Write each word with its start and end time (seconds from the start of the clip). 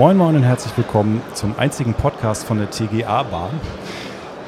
Moin 0.00 0.16
Moin 0.16 0.34
und 0.34 0.44
herzlich 0.44 0.74
willkommen 0.78 1.20
zum 1.34 1.58
einzigen 1.58 1.92
Podcast 1.92 2.46
von 2.46 2.56
der 2.56 2.70
TGA 2.70 3.22
Bar. 3.24 3.50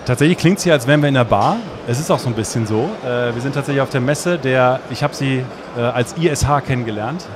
Tatsächlich 0.07 0.39
klingt 0.39 0.57
es 0.57 0.65
hier, 0.65 0.73
als 0.73 0.87
wären 0.87 1.03
wir 1.03 1.11
in 1.11 1.15
der 1.15 1.27
Bar. 1.27 1.59
Es 1.87 2.01
ist 2.01 2.11
auch 2.11 2.19
so 2.19 2.31
ein 2.31 2.35
bisschen 2.35 2.67
so. 2.67 2.89
Äh, 3.05 3.35
wir 3.35 3.43
sind 3.43 3.55
tatsächlich 3.55 3.83
auf 3.83 3.91
der 3.91 4.01
Messe, 4.01 4.39
der, 4.39 4.81
ich 4.89 5.03
habe 5.03 5.15
sie 5.15 5.45
äh, 5.77 5.81
als 5.83 6.15
ISH 6.15 6.47
kennengelernt. 6.67 7.27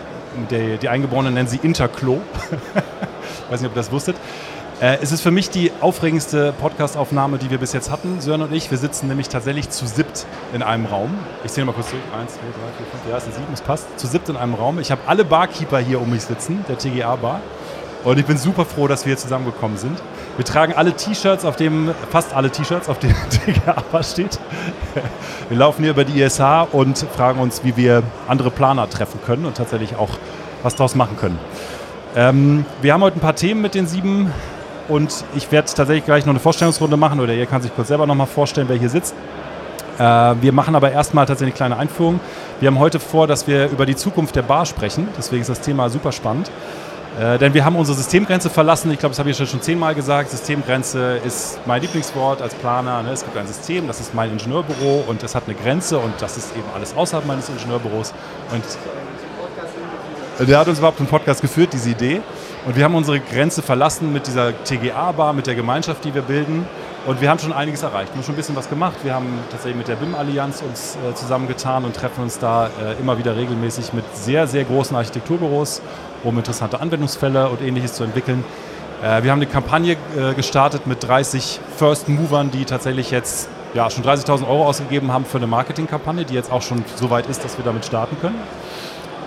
Der, 0.50 0.78
die 0.78 0.88
Eingeborenen 0.88 1.34
nennen 1.34 1.46
sie 1.46 1.58
Interklo. 1.58 2.22
ich 2.50 3.50
weiß 3.50 3.60
nicht, 3.60 3.68
ob 3.68 3.76
ihr 3.76 3.80
das 3.80 3.92
wusstet. 3.92 4.16
Äh, 4.80 4.96
es 5.02 5.12
ist 5.12 5.20
für 5.20 5.30
mich 5.30 5.50
die 5.50 5.70
aufregendste 5.82 6.54
Podcastaufnahme, 6.58 7.36
die 7.36 7.50
wir 7.50 7.58
bis 7.58 7.74
jetzt 7.74 7.90
hatten, 7.90 8.22
Sören 8.22 8.40
und 8.40 8.50
ich. 8.50 8.70
Wir 8.70 8.78
sitzen 8.78 9.08
nämlich 9.08 9.28
tatsächlich 9.28 9.68
zu 9.68 9.84
siebt 9.84 10.24
in 10.54 10.62
einem 10.62 10.86
Raum. 10.86 11.18
Ich 11.44 11.52
zähle 11.52 11.66
mal 11.66 11.72
kurz 11.72 11.90
zurück. 11.90 12.02
Eins, 12.18 12.32
zwei, 12.32 12.40
drei, 12.40 12.76
vier, 12.78 12.86
fünf. 12.86 13.10
Ja, 13.10 13.18
es 13.18 13.24
sind 13.24 13.34
sieben, 13.34 13.52
es 13.52 13.60
passt. 13.60 14.00
Zu 14.00 14.06
siebt 14.06 14.30
in 14.30 14.38
einem 14.38 14.54
Raum. 14.54 14.78
Ich 14.78 14.90
habe 14.90 15.02
alle 15.06 15.26
Barkeeper 15.26 15.80
hier 15.80 16.00
um 16.00 16.08
mich 16.08 16.22
sitzen, 16.22 16.64
der 16.66 16.78
TGA-Bar. 16.78 17.42
Und 18.06 18.20
ich 18.20 18.24
bin 18.24 18.38
super 18.38 18.64
froh, 18.64 18.86
dass 18.86 19.04
wir 19.04 19.10
hier 19.10 19.18
zusammengekommen 19.18 19.76
sind. 19.76 20.00
Wir 20.36 20.44
tragen 20.44 20.74
alle 20.74 20.92
T-Shirts, 20.92 21.44
auf 21.44 21.56
dem, 21.56 21.92
fast 22.12 22.34
alle 22.34 22.50
T-Shirts, 22.50 22.88
auf 22.88 23.00
denen 23.00 23.16
TGA 23.30 24.02
steht. 24.04 24.38
Wir 25.48 25.58
laufen 25.58 25.82
hier 25.82 25.90
über 25.90 26.04
die 26.04 26.22
ISH 26.22 26.40
und 26.70 26.98
fragen 26.98 27.40
uns, 27.40 27.64
wie 27.64 27.76
wir 27.76 28.04
andere 28.28 28.52
Planer 28.52 28.88
treffen 28.88 29.18
können 29.26 29.44
und 29.44 29.56
tatsächlich 29.56 29.96
auch 29.96 30.10
was 30.62 30.76
daraus 30.76 30.94
machen 30.94 31.16
können. 31.16 31.36
Ähm, 32.14 32.64
wir 32.80 32.92
haben 32.92 33.02
heute 33.02 33.16
ein 33.16 33.20
paar 33.20 33.34
Themen 33.34 33.60
mit 33.60 33.74
den 33.74 33.88
sieben 33.88 34.32
und 34.86 35.24
ich 35.34 35.50
werde 35.50 35.66
tatsächlich 35.66 36.04
gleich 36.04 36.26
noch 36.26 36.32
eine 36.32 36.38
Vorstellungsrunde 36.38 36.96
machen 36.96 37.18
oder 37.18 37.34
ihr 37.34 37.46
kann 37.46 37.60
sich 37.60 37.74
kurz 37.74 37.88
selber 37.88 38.06
noch 38.06 38.14
mal 38.14 38.26
vorstellen, 38.26 38.68
wer 38.68 38.76
hier 38.76 38.88
sitzt. 38.88 39.16
Äh, 39.98 40.02
wir 40.40 40.52
machen 40.52 40.76
aber 40.76 40.92
erstmal 40.92 41.26
tatsächlich 41.26 41.54
eine 41.54 41.70
kleine 41.70 41.76
Einführung. 41.76 42.20
Wir 42.60 42.68
haben 42.68 42.78
heute 42.78 43.00
vor, 43.00 43.26
dass 43.26 43.48
wir 43.48 43.68
über 43.68 43.84
die 43.84 43.96
Zukunft 43.96 44.36
der 44.36 44.42
Bar 44.42 44.64
sprechen. 44.64 45.08
Deswegen 45.18 45.42
ist 45.42 45.50
das 45.50 45.60
Thema 45.60 45.90
super 45.90 46.12
spannend. 46.12 46.52
Äh, 47.18 47.38
denn 47.38 47.54
wir 47.54 47.64
haben 47.64 47.76
unsere 47.76 47.96
Systemgrenze 47.96 48.50
verlassen. 48.50 48.90
Ich 48.90 48.98
glaube, 48.98 49.12
das 49.12 49.18
habe 49.18 49.30
ich 49.30 49.36
schon 49.36 49.62
zehnmal 49.62 49.94
gesagt. 49.94 50.30
Systemgrenze 50.30 51.18
ist 51.24 51.58
mein 51.64 51.80
Lieblingswort 51.80 52.42
als 52.42 52.54
Planer. 52.54 53.02
Ne? 53.02 53.12
Es 53.12 53.24
gibt 53.24 53.36
ein 53.36 53.46
System, 53.46 53.86
das 53.86 54.00
ist 54.00 54.14
mein 54.14 54.32
Ingenieurbüro 54.32 55.04
und 55.06 55.22
es 55.22 55.34
hat 55.34 55.44
eine 55.46 55.54
Grenze 55.54 55.98
und 55.98 56.12
das 56.20 56.36
ist 56.36 56.54
eben 56.54 56.66
alles 56.74 56.94
außerhalb 56.94 57.26
meines 57.26 57.48
Ingenieurbüros. 57.48 58.12
Und 58.52 58.64
der 60.46 60.58
hat 60.58 60.68
uns 60.68 60.78
überhaupt 60.78 60.98
einen 60.98 61.08
Podcast 61.08 61.40
geführt, 61.40 61.72
diese 61.72 61.88
Idee. 61.88 62.20
Und 62.66 62.76
wir 62.76 62.84
haben 62.84 62.94
unsere 62.94 63.20
Grenze 63.20 63.62
verlassen 63.62 64.12
mit 64.12 64.26
dieser 64.26 64.52
TGA-Bar, 64.64 65.32
mit 65.32 65.46
der 65.46 65.54
Gemeinschaft, 65.54 66.04
die 66.04 66.12
wir 66.12 66.22
bilden. 66.22 66.66
Und 67.06 67.20
wir 67.20 67.30
haben 67.30 67.38
schon 67.38 67.52
einiges 67.52 67.82
erreicht. 67.82 68.12
Wir 68.12 68.16
haben 68.16 68.24
schon 68.24 68.34
ein 68.34 68.36
bisschen 68.36 68.56
was 68.56 68.68
gemacht. 68.68 68.96
Wir 69.04 69.14
haben 69.14 69.28
tatsächlich 69.50 69.76
mit 69.76 69.88
der 69.88 69.94
BIM-Allianz 69.94 70.60
uns 70.60 70.96
äh, 70.96 71.14
zusammengetan 71.14 71.84
und 71.84 71.94
treffen 71.94 72.24
uns 72.24 72.38
da 72.38 72.66
äh, 72.66 73.00
immer 73.00 73.16
wieder 73.16 73.36
regelmäßig 73.36 73.92
mit 73.92 74.04
sehr, 74.14 74.46
sehr 74.48 74.64
großen 74.64 74.94
Architekturbüros 74.96 75.80
um 76.26 76.36
interessante 76.38 76.80
Anwendungsfälle 76.80 77.48
und 77.48 77.62
ähnliches 77.62 77.94
zu 77.94 78.04
entwickeln. 78.04 78.44
Äh, 79.02 79.22
wir 79.22 79.30
haben 79.30 79.38
eine 79.38 79.46
Kampagne 79.46 79.96
äh, 80.16 80.34
gestartet 80.34 80.86
mit 80.86 81.06
30 81.06 81.60
First 81.76 82.08
Movern, 82.08 82.50
die 82.50 82.64
tatsächlich 82.64 83.10
jetzt 83.10 83.48
ja, 83.74 83.88
schon 83.90 84.04
30.000 84.04 84.48
Euro 84.48 84.66
ausgegeben 84.66 85.12
haben 85.12 85.24
für 85.24 85.38
eine 85.38 85.46
Marketingkampagne, 85.46 86.24
die 86.24 86.34
jetzt 86.34 86.50
auch 86.50 86.62
schon 86.62 86.84
so 86.96 87.10
weit 87.10 87.26
ist, 87.26 87.44
dass 87.44 87.58
wir 87.58 87.64
damit 87.64 87.84
starten 87.84 88.16
können. 88.20 88.36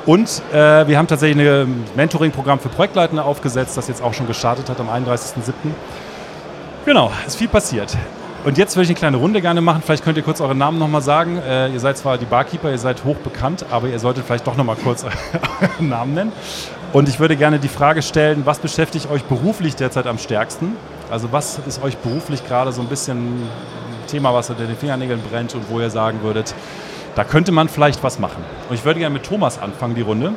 Und 0.06 0.42
äh, 0.52 0.88
wir 0.88 0.98
haben 0.98 1.08
tatsächlich 1.08 1.48
ein 1.48 1.84
Mentoring-Programm 1.96 2.60
für 2.60 2.70
Projektleitende 2.70 3.24
aufgesetzt, 3.24 3.78
das 3.78 3.88
jetzt 3.88 4.02
auch 4.02 4.14
schon 4.14 4.28
gestartet 4.28 4.70
hat 4.70 4.80
am 4.80 4.90
31.07. 4.90 5.52
Genau, 6.86 7.12
ist 7.28 7.36
viel 7.36 7.48
passiert. 7.48 7.96
Und 8.46 8.58
jetzt 8.58 8.78
würde 8.78 8.84
ich 8.84 8.90
eine 8.90 8.98
kleine 8.98 9.18
Runde 9.18 9.42
gerne 9.42 9.60
machen. 9.60 9.82
Vielleicht 9.86 10.04
könnt 10.04 10.18
ihr 10.18 10.24
kurz 10.24 10.40
eure 10.40 10.56
Namen 10.56 10.80
nochmal 10.80 11.02
sagen. 11.02 11.38
Äh, 11.40 11.74
ihr 11.74 11.80
seid 11.80 11.98
zwar 11.98 12.18
die 12.18 12.26
Barkeeper, 12.26 12.72
ihr 12.72 12.78
seid 12.78 13.04
hoch 13.04 13.18
bekannt, 13.18 13.66
aber 13.70 13.90
ihr 13.90 14.00
solltet 14.00 14.26
vielleicht 14.26 14.48
doch 14.48 14.56
nochmal 14.56 14.78
kurz 14.78 15.04
euren 15.62 15.90
Namen 15.90 16.14
nennen. 16.14 16.32
Und 16.94 17.10
ich 17.10 17.20
würde 17.20 17.36
gerne 17.36 17.60
die 17.60 17.68
Frage 17.68 18.02
stellen, 18.02 18.44
was 18.46 18.60
beschäftigt 18.60 19.12
euch 19.12 19.24
beruflich 19.26 19.76
derzeit 19.76 20.08
am 20.08 20.18
stärksten? 20.18 20.78
Also 21.12 21.34
was 21.34 21.60
ist 21.68 21.84
euch 21.84 21.98
beruflich 21.98 22.48
gerade 22.48 22.72
so 22.72 22.82
ein 22.82 22.88
bisschen 22.88 23.18
ein 23.18 23.50
Thema, 24.08 24.34
was 24.34 24.50
unter 24.50 24.66
den 24.66 24.78
Fingernägeln 24.78 25.22
brennt 25.30 25.54
und 25.54 25.70
wo 25.70 25.82
ihr 25.82 25.90
sagen 25.90 26.20
würdet, 26.24 26.56
da 27.16 27.26
könnte 27.26 27.52
man 27.52 27.68
vielleicht 27.68 28.04
was 28.04 28.20
machen. 28.20 28.44
Und 28.70 28.76
ich 28.76 28.86
würde 28.86 29.02
gerne 29.02 29.14
mit 29.14 29.24
Thomas 29.24 29.60
anfangen, 29.62 29.96
die 29.96 30.02
Runde. 30.02 30.34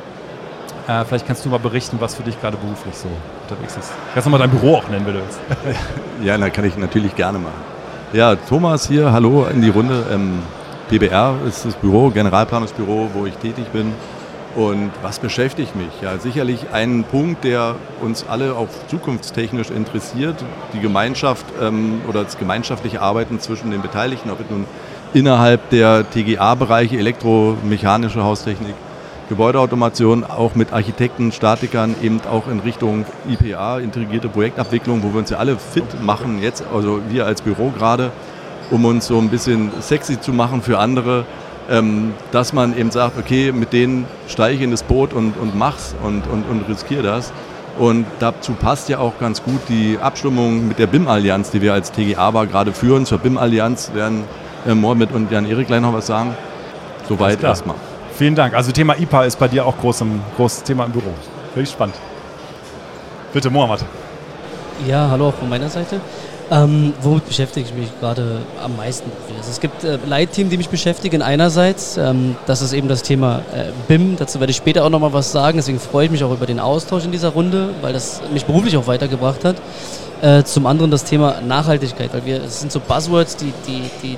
Äh, 0.87 1.05
vielleicht 1.05 1.25
kannst 1.25 1.45
du 1.45 1.49
mal 1.49 1.59
berichten, 1.59 1.97
was 2.01 2.15
für 2.15 2.23
dich 2.23 2.39
gerade 2.41 2.57
beruflich 2.57 2.95
so 2.95 3.07
unterwegs 3.43 3.77
ist. 3.77 3.93
Kannst 4.13 4.25
du 4.25 4.29
mal 4.29 4.39
dein 4.39 4.49
Büro 4.49 4.75
auch 4.75 4.89
nennen, 4.89 5.05
wenn 5.05 5.13
du 5.13 5.21
willst. 5.21 5.39
ja, 6.21 6.37
da 6.37 6.49
kann 6.49 6.65
ich 6.65 6.75
natürlich 6.75 7.15
gerne 7.15 7.39
machen. 7.39 7.72
Ja, 8.13 8.35
Thomas 8.35 8.87
hier, 8.87 9.11
hallo 9.11 9.47
in 9.51 9.63
die 9.63 9.69
Runde. 9.69 10.05
Ähm, 10.13 10.37
PBR 10.87 11.35
ist 11.47 11.65
das 11.65 11.73
Büro, 11.73 12.11
Generalplanungsbüro, 12.11 13.09
wo 13.11 13.25
ich 13.25 13.33
tätig 13.37 13.65
bin. 13.73 13.91
Und 14.55 14.91
was 15.01 15.17
beschäftigt 15.17 15.75
mich? 15.75 15.89
Ja, 15.99 16.19
sicherlich 16.19 16.67
ein 16.71 17.05
Punkt, 17.05 17.43
der 17.43 17.73
uns 18.01 18.23
alle 18.29 18.53
auch 18.53 18.67
zukunftstechnisch 18.87 19.71
interessiert, 19.71 20.35
die 20.73 20.79
Gemeinschaft 20.79 21.43
ähm, 21.59 22.01
oder 22.07 22.23
das 22.23 22.37
gemeinschaftliche 22.37 23.01
Arbeiten 23.01 23.39
zwischen 23.39 23.71
den 23.71 23.81
Beteiligten, 23.81 24.29
ob 24.29 24.41
es 24.41 24.45
nun 24.47 24.67
innerhalb 25.15 25.71
der 25.71 26.05
TGA-Bereiche, 26.07 26.99
elektromechanische 26.99 28.23
Haustechnik, 28.23 28.75
Gebäudeautomation, 29.29 30.23
auch 30.23 30.55
mit 30.55 30.73
Architekten, 30.73 31.31
Statikern, 31.31 31.95
eben 32.01 32.21
auch 32.29 32.47
in 32.47 32.59
Richtung 32.59 33.05
IPA, 33.27 33.79
integrierte 33.79 34.29
Projektabwicklung, 34.29 35.01
wo 35.03 35.13
wir 35.13 35.19
uns 35.19 35.29
ja 35.29 35.37
alle 35.37 35.57
fit 35.57 36.01
machen, 36.01 36.41
jetzt, 36.41 36.63
also 36.73 36.99
wir 37.09 37.25
als 37.25 37.41
Büro 37.41 37.69
gerade, 37.69 38.11
um 38.69 38.85
uns 38.85 39.07
so 39.07 39.17
ein 39.17 39.29
bisschen 39.29 39.71
sexy 39.81 40.19
zu 40.19 40.33
machen 40.33 40.61
für 40.61 40.79
andere, 40.79 41.25
ähm, 41.69 42.13
dass 42.31 42.53
man 42.53 42.77
eben 42.77 42.91
sagt, 42.91 43.17
okay, 43.17 43.51
mit 43.51 43.71
denen 43.73 44.05
steige 44.27 44.55
ich 44.57 44.61
in 44.61 44.71
das 44.71 44.83
Boot 44.83 45.13
und, 45.13 45.37
und 45.37 45.55
mach's 45.57 45.95
und, 46.03 46.27
und, 46.27 46.43
und 46.49 46.67
riskiere 46.67 47.03
das. 47.03 47.31
Und 47.79 48.05
dazu 48.19 48.53
passt 48.53 48.89
ja 48.89 48.99
auch 48.99 49.17
ganz 49.19 49.41
gut 49.41 49.61
die 49.67 49.97
Abstimmung 49.99 50.67
mit 50.67 50.77
der 50.77 50.87
BIM-Allianz, 50.87 51.49
die 51.49 51.61
wir 51.61 51.73
als 51.73 51.91
TGA 51.91 52.33
war 52.33 52.45
gerade 52.45 52.71
führen. 52.71 53.05
Zur 53.05 53.17
BIM-Allianz 53.17 53.91
werden 53.95 54.25
äh, 54.67 54.75
Morbid 54.75 55.11
und 55.11 55.31
Jan-Erik 55.31 55.67
gleich 55.67 55.81
noch 55.81 55.93
was 55.93 56.05
sagen. 56.05 56.35
Soweit 57.07 57.41
erstmal. 57.41 57.75
Vielen 58.17 58.35
Dank. 58.35 58.53
Also 58.53 58.71
Thema 58.71 58.95
IPA 58.97 59.25
ist 59.25 59.39
bei 59.39 59.47
dir 59.47 59.65
auch 59.65 59.77
groß 59.77 60.01
im, 60.01 60.21
großes 60.37 60.63
Thema 60.63 60.85
im 60.85 60.91
Büro. 60.91 61.11
Wirklich 61.55 61.71
spannend. 61.71 61.95
Bitte, 63.33 63.49
Mohammed. 63.49 63.83
Ja, 64.87 65.09
hallo 65.09 65.29
auch 65.29 65.33
von 65.33 65.49
meiner 65.49 65.69
Seite. 65.69 65.99
Ähm, 66.51 66.93
womit 67.01 67.25
beschäftige 67.25 67.67
ich 67.67 67.73
mich 67.73 67.89
gerade 67.99 68.41
am 68.63 68.75
meisten? 68.75 69.09
Also 69.37 69.49
es 69.49 69.59
gibt 69.59 69.83
äh, 69.83 69.97
Leitthemen, 70.05 70.51
die 70.51 70.57
mich 70.57 70.69
beschäftigen. 70.69 71.23
Einerseits, 71.23 71.97
ähm, 71.97 72.35
das 72.45 72.61
ist 72.61 72.73
eben 72.73 72.87
das 72.87 73.01
Thema 73.01 73.39
äh, 73.55 73.71
BIM. 73.87 74.17
Dazu 74.17 74.39
werde 74.39 74.51
ich 74.51 74.57
später 74.57 74.85
auch 74.85 74.89
nochmal 74.89 75.13
was 75.13 75.31
sagen. 75.31 75.57
Deswegen 75.57 75.79
freue 75.79 76.05
ich 76.05 76.11
mich 76.11 76.23
auch 76.23 76.31
über 76.31 76.45
den 76.45 76.59
Austausch 76.59 77.05
in 77.05 77.11
dieser 77.11 77.29
Runde, 77.29 77.69
weil 77.81 77.93
das 77.93 78.21
mich 78.31 78.45
beruflich 78.45 78.77
auch 78.77 78.85
weitergebracht 78.85 79.43
hat. 79.45 79.55
Äh, 80.21 80.43
zum 80.43 80.67
anderen 80.67 80.91
das 80.91 81.03
Thema 81.03 81.41
Nachhaltigkeit, 81.41 82.13
weil 82.13 82.25
wir, 82.25 82.43
es 82.43 82.59
sind 82.59 82.71
so 82.71 82.79
Buzzwords, 82.79 83.35
die, 83.37 83.51
die, 83.67 83.89
die, 84.03 84.17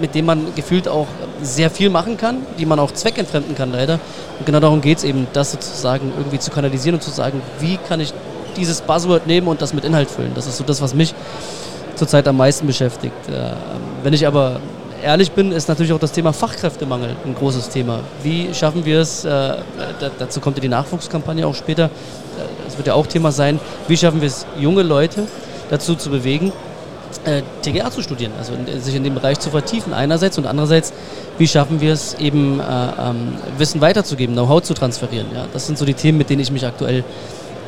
mit 0.00 0.14
denen 0.14 0.26
man 0.26 0.54
gefühlt 0.54 0.88
auch 0.88 1.06
sehr 1.42 1.70
viel 1.70 1.90
machen 1.90 2.16
kann, 2.16 2.38
die 2.58 2.66
man 2.66 2.78
auch 2.78 2.92
zweckentfremden 2.92 3.54
kann 3.54 3.72
leider. 3.72 4.00
Und 4.38 4.46
genau 4.46 4.60
darum 4.60 4.80
geht 4.80 4.98
es 4.98 5.04
eben, 5.04 5.26
das 5.32 5.52
sozusagen 5.52 6.12
irgendwie 6.16 6.38
zu 6.38 6.50
kanalisieren 6.50 6.94
und 6.94 7.02
zu 7.02 7.10
sagen, 7.10 7.42
wie 7.58 7.76
kann 7.76 8.00
ich 8.00 8.12
dieses 8.56 8.80
Buzzword 8.80 9.26
nehmen 9.26 9.48
und 9.48 9.62
das 9.62 9.72
mit 9.72 9.84
Inhalt 9.84 10.10
füllen. 10.10 10.32
Das 10.34 10.46
ist 10.46 10.56
so 10.56 10.64
das, 10.64 10.82
was 10.82 10.94
mich 10.94 11.14
zurzeit 11.94 12.26
am 12.28 12.36
meisten 12.36 12.66
beschäftigt. 12.66 13.28
Äh, 13.28 13.52
wenn 14.02 14.12
ich 14.12 14.26
aber 14.26 14.60
ehrlich 15.02 15.32
bin, 15.32 15.52
ist 15.52 15.68
natürlich 15.68 15.92
auch 15.92 15.98
das 15.98 16.12
Thema 16.12 16.32
Fachkräftemangel 16.32 17.16
ein 17.24 17.34
großes 17.34 17.68
Thema. 17.68 18.00
Wie 18.22 18.52
schaffen 18.54 18.84
wir 18.84 19.00
es, 19.00 19.24
äh, 19.24 19.56
dazu 20.18 20.40
kommt 20.40 20.56
ja 20.56 20.62
die 20.62 20.68
Nachwuchskampagne 20.68 21.46
auch 21.46 21.54
später, 21.54 21.84
äh, 21.84 21.88
das 22.64 22.76
wird 22.76 22.86
ja 22.86 22.94
auch 22.94 23.06
Thema 23.06 23.32
sein, 23.32 23.60
wie 23.88 23.96
schaffen 23.96 24.20
wir 24.20 24.28
es, 24.28 24.46
junge 24.58 24.82
Leute 24.82 25.26
dazu 25.70 25.94
zu 25.94 26.10
bewegen, 26.10 26.52
äh, 27.24 27.42
TGA 27.62 27.90
zu 27.90 28.02
studieren, 28.02 28.32
also 28.38 28.52
in, 28.54 28.80
sich 28.80 28.94
in 28.94 29.04
dem 29.04 29.14
Bereich 29.14 29.38
zu 29.40 29.50
vertiefen 29.50 29.92
einerseits 29.92 30.38
und 30.38 30.46
andererseits, 30.46 30.92
wie 31.38 31.46
schaffen 31.46 31.80
wir 31.80 31.92
es 31.92 32.14
eben 32.14 32.60
äh, 32.60 32.62
ähm, 32.62 33.34
Wissen 33.58 33.80
weiterzugeben, 33.80 34.34
Know-how 34.34 34.62
zu 34.62 34.74
transferieren. 34.74 35.26
Ja? 35.34 35.46
Das 35.52 35.66
sind 35.66 35.78
so 35.78 35.84
die 35.84 35.94
Themen, 35.94 36.18
mit 36.18 36.30
denen 36.30 36.40
ich 36.40 36.50
mich 36.50 36.66
aktuell 36.66 37.04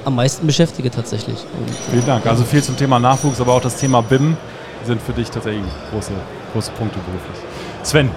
am 0.05 0.17
meisten 0.17 0.47
beschäftige 0.47 0.91
tatsächlich. 0.91 1.39
Und, 1.59 1.69
äh, 1.69 1.91
Vielen 1.91 2.07
Dank. 2.07 2.27
Also 2.27 2.45
viel 2.45 2.63
zum 2.63 2.77
Thema 2.77 2.99
Nachwuchs, 2.99 3.41
aber 3.41 3.55
auch 3.55 3.61
das 3.61 3.77
Thema 3.77 4.03
BIM 4.03 4.37
sind 4.85 5.01
für 5.01 5.13
dich 5.13 5.31
tatsächlich 5.31 5.65
große, 5.93 6.13
große 6.53 6.73
Punkte 6.73 6.99
beruflich. 7.01 7.39
Sven, 7.83 8.11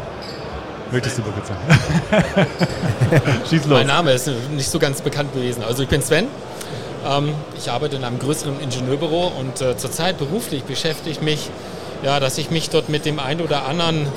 möchtest 0.92 1.18
du 1.18 1.21
kurz 1.24 1.48
sagen? 1.48 2.48
Schieß 3.50 3.66
los. 3.66 3.80
Mein 3.80 3.88
Name 3.88 4.12
ist 4.12 4.30
nicht 4.56 4.69
so 4.69 4.80
ganz 4.80 5.01
bekannt 5.01 5.33
gewesen. 5.33 5.63
Also 5.63 5.83
ich 5.83 5.89
bin 5.89 6.01
Sven, 6.01 6.28
ich 7.57 7.69
arbeite 7.69 7.96
in 7.96 8.04
einem 8.04 8.19
größeren 8.19 8.60
Ingenieurbüro 8.60 9.31
und 9.40 9.62
äh, 9.62 9.78
zurzeit 9.78 10.18
beruflich 10.18 10.63
beschäftige 10.63 11.12
ich 11.12 11.22
mich, 11.22 11.50
ja, 12.04 12.19
dass 12.19 12.38
ich 12.38 12.50
mich 12.50 12.69
dort 12.69 12.90
mit 12.90 13.06
dem 13.06 13.19
einen 13.19 13.42
oder 13.42 13.68
anderen 13.68 14.07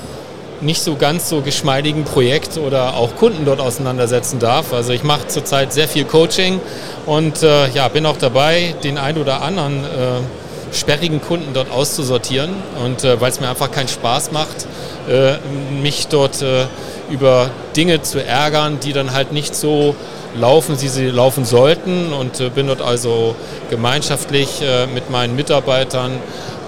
nicht 0.61 0.81
so 0.81 0.95
ganz 0.95 1.29
so 1.29 1.41
geschmeidigen 1.41 2.03
Projekt 2.03 2.57
oder 2.57 2.95
auch 2.95 3.15
Kunden 3.15 3.45
dort 3.45 3.61
auseinandersetzen 3.61 4.39
darf. 4.39 4.73
Also 4.73 4.91
ich 4.91 5.03
mache 5.03 5.27
zurzeit 5.27 5.71
sehr 5.71 5.87
viel 5.87 6.05
Coaching 6.05 6.59
und 7.05 7.43
äh, 7.43 7.69
ja, 7.69 7.87
bin 7.87 8.05
auch 8.05 8.17
dabei, 8.17 8.75
den 8.83 8.97
einen 8.97 9.19
oder 9.19 9.41
anderen 9.41 9.83
äh, 9.85 10.75
sperrigen 10.75 11.21
Kunden 11.21 11.53
dort 11.53 11.71
auszusortieren. 11.71 12.51
Und 12.83 13.03
äh, 13.03 13.19
weil 13.21 13.31
es 13.31 13.39
mir 13.39 13.49
einfach 13.49 13.71
keinen 13.71 13.87
Spaß 13.87 14.31
macht, 14.31 14.67
äh, 15.07 15.37
mich 15.81 16.07
dort 16.07 16.41
äh, 16.41 16.65
über 17.09 17.49
Dinge 17.75 18.01
zu 18.01 18.23
ärgern, 18.23 18.79
die 18.79 18.93
dann 18.93 19.13
halt 19.13 19.31
nicht 19.31 19.55
so 19.55 19.95
laufen, 20.35 20.79
wie 20.81 20.87
sie 20.87 21.07
laufen 21.07 21.45
sollten 21.45 22.13
und 22.13 22.39
äh, 22.39 22.49
bin 22.49 22.67
dort 22.67 22.81
also 22.81 23.35
gemeinschaftlich 23.69 24.61
äh, 24.61 24.85
mit 24.87 25.09
meinen 25.09 25.35
Mitarbeitern 25.35 26.11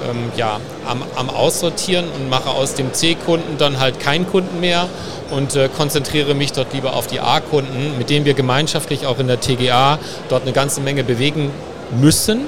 ähm, 0.09 0.31
ja, 0.35 0.59
am, 0.87 1.03
am, 1.15 1.29
Aussortieren 1.29 2.05
und 2.15 2.29
mache 2.29 2.49
aus 2.49 2.73
dem 2.73 2.93
C-Kunden 2.93 3.57
dann 3.57 3.79
halt 3.79 3.99
keinen 3.99 4.27
Kunden 4.27 4.59
mehr 4.59 4.87
und 5.29 5.55
äh, 5.55 5.69
konzentriere 5.69 6.33
mich 6.33 6.53
dort 6.53 6.73
lieber 6.73 6.95
auf 6.95 7.07
die 7.07 7.19
A-Kunden, 7.19 7.97
mit 7.97 8.09
denen 8.09 8.25
wir 8.25 8.33
gemeinschaftlich 8.33 9.05
auch 9.05 9.19
in 9.19 9.27
der 9.27 9.39
TGA 9.39 9.99
dort 10.29 10.43
eine 10.43 10.53
ganze 10.53 10.81
Menge 10.81 11.03
bewegen 11.03 11.51
müssen. 11.99 12.41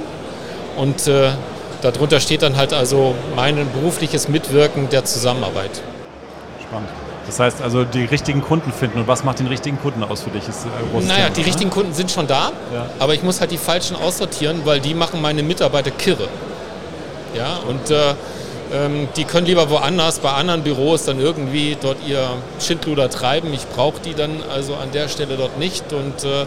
Und 0.78 1.08
äh, 1.08 1.30
darunter 1.82 2.20
steht 2.20 2.42
dann 2.42 2.58
halt 2.58 2.74
also 2.74 3.14
mein 3.36 3.56
berufliches 3.72 4.28
Mitwirken 4.28 4.90
der 4.90 5.06
Zusammenarbeit. 5.06 5.82
Spannend. 6.74 6.90
Das 7.26 7.40
heißt 7.40 7.62
also 7.62 7.86
die 7.86 8.04
richtigen 8.04 8.42
Kunden 8.42 8.72
finden 8.74 9.00
und 9.00 9.08
was 9.08 9.24
macht 9.24 9.40
den 9.40 9.48
richtigen 9.48 9.80
Kunden 9.80 10.04
aus 10.04 10.24
für 10.24 10.30
dich? 10.30 10.48
Ist 10.48 10.66
großes 10.92 11.08
naja, 11.08 11.26
Thema, 11.26 11.36
die 11.36 11.42
ne? 11.42 11.48
richtigen 11.48 11.70
Kunden 11.70 11.94
sind 11.94 12.12
schon 12.12 12.28
da, 12.28 12.52
ja. 12.74 12.86
aber 13.00 13.14
ich 13.14 13.24
muss 13.24 13.40
halt 13.40 13.52
die 13.52 13.58
falschen 13.58 13.96
aussortieren, 13.96 14.62
weil 14.66 14.80
die 14.80 14.94
machen 14.94 15.22
meine 15.22 15.42
Mitarbeiter 15.44 15.92
kirre. 15.92 16.28
Ja, 17.34 17.60
und 17.68 17.90
äh, 17.92 18.14
ähm, 18.74 19.08
die 19.16 19.24
können 19.24 19.48
lieber 19.48 19.70
woanders 19.70 20.20
bei 20.20 20.32
anderen 20.32 20.64
Büros 20.64 21.06
dann 21.06 21.20
irgendwie 21.20 21.78
dort 21.80 21.98
ihr 22.06 22.28
Schindluder 22.60 23.10
treiben. 23.10 23.54
Ich 23.54 23.68
brauche 23.68 24.02
die 24.02 24.14
dann 24.16 24.44
also 24.54 24.76
an 24.76 24.92
der 24.92 25.08
Stelle 25.08 25.38
dort 25.38 25.58
nicht 25.58 25.94
und 25.94 26.24
äh, 26.26 26.46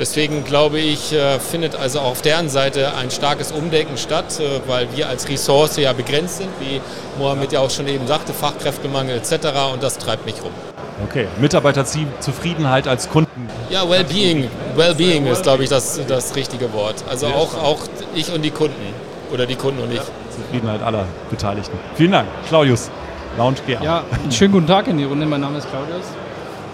Deswegen 0.00 0.44
glaube 0.44 0.78
ich, 0.78 1.12
äh, 1.12 1.38
findet 1.38 1.76
also 1.76 2.00
auf 2.00 2.22
deren 2.22 2.48
Seite 2.48 2.94
ein 2.94 3.10
starkes 3.10 3.52
Umdenken 3.52 3.98
statt, 3.98 4.40
äh, 4.40 4.66
weil 4.66 4.88
wir 4.96 5.10
als 5.10 5.28
Ressource 5.28 5.76
ja 5.76 5.92
begrenzt 5.92 6.38
sind, 6.38 6.48
wie 6.58 6.80
Mohammed 7.18 7.52
ja 7.52 7.60
auch 7.60 7.68
schon 7.68 7.86
eben 7.86 8.06
sagte, 8.06 8.32
Fachkräftemangel 8.32 9.18
etc. 9.18 9.48
und 9.74 9.82
das 9.82 9.98
treibt 9.98 10.24
mich 10.24 10.36
rum. 10.42 10.52
Okay, 11.06 11.26
Mitarbeiterzufriedenheit 11.38 12.88
als 12.88 13.10
Kunden. 13.10 13.46
Ja, 13.68 13.88
Wellbeing, 13.90 14.48
Wellbeing 14.74 15.26
ist, 15.26 15.42
glaube 15.42 15.64
ich, 15.64 15.68
das, 15.68 16.00
das 16.08 16.34
richtige 16.34 16.72
Wort. 16.72 17.04
Also 17.10 17.26
auch, 17.26 17.54
auch 17.62 17.80
ich 18.14 18.32
und 18.32 18.40
die 18.40 18.50
Kunden 18.50 18.94
oder 19.30 19.44
die 19.44 19.56
Kunden 19.56 19.82
und 19.82 19.92
ich. 19.92 20.00
Zufriedenheit 20.34 20.82
aller 20.82 21.04
Beteiligten. 21.28 21.78
Vielen 21.94 22.12
Dank, 22.12 22.28
Claudius. 22.48 22.90
Lounge 23.36 23.56
GA. 23.66 23.84
Ja, 23.84 24.04
schönen 24.30 24.52
guten 24.52 24.66
Tag 24.66 24.88
in 24.88 24.96
die 24.96 25.04
Runde. 25.04 25.26
Mein 25.26 25.42
Name 25.42 25.58
ist 25.58 25.68
Claudius. 25.68 26.06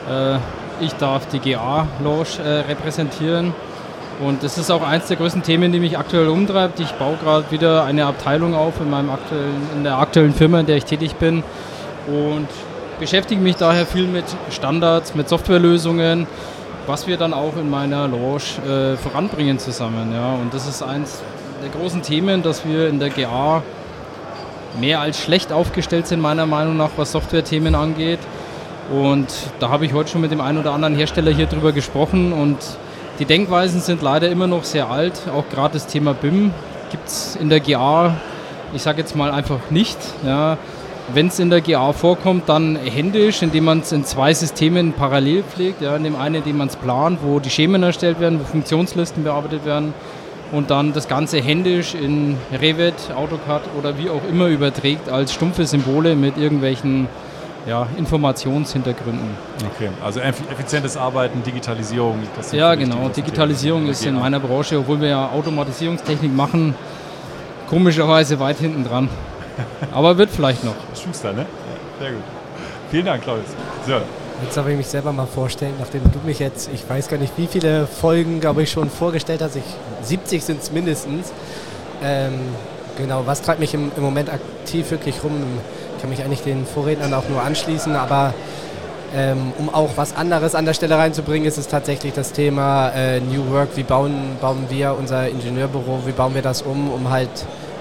Äh, 0.08 0.38
ich 0.80 0.92
darf 0.94 1.26
die 1.28 1.38
GA-Lounge 1.38 2.42
äh, 2.44 2.48
repräsentieren. 2.68 3.54
Und 4.20 4.42
das 4.42 4.56
ist 4.56 4.70
auch 4.70 4.82
eines 4.82 5.08
der 5.08 5.18
größten 5.18 5.42
Themen, 5.42 5.72
die 5.72 5.78
mich 5.78 5.98
aktuell 5.98 6.28
umtreibt. 6.28 6.80
Ich 6.80 6.90
baue 6.92 7.16
gerade 7.22 7.50
wieder 7.50 7.84
eine 7.84 8.06
Abteilung 8.06 8.54
auf 8.54 8.80
in, 8.80 8.88
meinem 8.88 9.10
aktuellen, 9.10 9.68
in 9.76 9.84
der 9.84 9.98
aktuellen 9.98 10.32
Firma, 10.32 10.60
in 10.60 10.66
der 10.66 10.76
ich 10.76 10.86
tätig 10.86 11.16
bin. 11.16 11.42
Und 12.06 12.48
beschäftige 12.98 13.40
mich 13.40 13.56
daher 13.56 13.84
viel 13.84 14.06
mit 14.06 14.24
Standards, 14.50 15.14
mit 15.14 15.28
Softwarelösungen, 15.28 16.26
was 16.86 17.06
wir 17.06 17.18
dann 17.18 17.34
auch 17.34 17.56
in 17.56 17.68
meiner 17.68 18.08
Lounge 18.08 18.42
äh, 18.66 18.96
voranbringen 18.96 19.58
zusammen. 19.58 20.12
Ja. 20.14 20.34
Und 20.34 20.54
das 20.54 20.66
ist 20.66 20.82
eines 20.82 21.20
der 21.62 21.68
großen 21.78 22.00
Themen, 22.02 22.42
dass 22.42 22.64
wir 22.66 22.88
in 22.88 22.98
der 22.98 23.10
GA 23.10 23.62
mehr 24.80 25.00
als 25.00 25.20
schlecht 25.20 25.52
aufgestellt 25.52 26.06
sind, 26.06 26.20
meiner 26.20 26.46
Meinung 26.46 26.76
nach, 26.76 26.90
was 26.96 27.12
Softwarethemen 27.12 27.74
angeht. 27.74 28.20
Und 28.90 29.26
da 29.58 29.68
habe 29.68 29.84
ich 29.84 29.92
heute 29.92 30.10
schon 30.10 30.20
mit 30.20 30.30
dem 30.30 30.40
einen 30.40 30.58
oder 30.58 30.72
anderen 30.72 30.94
Hersteller 30.94 31.32
hier 31.32 31.46
drüber 31.46 31.72
gesprochen 31.72 32.32
und 32.32 32.58
die 33.18 33.24
Denkweisen 33.24 33.80
sind 33.80 34.02
leider 34.02 34.28
immer 34.28 34.46
noch 34.46 34.64
sehr 34.64 34.90
alt. 34.90 35.22
Auch 35.34 35.48
gerade 35.48 35.74
das 35.74 35.86
Thema 35.86 36.14
BIM 36.14 36.52
gibt 36.90 37.08
es 37.08 37.36
in 37.36 37.48
der 37.48 37.60
GA, 37.60 38.14
ich 38.74 38.82
sage 38.82 38.98
jetzt 38.98 39.16
mal 39.16 39.30
einfach 39.30 39.58
nicht. 39.70 39.98
Ja. 40.24 40.58
Wenn 41.12 41.28
es 41.28 41.38
in 41.38 41.50
der 41.50 41.60
GA 41.60 41.92
vorkommt, 41.92 42.48
dann 42.48 42.76
händisch, 42.76 43.42
indem 43.42 43.64
man 43.64 43.80
es 43.80 43.92
in 43.92 44.04
zwei 44.04 44.34
Systemen 44.34 44.92
parallel 44.92 45.44
pflegt. 45.44 45.80
Ja. 45.80 45.96
In 45.96 46.04
dem 46.04 46.16
einen, 46.16 46.36
indem 46.36 46.58
man 46.58 46.68
es 46.68 46.76
plant, 46.76 47.20
wo 47.22 47.40
die 47.40 47.50
Schemen 47.50 47.82
erstellt 47.82 48.20
werden, 48.20 48.38
wo 48.40 48.44
Funktionslisten 48.44 49.24
bearbeitet 49.24 49.64
werden 49.64 49.94
und 50.52 50.70
dann 50.70 50.92
das 50.92 51.08
Ganze 51.08 51.40
händisch 51.40 51.94
in 51.94 52.36
Revit, 52.52 52.94
AutoCAD 53.16 53.62
oder 53.78 53.98
wie 53.98 54.10
auch 54.10 54.22
immer 54.30 54.46
überträgt 54.46 55.08
als 55.08 55.32
stumpfe 55.32 55.66
Symbole 55.66 56.14
mit 56.14 56.36
irgendwelchen 56.36 57.08
ja, 57.66 57.86
Informationshintergründen. 57.96 59.30
Okay, 59.74 59.90
also 60.04 60.20
effizientes 60.20 60.96
Arbeiten, 60.96 61.42
Digitalisierung. 61.42 62.20
ja, 62.52 62.74
genau. 62.74 63.08
Digitalisierung 63.08 63.88
ist 63.88 64.04
in 64.06 64.14
meiner 64.14 64.40
Branche, 64.40 64.78
obwohl 64.78 65.00
wir 65.00 65.08
ja 65.08 65.28
Automatisierungstechnik 65.30 66.34
machen, 66.34 66.74
komischerweise 67.68 68.38
weit 68.38 68.58
hinten 68.58 68.84
dran. 68.84 69.08
Aber 69.92 70.16
wird 70.16 70.30
vielleicht 70.30 70.64
noch. 70.64 70.74
Schuster, 70.94 71.32
ne? 71.32 71.46
sehr 71.98 72.12
gut. 72.12 72.22
Vielen 72.90 73.06
Dank, 73.06 73.22
Klaus. 73.22 73.40
So. 73.86 73.94
Jetzt 74.42 74.56
darf 74.56 74.68
ich 74.68 74.76
mich 74.76 74.86
selber 74.86 75.12
mal 75.12 75.26
vorstellen, 75.26 75.74
nachdem 75.78 76.02
du 76.12 76.18
mich 76.24 76.38
jetzt, 76.38 76.68
ich 76.72 76.88
weiß 76.88 77.08
gar 77.08 77.16
nicht, 77.16 77.32
wie 77.38 77.46
viele 77.46 77.86
Folgen, 77.86 78.40
glaube 78.40 78.62
ich, 78.62 78.70
schon 78.70 78.90
vorgestellt 78.90 79.40
hast. 79.40 79.56
Ich, 79.56 79.62
70 80.02 80.44
sind 80.44 80.62
es 80.62 80.70
mindestens. 80.70 81.32
Ähm, 82.02 82.34
genau, 82.98 83.22
was 83.24 83.40
treibt 83.40 83.60
mich 83.60 83.72
im, 83.72 83.90
im 83.96 84.02
Moment 84.02 84.30
aktiv 84.30 84.90
wirklich 84.90 85.24
rum? 85.24 85.32
Kann 86.00 86.10
mich 86.10 86.22
eigentlich 86.22 86.42
den 86.42 86.66
Vorrednern 86.66 87.14
auch 87.14 87.28
nur 87.28 87.42
anschließen, 87.42 87.94
aber 87.96 88.34
ähm, 89.14 89.52
um 89.58 89.72
auch 89.72 89.90
was 89.96 90.16
anderes 90.16 90.54
an 90.54 90.64
der 90.64 90.74
Stelle 90.74 90.98
reinzubringen, 90.98 91.46
ist 91.46 91.58
es 91.58 91.68
tatsächlich 91.68 92.12
das 92.12 92.32
Thema 92.32 92.90
äh, 92.90 93.20
New 93.20 93.50
Work. 93.50 93.70
Wie 93.76 93.82
bauen, 93.82 94.36
bauen 94.40 94.66
wir 94.68 94.96
unser 94.98 95.28
Ingenieurbüro, 95.28 96.02
wie 96.06 96.12
bauen 96.12 96.34
wir 96.34 96.42
das 96.42 96.62
um, 96.62 96.90
um 96.90 97.10
halt 97.10 97.30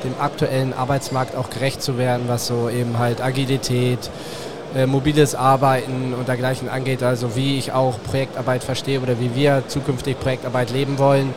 dem 0.04 0.14
aktuellen 0.20 0.74
Arbeitsmarkt 0.74 1.36
auch 1.36 1.50
gerecht 1.50 1.82
zu 1.82 1.98
werden, 1.98 2.24
was 2.28 2.48
so 2.48 2.70
eben 2.70 3.00
halt 3.00 3.22
Agilität, 3.22 4.10
äh, 4.76 4.86
mobiles 4.86 5.36
Arbeiten 5.36 6.14
und 6.18 6.28
dergleichen 6.28 6.70
angeht, 6.70 7.02
also 7.02 7.36
wie 7.36 7.58
ich 7.58 7.72
auch 7.72 7.96
Projektarbeit 8.04 8.64
verstehe 8.64 9.00
oder 9.00 9.20
wie 9.20 9.36
wir 9.36 9.64
zukünftig 9.68 10.20
Projektarbeit 10.20 10.72
leben 10.72 11.00
wollen, 11.00 11.34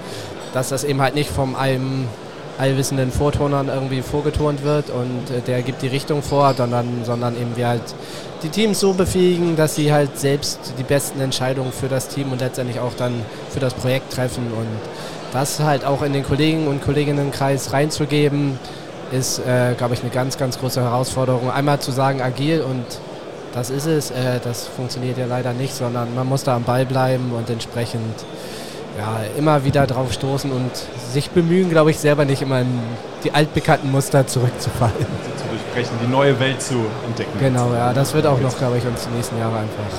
dass 0.53 0.69
das 0.69 0.85
eben 0.85 1.01
halt 1.01 1.15
nicht 1.15 1.31
vom 1.31 1.57
einem 1.57 2.09
allwissenden 2.59 3.13
Vorturnern 3.13 3.69
irgendwie 3.69 4.03
vorgeturnt 4.03 4.65
wird 4.65 4.91
und 4.91 5.31
äh, 5.31 5.41
der 5.47 5.63
gibt 5.63 5.83
die 5.83 5.89
Richtung 5.89 6.23
vor, 6.23 6.55
sondern, 6.55 7.05
sondern 7.05 7.37
eben 7.37 7.57
wir 7.57 7.69
halt 7.69 7.95
die 8.43 8.49
Teams 8.49 8.81
so 8.81 8.95
befähigen, 8.95 9.57
dass 9.57 9.75
sie 9.75 9.93
halt 9.93 10.19
selbst 10.19 10.75
die 10.79 10.83
besten 10.83 11.21
Entscheidungen 11.21 11.73
für 11.73 11.89
das 11.89 12.09
Team 12.09 12.33
und 12.33 12.41
letztendlich 12.41 12.81
auch 12.81 12.95
dann 12.97 13.13
für 13.51 13.61
das 13.61 13.75
Projekt 13.75 14.13
treffen 14.13 14.45
und 14.57 14.67
das 15.33 15.61
halt 15.61 15.85
auch 15.85 16.03
in 16.03 16.13
den 16.13 16.25
Kollegen 16.25 16.67
und 16.69 16.83
Kolleginnenkreis 16.83 17.73
reinzugeben, 17.73 18.59
ist, 19.13 19.39
äh, 19.41 19.75
glaube 19.77 19.95
ich, 19.95 20.03
eine 20.03 20.11
ganz, 20.11 20.37
ganz 20.37 20.59
große 20.59 20.81
Herausforderung. 20.81 21.51
Einmal 21.51 21.81
zu 21.81 21.93
sagen, 21.93 22.21
agil 22.21 22.61
und 22.61 22.85
das 23.55 23.71
ist 23.71 23.87
es, 23.87 24.11
äh, 24.11 24.41
das 24.43 24.67
funktioniert 24.67 25.19
ja 25.19 25.27
leider 25.27 25.53
nicht, 25.53 25.75
sondern 25.75 26.15
man 26.15 26.27
muss 26.27 26.45
da 26.45 26.57
am 26.57 26.65
Ball 26.65 26.87
bleiben 26.87 27.33
und 27.33 27.49
entsprechend 27.51 28.25
ja, 28.99 29.21
immer 29.39 29.65
wieder 29.65 29.87
drauf 29.87 30.13
stoßen 30.13 30.51
und 30.51 30.71
sich 31.13 31.31
bemühen, 31.31 31.71
glaube 31.71 31.93
ich, 31.93 31.99
selber 31.99 32.25
nicht 32.25 32.43
immer 32.43 32.61
in 32.61 32.81
die 33.23 33.33
altbekannten 33.33 33.91
Muster 33.91 34.27
zurückzufallen. 34.27 35.07
Zu 35.37 35.49
durchbrechen, 35.49 35.97
die 36.03 36.11
neue 36.11 36.39
Welt 36.41 36.61
zu 36.61 36.85
entdecken. 37.07 37.39
Genau, 37.39 37.73
ja, 37.73 37.93
das 37.93 38.13
wird 38.15 38.27
auch 38.27 38.41
noch, 38.41 38.57
glaube 38.59 38.79
ich, 38.79 38.87
uns 38.87 39.07
die 39.09 39.15
nächsten 39.17 39.39
Jahre 39.39 39.59
einfach 39.59 39.95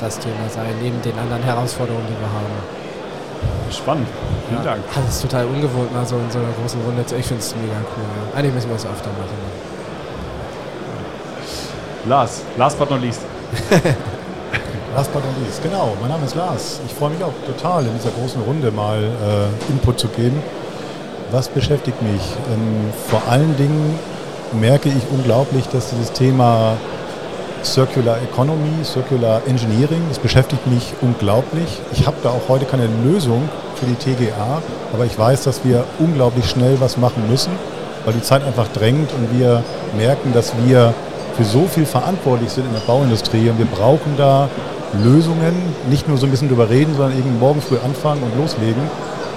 das 0.00 0.18
Thema 0.18 0.48
sein, 0.48 0.74
neben 0.80 1.00
den 1.02 1.18
anderen 1.18 1.42
Herausforderungen, 1.42 2.06
die 2.06 2.20
wir 2.20 2.28
haben. 2.28 3.72
Spannend. 3.72 4.06
Vielen 4.48 4.64
ja, 4.64 4.70
Dank. 4.70 4.84
Das 4.94 5.16
ist 5.16 5.22
total 5.22 5.46
ungewohnt, 5.46 5.92
mal 5.92 6.06
so 6.06 6.16
in 6.16 6.30
so 6.30 6.38
einer 6.38 6.52
großen 6.60 6.80
Runde 6.82 7.04
zu. 7.04 7.16
Ich 7.16 7.26
finde 7.26 7.42
es 7.42 7.54
mega 7.56 7.78
cool. 7.96 8.04
Ja. 8.04 8.38
Eigentlich 8.38 8.54
müssen 8.54 8.68
wir 8.68 8.76
es 8.76 8.86
öfter 8.86 9.10
machen. 9.10 9.74
Lars, 12.06 12.42
last 12.56 12.78
but 12.78 12.90
not 12.90 13.00
least. 13.00 13.22
Last 14.94 15.12
but 15.12 15.24
not 15.24 15.34
least, 15.44 15.60
genau. 15.60 15.96
Mein 16.00 16.10
Name 16.10 16.24
ist 16.24 16.36
Lars. 16.36 16.80
Ich 16.86 16.94
freue 16.94 17.10
mich 17.10 17.24
auch 17.24 17.32
total, 17.48 17.84
in 17.84 17.92
dieser 17.96 18.10
großen 18.10 18.40
Runde 18.42 18.70
mal 18.70 19.02
äh, 19.02 19.72
Input 19.72 19.98
zu 19.98 20.06
geben. 20.06 20.40
Was 21.32 21.48
beschäftigt 21.48 22.00
mich? 22.00 22.22
Ähm, 22.52 22.92
vor 23.08 23.20
allen 23.28 23.56
Dingen 23.56 23.98
merke 24.52 24.88
ich 24.88 25.02
unglaublich, 25.10 25.66
dass 25.66 25.90
dieses 25.90 26.12
Thema 26.12 26.76
Circular 27.64 28.18
Economy, 28.22 28.84
Circular 28.84 29.42
Engineering, 29.48 30.00
das 30.10 30.20
beschäftigt 30.20 30.64
mich 30.68 30.92
unglaublich. 31.00 31.80
Ich 31.92 32.06
habe 32.06 32.18
da 32.22 32.28
auch 32.28 32.48
heute 32.48 32.64
keine 32.64 32.86
Lösung 33.04 33.48
für 33.74 33.86
die 33.86 33.96
TGA, 33.96 34.62
aber 34.92 35.06
ich 35.06 35.18
weiß, 35.18 35.42
dass 35.42 35.64
wir 35.64 35.82
unglaublich 35.98 36.48
schnell 36.48 36.80
was 36.80 36.98
machen 36.98 37.28
müssen, 37.28 37.50
weil 38.04 38.14
die 38.14 38.22
Zeit 38.22 38.44
einfach 38.44 38.68
drängt 38.68 39.10
und 39.12 39.36
wir 39.36 39.64
merken, 39.96 40.32
dass 40.32 40.52
wir 40.64 40.94
für 41.36 41.44
so 41.44 41.66
viel 41.66 41.84
verantwortlich 41.84 42.50
sind 42.50 42.66
in 42.66 42.72
der 42.72 42.86
Bauindustrie 42.86 43.50
und 43.50 43.58
wir 43.58 43.66
brauchen 43.66 44.14
da 44.16 44.48
Lösungen, 45.02 45.54
nicht 45.88 46.08
nur 46.08 46.18
so 46.18 46.26
ein 46.26 46.30
bisschen 46.30 46.48
drüber 46.48 46.70
reden, 46.70 46.94
sondern 46.94 47.16
irgendwie 47.16 47.38
morgen 47.38 47.60
früh 47.60 47.76
anfangen 47.84 48.22
und 48.22 48.36
loslegen. 48.38 48.82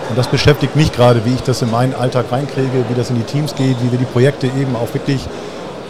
Und 0.09 0.17
das 0.17 0.27
beschäftigt 0.27 0.75
mich 0.75 0.91
gerade, 0.91 1.25
wie 1.25 1.33
ich 1.33 1.41
das 1.41 1.61
in 1.61 1.71
meinen 1.71 1.93
Alltag 1.93 2.31
reinkriege, 2.31 2.85
wie 2.87 2.93
das 2.93 3.09
in 3.09 3.17
die 3.17 3.23
Teams 3.23 3.55
geht, 3.55 3.75
wie 3.81 3.91
wir 3.91 3.99
die 3.99 4.05
Projekte 4.05 4.47
eben 4.47 4.75
auch 4.75 4.93
wirklich 4.93 5.27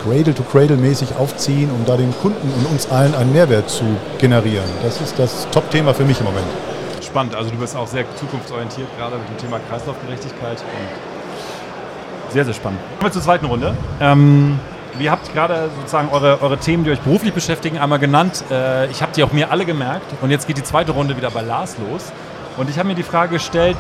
Cradle-to-Cradle-mäßig 0.04 1.18
aufziehen, 1.18 1.70
um 1.72 1.86
da 1.86 1.98
den 1.98 2.14
Kunden 2.22 2.50
und 2.58 2.72
uns 2.72 2.90
allen 2.90 3.14
einen 3.16 3.34
Mehrwert 3.34 3.70
zu 3.70 3.84
generieren. 4.18 4.70
Das 4.84 5.02
ist 5.02 5.20
das 5.20 5.48
Top-Thema 5.52 5.94
für 5.94 6.06
mich 6.06 6.20
im 6.20 6.26
Moment. 6.26 6.46
Spannend, 7.04 7.36
also 7.36 7.50
du 7.50 7.58
bist 7.58 7.76
auch 7.76 7.88
sehr 7.88 8.06
zukunftsorientiert, 8.16 8.88
gerade 8.98 9.18
mit 9.18 9.30
dem 9.30 9.38
Thema 9.38 9.60
Kreislaufgerechtigkeit. 9.70 10.64
sehr, 12.30 12.46
sehr 12.46 12.54
spannend. 12.54 12.80
Kommen 13.00 13.10
wir 13.10 13.12
zur 13.12 13.22
zweiten 13.22 13.46
Runde. 13.46 13.76
Ähm, 14.00 14.60
ihr 15.00 15.12
habt 15.12 15.34
gerade 15.34 15.70
sozusagen 15.78 16.10
eure, 16.10 16.42
eure 16.42 16.58
Themen, 16.58 16.84
die 16.84 16.92
euch 16.92 17.00
beruflich 17.00 17.34
beschäftigen, 17.34 17.78
einmal 17.78 18.00
genannt. 18.00 18.44
Äh, 18.52 18.90
ich 18.90 19.02
habe 19.02 19.12
die 19.14 19.24
auch 19.24 19.32
mir 19.32 19.52
alle 19.52 19.66
gemerkt. 19.66 20.06
Und 20.22 20.32
jetzt 20.32 20.48
geht 20.48 20.58
die 20.58 20.64
zweite 20.64 20.92
Runde 20.92 21.18
wieder 21.18 21.32
bei 21.32 21.42
Lars 21.42 21.78
los. 21.78 22.12
Und 22.58 22.70
ich 22.70 22.78
habe 22.80 22.88
mir 22.88 22.96
die 22.96 23.04
Frage 23.04 23.34
gestellt, 23.34 23.78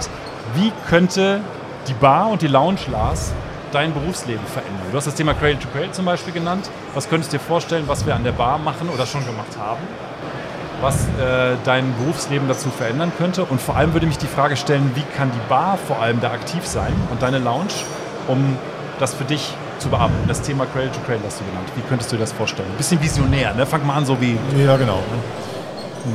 wie 0.56 0.72
könnte 0.88 1.42
die 1.88 1.94
Bar 1.94 2.30
und 2.30 2.42
die 2.42 2.48
Lounge, 2.48 2.80
Lars, 2.92 3.34
dein 3.72 3.94
Berufsleben 3.94 4.46
verändern? 4.46 4.86
Du 4.92 4.98
hast 4.98 5.08
das 5.08 5.16
Thema 5.16 5.34
Cradle 5.34 5.60
to 5.60 5.68
Cradle 5.74 5.92
zum 5.92 6.06
Beispiel 6.06 6.34
genannt. 6.34 6.70
Was 6.94 7.10
könntest 7.10 7.34
du 7.34 7.38
dir 7.38 7.44
vorstellen, 7.44 7.84
was 7.88 8.06
wir 8.06 8.16
an 8.16 8.24
der 8.24 8.32
Bar 8.32 8.60
machen 8.60 8.90
oder 8.90 9.06
schon 9.06 9.26
gemacht 9.26 9.58
haben? 9.60 9.82
Was 10.80 11.06
äh, 11.06 11.56
dein 11.64 11.96
Berufsleben 11.98 12.48
dazu 12.48 12.70
verändern 12.70 13.12
könnte? 13.18 13.46
Und 13.46 13.60
vor 13.60 13.76
allem 13.76 13.94
würde 13.94 14.06
mich 14.06 14.20
die 14.20 14.28
Frage 14.28 14.56
stellen, 14.56 14.92
wie 14.94 15.04
kann 15.18 15.32
die 15.32 15.50
Bar 15.50 15.80
vor 15.88 16.00
allem 16.00 16.22
da 16.22 16.32
aktiv 16.32 16.66
sein 16.68 16.94
und 17.10 17.24
deine 17.24 17.40
Lounge, 17.40 17.74
um 18.28 18.58
das 19.00 19.16
für 19.16 19.24
dich 19.24 19.54
zu 19.80 19.90
bearbeiten? 19.90 20.28
Das 20.28 20.42
Thema 20.42 20.66
Cradle 20.66 20.92
to 20.92 21.00
Cradle 21.06 21.26
hast 21.26 21.40
du 21.40 21.46
genannt. 21.46 21.68
Wie 21.76 21.82
könntest 21.82 22.12
du 22.12 22.16
dir 22.16 22.22
das 22.22 22.32
vorstellen? 22.32 22.70
Ein 22.72 22.78
bisschen 22.78 23.02
visionär, 23.02 23.54
ne? 23.54 23.66
Fang 23.66 23.86
mal 23.86 23.96
an, 23.96 24.06
so 24.06 24.20
wie. 24.20 24.38
Ja, 24.64 24.78
genau. 24.78 25.00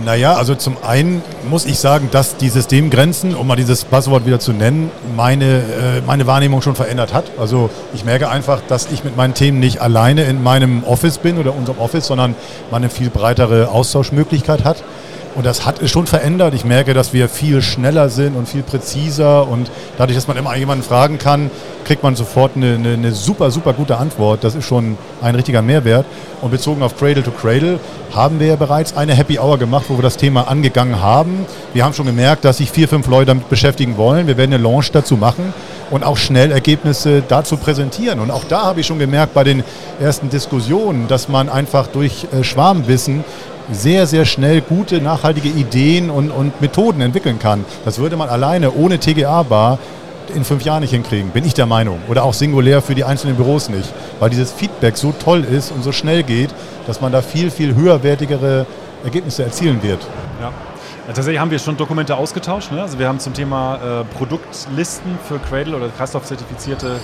Naja, 0.04 0.34
also 0.34 0.54
zum 0.54 0.76
einen 0.82 1.22
muss 1.48 1.66
ich 1.66 1.78
sagen, 1.78 2.08
dass 2.10 2.36
die 2.36 2.48
Systemgrenzen, 2.48 3.34
um 3.34 3.46
mal 3.46 3.56
dieses 3.56 3.84
Buzzword 3.84 4.24
wieder 4.24 4.40
zu 4.40 4.52
nennen, 4.52 4.90
meine, 5.14 5.44
äh, 5.44 6.00
meine 6.06 6.26
Wahrnehmung 6.26 6.62
schon 6.62 6.74
verändert 6.74 7.12
hat. 7.12 7.24
Also 7.38 7.68
ich 7.92 8.04
merke 8.04 8.30
einfach, 8.30 8.62
dass 8.68 8.90
ich 8.90 9.04
mit 9.04 9.16
meinen 9.16 9.34
Themen 9.34 9.60
nicht 9.60 9.82
alleine 9.82 10.24
in 10.24 10.42
meinem 10.42 10.82
Office 10.84 11.18
bin 11.18 11.36
oder 11.36 11.54
unserem 11.54 11.78
Office, 11.78 12.06
sondern 12.06 12.34
man 12.70 12.82
eine 12.82 12.90
viel 12.90 13.10
breitere 13.10 13.68
Austauschmöglichkeit 13.68 14.64
hat. 14.64 14.82
Und 15.34 15.46
das 15.46 15.64
hat 15.64 15.80
es 15.80 15.90
schon 15.90 16.06
verändert. 16.06 16.52
Ich 16.54 16.64
merke, 16.64 16.92
dass 16.92 17.12
wir 17.12 17.28
viel 17.28 17.62
schneller 17.62 18.10
sind 18.10 18.36
und 18.36 18.48
viel 18.48 18.62
präziser. 18.62 19.48
Und 19.48 19.70
dadurch, 19.96 20.16
dass 20.16 20.28
man 20.28 20.36
immer 20.36 20.54
jemanden 20.56 20.84
fragen 20.84 21.18
kann, 21.18 21.50
kriegt 21.84 22.02
man 22.02 22.16
sofort 22.16 22.52
eine, 22.54 22.74
eine, 22.74 22.92
eine, 22.92 23.12
super, 23.12 23.50
super 23.50 23.72
gute 23.72 23.96
Antwort. 23.96 24.44
Das 24.44 24.54
ist 24.54 24.66
schon 24.66 24.98
ein 25.22 25.34
richtiger 25.34 25.62
Mehrwert. 25.62 26.04
Und 26.42 26.50
bezogen 26.50 26.82
auf 26.82 26.98
Cradle 26.98 27.22
to 27.22 27.30
Cradle 27.30 27.80
haben 28.14 28.40
wir 28.40 28.48
ja 28.48 28.56
bereits 28.56 28.94
eine 28.94 29.14
Happy 29.14 29.38
Hour 29.38 29.58
gemacht, 29.58 29.86
wo 29.88 29.96
wir 29.96 30.02
das 30.02 30.18
Thema 30.18 30.48
angegangen 30.48 31.00
haben. 31.00 31.46
Wir 31.72 31.84
haben 31.84 31.94
schon 31.94 32.06
gemerkt, 32.06 32.44
dass 32.44 32.58
sich 32.58 32.70
vier, 32.70 32.86
fünf 32.88 33.06
Leute 33.06 33.26
damit 33.26 33.48
beschäftigen 33.48 33.96
wollen. 33.96 34.26
Wir 34.26 34.36
werden 34.36 34.52
eine 34.52 34.62
Launch 34.62 34.92
dazu 34.92 35.16
machen 35.16 35.54
und 35.90 36.04
auch 36.04 36.18
schnell 36.18 36.52
Ergebnisse 36.52 37.22
dazu 37.26 37.56
präsentieren. 37.56 38.20
Und 38.20 38.30
auch 38.30 38.44
da 38.44 38.64
habe 38.64 38.80
ich 38.80 38.86
schon 38.86 38.98
gemerkt 38.98 39.32
bei 39.32 39.44
den 39.44 39.64
ersten 39.98 40.28
Diskussionen, 40.28 41.08
dass 41.08 41.28
man 41.28 41.48
einfach 41.48 41.86
durch 41.86 42.26
äh, 42.32 42.44
Schwarmwissen 42.44 43.24
sehr, 43.70 44.06
sehr 44.06 44.24
schnell 44.24 44.60
gute, 44.60 45.00
nachhaltige 45.00 45.48
Ideen 45.48 46.10
und, 46.10 46.30
und 46.30 46.60
Methoden 46.60 47.00
entwickeln 47.00 47.38
kann. 47.38 47.64
Das 47.84 47.98
würde 47.98 48.16
man 48.16 48.28
alleine 48.28 48.72
ohne 48.72 48.98
TGA-Bar 48.98 49.78
in 50.34 50.44
fünf 50.44 50.62
Jahren 50.62 50.80
nicht 50.80 50.92
hinkriegen, 50.92 51.30
bin 51.30 51.44
ich 51.44 51.54
der 51.54 51.66
Meinung. 51.66 52.00
Oder 52.08 52.24
auch 52.24 52.34
singulär 52.34 52.80
für 52.82 52.94
die 52.94 53.04
einzelnen 53.04 53.36
Büros 53.36 53.68
nicht. 53.68 53.92
Weil 54.18 54.30
dieses 54.30 54.52
Feedback 54.52 54.96
so 54.96 55.12
toll 55.12 55.44
ist 55.44 55.70
und 55.70 55.82
so 55.82 55.92
schnell 55.92 56.22
geht, 56.22 56.50
dass 56.86 57.00
man 57.00 57.12
da 57.12 57.22
viel, 57.22 57.50
viel 57.50 57.74
höherwertigere 57.74 58.66
Ergebnisse 59.04 59.44
erzielen 59.44 59.82
wird. 59.82 60.00
Ja. 60.40 60.52
Tatsächlich 61.06 61.40
haben 61.40 61.50
wir 61.50 61.58
schon 61.58 61.76
Dokumente 61.76 62.16
ausgetauscht. 62.16 62.70
Ne? 62.70 62.80
Also 62.80 62.98
wir 62.98 63.08
haben 63.08 63.18
zum 63.18 63.34
Thema 63.34 64.02
äh, 64.02 64.04
Produktlisten 64.16 65.18
für 65.26 65.40
Cradle 65.40 65.76
oder 65.76 65.88
kreislaufzertifizierte 65.88 67.00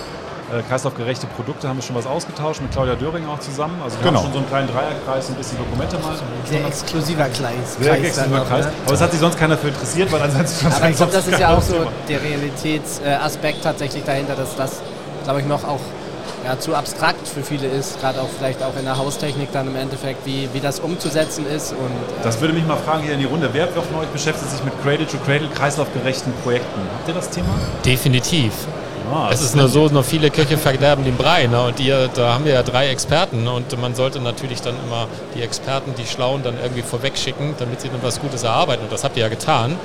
äh, 0.53 0.61
kreislaufgerechte 0.63 1.27
Produkte 1.27 1.67
haben 1.67 1.77
wir 1.77 1.83
schon 1.83 1.95
was 1.95 2.07
ausgetauscht 2.07 2.61
mit 2.61 2.71
Claudia 2.71 2.95
Döring 2.95 3.27
auch 3.27 3.39
zusammen. 3.39 3.79
Also 3.83 3.97
wir 3.97 4.07
genau. 4.07 4.19
haben 4.19 4.25
schon 4.25 4.33
so 4.33 4.39
einen 4.39 4.47
kleinen 4.47 4.67
Dreierkreis, 4.67 5.29
ein 5.29 5.35
bisschen 5.35 5.57
Dokumente 5.57 5.97
mal. 5.99 6.15
Sehr 6.45 6.65
exklusiver 6.65 7.29
Kreis. 7.29 7.77
Sehr 7.79 7.93
exklusiver 7.93 8.45
Kreis. 8.45 8.65
Ne? 8.65 8.71
Aber 8.85 8.93
es 8.93 9.01
hat 9.01 9.11
sich 9.11 9.19
sonst 9.19 9.37
keiner 9.37 9.57
für 9.57 9.67
interessiert, 9.67 10.11
weil 10.11 10.21
ansonsten 10.21 10.63
schon 10.63 10.73
Aber 10.73 10.89
ich 10.89 10.97
glaube, 10.97 11.11
das 11.11 11.27
ist 11.27 11.39
ja 11.39 11.55
auch 11.55 11.61
so 11.61 11.75
der 12.07 12.21
Realitätsaspekt 12.21 13.63
tatsächlich 13.63 14.03
dahinter, 14.03 14.35
dass 14.35 14.55
das, 14.55 14.81
glaube 15.23 15.41
ich, 15.41 15.45
noch 15.45 15.63
auch 15.63 15.81
ja, 16.45 16.57
zu 16.57 16.73
abstrakt 16.73 17.27
für 17.27 17.43
viele 17.43 17.67
ist, 17.67 17.99
gerade 17.99 18.21
auch 18.21 18.29
vielleicht 18.37 18.63
auch 18.63 18.75
in 18.77 18.85
der 18.85 18.97
Haustechnik 18.97 19.51
dann 19.51 19.67
im 19.67 19.75
Endeffekt, 19.75 20.25
wie, 20.25 20.49
wie 20.53 20.59
das 20.59 20.79
umzusetzen 20.79 21.45
ist. 21.45 21.73
Und, 21.73 21.77
äh 21.79 22.23
das 22.23 22.39
würde 22.39 22.53
mich 22.53 22.65
mal 22.65 22.77
fragen 22.77 23.03
hier 23.03 23.13
in 23.13 23.19
die 23.19 23.25
Runde. 23.25 23.49
Wer 23.51 23.67
von 23.67 23.83
euch 23.99 24.07
beschäftigt 24.07 24.49
sich 24.49 24.63
mit 24.63 24.73
Cradle-to-Cradle 24.81 25.49
kreislaufgerechten 25.49 26.33
Projekten? 26.43 26.81
Habt 26.93 27.07
ihr 27.07 27.13
das 27.13 27.29
Thema? 27.29 27.49
Definitiv. 27.85 28.53
Ah, 29.11 29.29
es 29.31 29.41
ist 29.41 29.55
nur 29.55 29.67
so, 29.67 29.87
nur 29.87 30.03
viele 30.03 30.29
Köche 30.29 30.57
verderben 30.57 31.03
den 31.03 31.17
Brei. 31.17 31.47
Ne? 31.47 31.61
Und 31.63 31.79
ihr, 31.79 32.09
da 32.13 32.33
haben 32.33 32.45
wir 32.45 32.53
ja 32.53 32.63
drei 32.63 32.89
Experten. 32.89 33.47
Und 33.47 33.79
man 33.81 33.95
sollte 33.95 34.19
natürlich 34.19 34.61
dann 34.61 34.75
immer 34.85 35.07
die 35.35 35.41
Experten, 35.41 35.95
die 35.97 36.05
Schlauen, 36.05 36.43
dann 36.43 36.55
irgendwie 36.61 36.83
vorwegschicken, 36.83 37.55
damit 37.57 37.81
sie 37.81 37.89
dann 37.89 38.03
was 38.03 38.19
Gutes 38.19 38.43
erarbeiten. 38.43 38.83
Und 38.83 38.91
das 38.91 39.03
habt 39.03 39.17
ihr 39.17 39.23
ja 39.23 39.29
getan. 39.29 39.77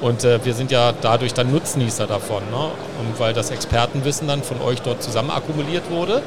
Und 0.00 0.24
äh, 0.24 0.44
wir 0.44 0.54
sind 0.54 0.72
ja 0.72 0.92
dadurch 1.00 1.32
dann 1.32 1.52
Nutznießer 1.52 2.08
davon. 2.08 2.42
Ne? 2.50 2.70
Und 3.00 3.20
weil 3.20 3.32
das 3.34 3.50
Expertenwissen 3.50 4.26
dann 4.26 4.42
von 4.42 4.60
euch 4.60 4.82
dort 4.82 5.02
zusammen 5.02 5.30
akkumuliert 5.30 5.88
wurde. 5.90 6.22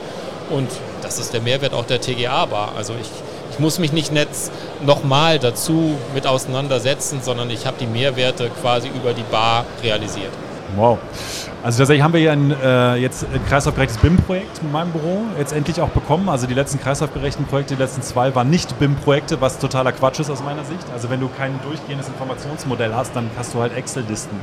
Und 0.50 0.70
das 1.02 1.20
ist 1.20 1.34
der 1.34 1.42
Mehrwert 1.42 1.74
auch 1.74 1.86
der 1.86 2.00
TGA-Bar. 2.00 2.74
Also 2.78 2.94
ich, 2.94 3.10
ich 3.52 3.60
muss 3.60 3.80
mich 3.80 3.92
nicht 3.92 4.14
netz 4.14 4.50
nochmal 4.86 5.40
dazu 5.40 5.98
mit 6.14 6.26
auseinandersetzen, 6.26 7.20
sondern 7.22 7.50
ich 7.50 7.66
habe 7.66 7.76
die 7.80 7.88
Mehrwerte 7.88 8.50
quasi 8.62 8.88
über 8.88 9.14
die 9.14 9.24
Bar 9.24 9.66
realisiert. 9.84 10.32
Wow. 10.76 11.00
Also 11.66 11.80
tatsächlich 11.80 12.04
haben 12.04 12.14
wir 12.14 12.22
ja 12.22 12.32
ein, 12.32 12.52
äh, 12.52 12.96
jetzt 12.98 13.26
ein 13.34 13.44
kreislaufgerechtes 13.48 13.98
BIM-Projekt 13.98 14.62
mit 14.62 14.72
meinem 14.72 14.92
Büro 14.92 15.24
jetzt 15.40 15.52
endlich 15.52 15.82
auch 15.82 15.90
bekommen. 15.90 16.30
Also 16.30 16.46
die 16.46 16.54
letzten 16.54 16.80
kreislaufgerechten 16.80 17.48
Projekte, 17.48 17.74
die 17.76 17.82
letzten 17.82 18.04
zwei 18.04 18.36
waren 18.36 18.52
nicht 18.52 18.78
BIM-Projekte, 18.78 19.42
was 19.42 19.58
totaler 19.58 19.92
Quatsch 19.92 20.20
ist 20.20 20.30
aus 20.30 20.44
meiner 20.44 20.64
Sicht. 20.64 20.86
Also 20.94 21.10
wenn 21.10 21.20
du 21.20 21.28
kein 21.28 21.60
durchgehendes 21.64 22.08
Informationsmodell 22.08 22.94
hast, 22.94 23.16
dann 23.16 23.32
hast 23.36 23.56
du 23.56 23.62
halt 23.62 23.76
Excel-Listen 23.76 24.38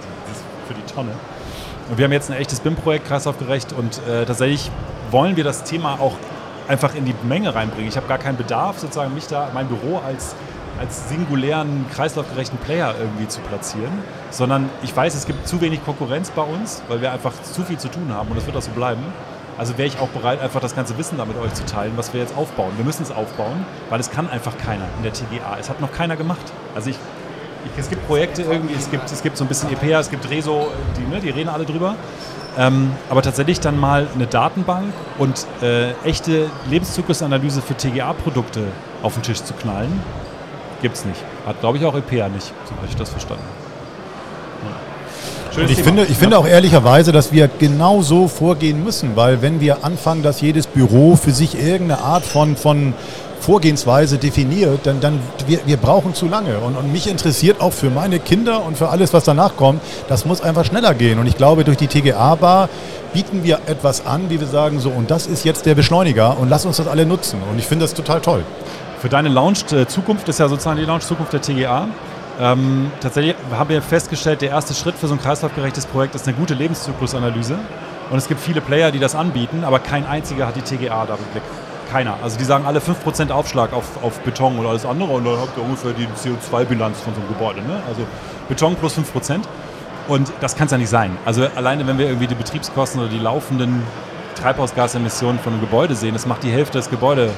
für 0.66 0.74
die 0.74 0.92
Tonne. 0.92 1.12
Und 1.90 1.96
wir 1.96 2.06
haben 2.06 2.12
jetzt 2.12 2.28
ein 2.28 2.36
echtes 2.36 2.58
BIM-Projekt 2.58 3.06
kreislaufgerecht 3.06 3.72
und 3.72 4.00
äh, 4.08 4.24
tatsächlich 4.24 4.72
wollen 5.12 5.36
wir 5.36 5.44
das 5.44 5.62
Thema 5.62 6.00
auch 6.00 6.16
einfach 6.66 6.96
in 6.96 7.04
die 7.04 7.14
Menge 7.22 7.54
reinbringen. 7.54 7.88
Ich 7.88 7.96
habe 7.96 8.08
gar 8.08 8.18
keinen 8.18 8.36
Bedarf, 8.36 8.80
sozusagen 8.80 9.14
mich 9.14 9.28
da, 9.28 9.48
mein 9.54 9.68
Büro 9.68 10.00
als 10.04 10.34
als 10.82 11.08
singulären, 11.08 11.86
kreislaufgerechten 11.94 12.58
Player 12.58 12.94
irgendwie 12.98 13.28
zu 13.28 13.40
platzieren, 13.40 13.92
sondern 14.30 14.68
ich 14.82 14.94
weiß, 14.94 15.14
es 15.14 15.26
gibt 15.26 15.46
zu 15.46 15.60
wenig 15.60 15.84
Konkurrenz 15.84 16.30
bei 16.30 16.42
uns, 16.42 16.82
weil 16.88 17.00
wir 17.00 17.12
einfach 17.12 17.32
zu 17.42 17.62
viel 17.62 17.78
zu 17.78 17.88
tun 17.88 18.12
haben 18.12 18.28
und 18.28 18.36
das 18.36 18.46
wird 18.46 18.56
auch 18.56 18.62
so 18.62 18.72
bleiben. 18.72 19.02
Also 19.58 19.78
wäre 19.78 19.86
ich 19.86 20.00
auch 20.00 20.08
bereit, 20.08 20.40
einfach 20.40 20.60
das 20.60 20.74
ganze 20.74 20.98
Wissen 20.98 21.18
da 21.18 21.24
mit 21.24 21.36
euch 21.36 21.54
zu 21.54 21.64
teilen, 21.64 21.92
was 21.94 22.12
wir 22.12 22.20
jetzt 22.20 22.36
aufbauen. 22.36 22.72
Wir 22.76 22.84
müssen 22.84 23.04
es 23.04 23.12
aufbauen, 23.12 23.64
weil 23.90 24.00
es 24.00 24.10
kann 24.10 24.28
einfach 24.28 24.58
keiner 24.58 24.86
in 24.96 25.04
der 25.04 25.12
TGA. 25.12 25.56
Es 25.60 25.70
hat 25.70 25.80
noch 25.80 25.92
keiner 25.92 26.16
gemacht. 26.16 26.52
Also 26.74 26.90
ich, 26.90 26.96
ich 27.64 27.78
es 27.78 27.88
gibt 27.88 28.04
Projekte 28.08 28.42
irgendwie, 28.42 28.74
es 28.74 28.90
gibt, 28.90 29.04
es 29.04 29.22
gibt 29.22 29.36
so 29.36 29.44
ein 29.44 29.48
bisschen 29.48 29.70
EPA, 29.70 30.00
es 30.00 30.10
gibt 30.10 30.28
Reso, 30.28 30.68
die, 30.96 31.08
ne, 31.08 31.20
die 31.20 31.30
reden 31.30 31.50
alle 31.50 31.64
drüber. 31.64 31.94
Ähm, 32.58 32.90
aber 33.08 33.22
tatsächlich 33.22 33.60
dann 33.60 33.78
mal 33.78 34.08
eine 34.14 34.26
Datenbank 34.26 34.92
und 35.18 35.46
äh, 35.62 35.92
echte 36.04 36.50
Lebenszyklusanalyse 36.68 37.62
für 37.62 37.76
TGA-Produkte 37.76 38.64
auf 39.02 39.14
den 39.14 39.22
Tisch 39.22 39.42
zu 39.42 39.54
knallen, 39.54 40.02
Gibt 40.82 40.96
es 40.96 41.04
nicht. 41.04 41.20
Hat, 41.46 41.60
glaube 41.60 41.78
ich, 41.78 41.84
auch 41.84 41.94
EPA 41.94 42.28
nicht, 42.28 42.52
so 42.68 42.76
habe 42.76 42.86
ich 42.88 42.96
das 42.96 43.08
verstanden. 43.08 43.44
Ja. 45.56 45.62
ich 45.62 45.82
finde, 45.82 46.04
ich 46.04 46.16
finde 46.16 46.36
auch 46.36 46.46
ehrlicherweise, 46.46 47.12
dass 47.12 47.32
wir 47.32 47.48
genau 47.48 48.02
so 48.02 48.26
vorgehen 48.26 48.82
müssen, 48.82 49.14
weil 49.14 49.42
wenn 49.42 49.60
wir 49.60 49.84
anfangen, 49.84 50.24
dass 50.24 50.40
jedes 50.40 50.66
Büro 50.66 51.14
für 51.14 51.30
sich 51.30 51.54
irgendeine 51.54 52.00
Art 52.00 52.24
von, 52.24 52.56
von 52.56 52.94
Vorgehensweise 53.42 54.18
definiert, 54.18 54.80
dann, 54.84 55.00
dann 55.00 55.20
wir, 55.46 55.60
wir 55.66 55.76
brauchen 55.76 56.14
zu 56.14 56.26
lange. 56.26 56.58
Und, 56.58 56.76
und 56.76 56.92
mich 56.92 57.08
interessiert 57.08 57.60
auch 57.60 57.72
für 57.72 57.90
meine 57.90 58.18
Kinder 58.18 58.64
und 58.64 58.76
für 58.76 58.88
alles, 58.88 59.12
was 59.12 59.24
danach 59.24 59.56
kommt, 59.56 59.82
das 60.08 60.24
muss 60.24 60.40
einfach 60.40 60.64
schneller 60.64 60.94
gehen. 60.94 61.18
Und 61.20 61.26
ich 61.26 61.36
glaube, 61.36 61.64
durch 61.64 61.76
die 61.76 61.88
TGA-Bar 61.88 62.68
bieten 63.12 63.44
wir 63.44 63.60
etwas 63.66 64.06
an, 64.06 64.30
wie 64.30 64.40
wir 64.40 64.46
sagen, 64.48 64.80
so, 64.80 64.90
und 64.90 65.10
das 65.12 65.26
ist 65.26 65.44
jetzt 65.44 65.66
der 65.66 65.74
Beschleuniger 65.74 66.38
und 66.38 66.48
lass 66.48 66.66
uns 66.66 66.78
das 66.78 66.88
alle 66.88 67.06
nutzen. 67.06 67.40
Und 67.50 67.58
ich 67.58 67.66
finde 67.66 67.84
das 67.84 67.94
total 67.94 68.20
toll. 68.20 68.44
Für 69.02 69.08
deine 69.08 69.30
Launch-Zukunft 69.30 70.28
ist 70.28 70.38
ja 70.38 70.46
sozusagen 70.46 70.78
die 70.78 70.84
Launch-Zukunft 70.84 71.32
der 71.32 71.42
TGA. 71.42 71.88
Ähm, 72.40 72.92
tatsächlich 73.00 73.34
haben 73.50 73.68
wir 73.68 73.82
festgestellt, 73.82 74.42
der 74.42 74.50
erste 74.50 74.74
Schritt 74.74 74.94
für 74.94 75.08
so 75.08 75.14
ein 75.14 75.20
kreislaufgerechtes 75.20 75.86
Projekt 75.86 76.14
ist 76.14 76.28
eine 76.28 76.36
gute 76.36 76.54
Lebenszyklusanalyse. 76.54 77.58
Und 78.10 78.18
es 78.18 78.28
gibt 78.28 78.40
viele 78.40 78.60
Player, 78.60 78.92
die 78.92 79.00
das 79.00 79.16
anbieten, 79.16 79.64
aber 79.64 79.80
kein 79.80 80.06
einziger 80.06 80.46
hat 80.46 80.54
die 80.54 80.62
TGA 80.62 81.04
da 81.04 81.14
im 81.16 81.24
Blick. 81.32 81.42
Keiner. 81.90 82.16
Also 82.22 82.38
die 82.38 82.44
sagen 82.44 82.64
alle 82.64 82.78
5% 82.78 83.32
Aufschlag 83.32 83.72
auf, 83.72 84.00
auf 84.04 84.20
Beton 84.20 84.56
oder 84.60 84.68
alles 84.68 84.86
andere 84.86 85.10
und 85.10 85.24
dann 85.24 85.36
habt 85.36 85.58
ihr 85.58 85.64
ungefähr 85.64 85.94
die 85.94 86.06
CO2-Bilanz 86.06 87.00
von 87.00 87.12
so 87.12 87.20
einem 87.22 87.28
Gebäude. 87.28 87.60
Ne? 87.62 87.82
Also 87.88 88.06
Beton 88.48 88.76
plus 88.76 88.96
5%. 88.96 89.40
Und 90.06 90.32
das 90.40 90.54
kann 90.54 90.66
es 90.66 90.70
ja 90.70 90.78
nicht 90.78 90.90
sein. 90.90 91.18
Also 91.24 91.48
alleine, 91.56 91.88
wenn 91.88 91.98
wir 91.98 92.06
irgendwie 92.06 92.28
die 92.28 92.36
Betriebskosten 92.36 93.00
oder 93.00 93.10
die 93.10 93.18
laufenden 93.18 93.82
Treibhausgasemissionen 94.40 95.40
von 95.40 95.54
einem 95.54 95.60
Gebäude 95.60 95.96
sehen, 95.96 96.12
das 96.12 96.24
macht 96.24 96.44
die 96.44 96.52
Hälfte 96.52 96.78
des 96.78 96.88
Gebäudes 96.88 97.32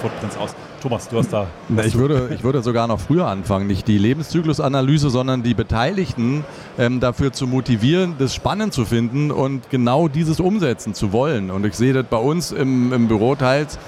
Footprints 0.00 0.36
aus. 0.36 0.54
Thomas, 0.80 1.08
du 1.08 1.18
hast 1.18 1.32
da. 1.32 1.46
Na, 1.68 1.84
ich, 1.84 1.96
würde, 1.96 2.30
ich 2.34 2.42
würde 2.42 2.62
sogar 2.62 2.86
noch 2.86 3.00
früher 3.00 3.26
anfangen. 3.26 3.66
Nicht 3.66 3.86
die 3.86 3.98
Lebenszyklusanalyse, 3.98 5.10
sondern 5.10 5.42
die 5.42 5.54
Beteiligten 5.54 6.44
ähm, 6.78 7.00
dafür 7.00 7.32
zu 7.32 7.46
motivieren, 7.46 8.14
das 8.18 8.34
spannend 8.34 8.72
zu 8.72 8.84
finden 8.86 9.30
und 9.30 9.68
genau 9.70 10.08
dieses 10.08 10.40
umsetzen 10.40 10.94
zu 10.94 11.12
wollen. 11.12 11.50
Und 11.50 11.66
ich 11.66 11.74
sehe 11.74 11.92
das 11.92 12.06
bei 12.08 12.16
uns 12.16 12.50
im, 12.50 12.92
im 12.92 13.08
Büro 13.08 13.34
teils, 13.34 13.78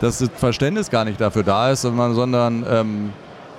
dass 0.00 0.18
das 0.18 0.30
Verständnis 0.36 0.90
gar 0.90 1.04
nicht 1.04 1.20
dafür 1.20 1.42
da 1.42 1.70
ist, 1.70 1.82
sondern, 1.82 2.66
ähm, 2.68 3.10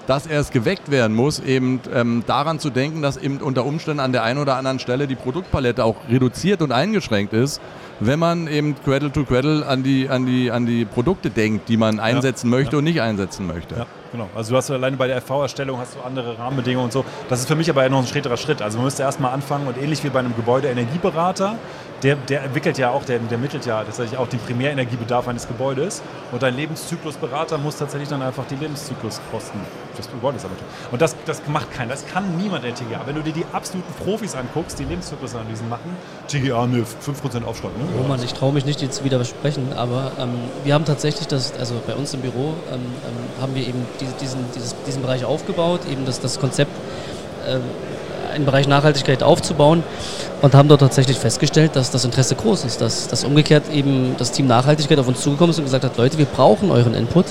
dass 0.06 0.28
erst 0.28 0.52
geweckt 0.52 0.92
werden 0.92 1.16
muss, 1.16 1.40
eben 1.40 1.80
ähm, 1.94 2.24
daran 2.28 2.60
zu 2.60 2.70
denken, 2.70 3.02
dass 3.02 3.18
eben 3.18 3.38
unter 3.38 3.66
Umständen 3.66 4.02
an 4.02 4.12
der 4.12 4.24
einen 4.24 4.40
oder 4.40 4.58
anderen 4.58 4.80
Stelle 4.80 5.08
die 5.08 5.16
Produktpalette 5.16 5.84
auch 5.86 5.96
reduziert 6.10 6.62
und 6.62 6.74
eingeschränkt 6.74 7.34
ist, 7.34 7.62
wenn 8.00 8.20
man 8.20 8.48
eben 8.48 8.76
Cradle 8.84 9.12
to 9.12 9.24
Cradle 9.24 9.66
an 9.66 9.84
die, 9.84 10.10
an 10.10 10.26
die, 10.26 10.52
an 10.52 10.66
die 10.66 10.86
Produkte 10.86 11.30
denkt, 11.30 11.70
die 11.70 11.78
man 11.78 12.00
einsetzen 12.00 12.52
ja. 12.52 12.58
möchte 12.58 12.74
ja. 12.74 12.78
und 12.80 12.84
nicht 12.84 13.02
einsetzen 13.02 13.48
möchte. 13.48 13.76
Ja, 13.76 13.86
genau. 14.12 14.30
Also 14.36 14.52
du 14.52 14.58
hast 14.58 14.72
alleine 14.72 14.98
bei 14.98 15.08
der 15.08 15.22
FV-Erstellung 15.22 15.80
hast 15.80 15.96
du 15.96 16.02
andere 16.02 16.38
Rahmenbedingungen 16.38 16.86
und 16.86 16.94
so. 16.94 17.06
Das 17.30 17.40
ist 17.40 17.48
für 17.48 17.56
mich 17.56 17.70
aber 17.70 17.88
noch 17.90 18.00
ein 18.00 18.08
späterer 18.08 18.38
Schritt. 18.38 18.62
Also 18.62 18.78
man 18.78 18.86
müsste 18.86 19.04
erstmal 19.04 19.34
anfangen 19.34 19.68
und 19.68 19.78
ähnlich 19.78 20.04
wie 20.04 20.10
bei 20.10 20.20
einem 20.20 20.36
Gebäudeenergieberater 20.36 21.56
der, 22.04 22.16
der 22.18 22.44
entwickelt 22.44 22.78
ja 22.78 22.90
auch, 22.90 23.06
der, 23.06 23.20
der 23.20 23.38
mittelt 23.38 23.66
ja 23.66 23.84
tatsächlich 23.84 24.18
auch 24.18 24.28
den 24.28 24.40
Primärenergiebedarf 24.40 25.28
eines 25.28 25.48
Gebäudes. 25.48 26.02
Und 26.32 26.44
ein 26.44 26.56
Lebenszyklusberater 26.56 27.58
muss 27.58 27.78
tatsächlich 27.78 28.10
dann 28.10 28.22
einfach 28.22 28.46
die 28.48 28.56
Lebenszykluskosten 28.56 29.62
des 29.98 30.10
Gebäudes 30.10 30.44
ermitteln. 30.44 30.68
Und 30.92 31.02
das, 31.02 31.16
das 31.26 31.42
macht 31.48 31.72
keiner, 31.72 31.92
das 31.92 32.06
kann 32.06 32.38
niemand 32.38 32.66
in 32.66 32.76
TGA. 32.76 33.02
Wenn 33.06 33.16
du 33.16 33.22
dir 33.22 33.34
die 33.34 33.46
absoluten 33.54 33.94
Profis 34.04 34.36
anguckst, 34.36 34.78
die 34.80 34.84
Lebenszyklusanalysen 34.84 35.70
machen, 35.70 35.96
TGA, 36.28 36.68
ne, 36.68 36.84
5% 36.84 37.46
Aufschlag. 37.46 37.72
Ne? 37.78 37.86
Roman, 37.98 38.22
ich 38.22 38.34
traue 38.34 38.52
mich 38.54 38.66
nicht, 38.66 38.82
dir 38.82 38.92
zu 38.92 39.04
widersprechen, 39.04 39.72
aber 39.74 40.12
ähm, 40.20 40.34
wir 40.64 40.74
haben 40.74 40.86
tatsächlich 40.86 41.28
das, 41.28 41.54
also 41.58 41.76
bei 41.88 41.96
uns 41.96 42.14
im 42.14 42.22
Büro 42.22 42.56
ähm, 42.72 42.80
ähm, 42.80 43.42
haben 43.42 43.56
wir 43.56 43.66
eben 43.66 43.86
diese, 44.02 44.14
diesen, 44.14 44.40
dieses, 44.54 44.76
diesen 44.86 45.02
Bereich 45.02 45.24
aufgebaut, 45.24 45.82
eben 45.90 46.06
das, 46.06 46.20
das 46.20 46.40
Konzept 46.40 46.72
ähm, 47.48 47.62
im 48.36 48.46
Bereich 48.46 48.68
Nachhaltigkeit 48.68 49.24
aufzubauen 49.24 49.84
und 50.42 50.54
haben 50.54 50.68
dort 50.68 50.82
tatsächlich 50.82 51.18
festgestellt, 51.18 51.76
dass 51.76 51.92
das 51.92 52.06
Interesse 52.06 52.36
groß 52.36 52.66
ist, 52.66 52.82
dass, 52.82 53.08
dass 53.08 53.24
umgekehrt 53.24 53.64
eben 53.72 54.16
das 54.18 54.32
Team 54.32 54.48
Nachhaltigkeit 54.48 55.00
auf 55.00 55.08
uns 55.08 55.22
zugekommen 55.22 55.52
ist 55.52 55.60
und 55.60 55.66
gesagt 55.66 55.84
hat, 55.84 55.98
Leute, 55.98 56.18
wir 56.18 56.26
brauchen 56.26 56.72
euren 56.72 56.94
Input 56.94 57.26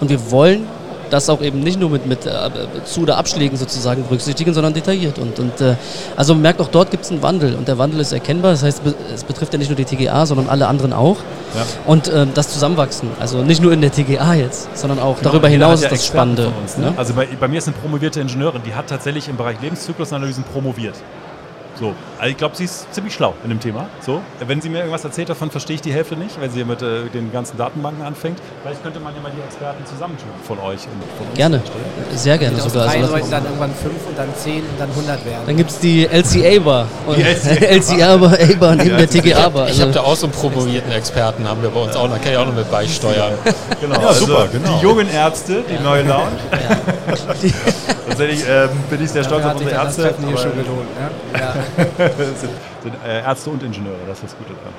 und 0.00 0.10
wir 0.10 0.30
wollen 0.30 0.66
das 1.10 1.28
auch 1.28 1.40
eben 1.40 1.60
nicht 1.60 1.78
nur 1.78 1.90
mit, 1.90 2.06
mit 2.06 2.26
äh, 2.26 2.50
Zu- 2.84 3.02
oder 3.02 3.18
Abschlägen 3.18 3.56
sozusagen 3.56 4.04
berücksichtigen, 4.04 4.54
sondern 4.54 4.74
detailliert. 4.74 5.18
Und, 5.18 5.38
und 5.38 5.60
äh, 5.60 5.76
also 6.16 6.34
man 6.34 6.42
merkt 6.42 6.60
auch 6.60 6.68
dort 6.68 6.90
gibt 6.90 7.04
es 7.04 7.10
einen 7.10 7.22
Wandel 7.22 7.54
und 7.54 7.68
der 7.68 7.78
Wandel 7.78 8.00
ist 8.00 8.12
erkennbar. 8.12 8.52
Das 8.52 8.62
heißt, 8.62 8.82
es 9.14 9.24
betrifft 9.24 9.52
ja 9.52 9.58
nicht 9.58 9.68
nur 9.68 9.76
die 9.76 9.84
TGA, 9.84 10.26
sondern 10.26 10.48
alle 10.48 10.66
anderen 10.66 10.92
auch. 10.92 11.16
Ja. 11.54 11.64
Und 11.86 12.08
äh, 12.08 12.26
das 12.34 12.50
Zusammenwachsen, 12.50 13.10
also 13.20 13.42
nicht 13.42 13.62
nur 13.62 13.72
in 13.72 13.80
der 13.80 13.92
TGA 13.92 14.34
jetzt, 14.34 14.68
sondern 14.76 14.98
auch 14.98 15.18
genau, 15.18 15.30
darüber 15.30 15.48
hinaus 15.48 15.82
ist 15.82 15.90
das 15.92 16.06
Spannende. 16.06 16.52
Uns, 16.60 16.76
ne? 16.76 16.92
Also 16.96 17.14
bei, 17.14 17.26
bei, 17.38 17.48
mir 17.48 17.58
ist 17.58 17.68
eine 17.68 17.76
promovierte 17.76 18.20
Ingenieurin, 18.20 18.62
die 18.64 18.74
hat 18.74 18.88
tatsächlich 18.88 19.28
im 19.28 19.36
Bereich 19.36 19.60
Lebenszyklusanalysen 19.60 20.44
promoviert. 20.44 20.94
So, 21.78 21.94
also 22.18 22.30
ich 22.30 22.36
glaube, 22.36 22.56
sie 22.56 22.64
ist 22.64 22.92
ziemlich 22.92 23.14
schlau 23.14 23.34
in 23.44 23.50
dem 23.50 23.60
Thema. 23.60 23.88
So, 24.00 24.20
wenn 24.44 24.60
sie 24.60 24.68
mir 24.68 24.78
irgendwas 24.78 25.04
erzählt 25.04 25.28
davon, 25.28 25.50
verstehe 25.50 25.76
ich 25.76 25.82
die 25.82 25.92
Hälfte 25.92 26.16
nicht, 26.16 26.40
wenn 26.40 26.50
sie 26.50 26.64
mit 26.64 26.82
äh, 26.82 27.04
den 27.14 27.32
ganzen 27.32 27.56
Datenbanken 27.56 28.04
anfängt. 28.04 28.40
Vielleicht 28.62 28.82
könnte 28.82 28.98
man 28.98 29.14
ja 29.14 29.20
mal 29.20 29.30
die 29.30 29.40
Experten 29.40 29.86
zusammentun 29.86 30.28
von 30.42 30.58
euch. 30.58 30.80
Von 30.80 31.34
gerne, 31.34 31.62
sehr 32.14 32.36
gerne 32.36 32.56
sogar. 32.60 32.86
Drei 32.86 33.00
also 33.00 33.14
Leuten 33.14 33.30
dann 33.30 33.44
irgendwann 33.44 33.74
fünf 33.74 34.06
und 34.08 34.18
dann 34.18 34.28
zehn 34.36 34.62
und 34.62 34.80
dann 34.80 34.90
100 34.90 35.24
werden. 35.24 35.42
Dann 35.46 35.56
gibt 35.56 35.70
es 35.70 35.78
die 35.78 36.06
LCA-Bar. 36.06 36.86
Die 37.16 37.22
LCA-Bar 37.22 38.74
neben 38.76 38.96
der 38.96 39.08
TGA-Bar. 39.08 39.62
Also. 39.62 39.74
Ich 39.74 39.80
habe 39.80 39.92
da 39.92 40.00
auch 40.00 40.16
so 40.16 40.26
einen 40.26 40.32
promovierten 40.32 40.90
Experten, 40.92 41.48
haben 41.48 41.62
wir 41.62 41.70
bei 41.70 41.80
uns 41.80 41.94
auch, 41.94 42.08
da 42.08 42.18
kann 42.18 42.32
ich 42.32 42.38
auch 42.38 42.46
noch 42.46 42.54
mit 42.54 42.70
beisteuern. 42.70 43.34
genau, 43.80 43.94
ja, 44.00 44.08
also 44.08 44.26
super, 44.26 44.48
genau. 44.50 44.76
Die 44.76 44.82
jungen 44.82 45.08
Ärzte, 45.08 45.62
die 45.68 45.74
ja. 45.74 45.80
neue 45.80 46.02
Lounge. 46.02 46.32
Ja. 46.58 46.76
Tatsächlich 48.08 48.44
ähm, 48.48 48.70
bin 48.90 49.04
ich 49.04 49.10
sehr 49.10 49.22
stolz 49.22 49.44
auf 49.44 49.52
unsere 49.52 49.70
Ärzte. 49.70 50.02
Das 50.02 50.14
hier 50.26 50.36
schon 50.36 50.52
gelohnt. 50.52 50.88
Ja? 51.38 52.07
Sind, 52.16 52.50
sind 52.82 52.94
äh, 53.06 53.22
Ärzte 53.22 53.50
und 53.50 53.62
Ingenieure, 53.62 53.98
das 54.06 54.18
ist 54.18 54.24
das 54.24 54.38
Gute 54.38 54.50
dran. 54.50 54.72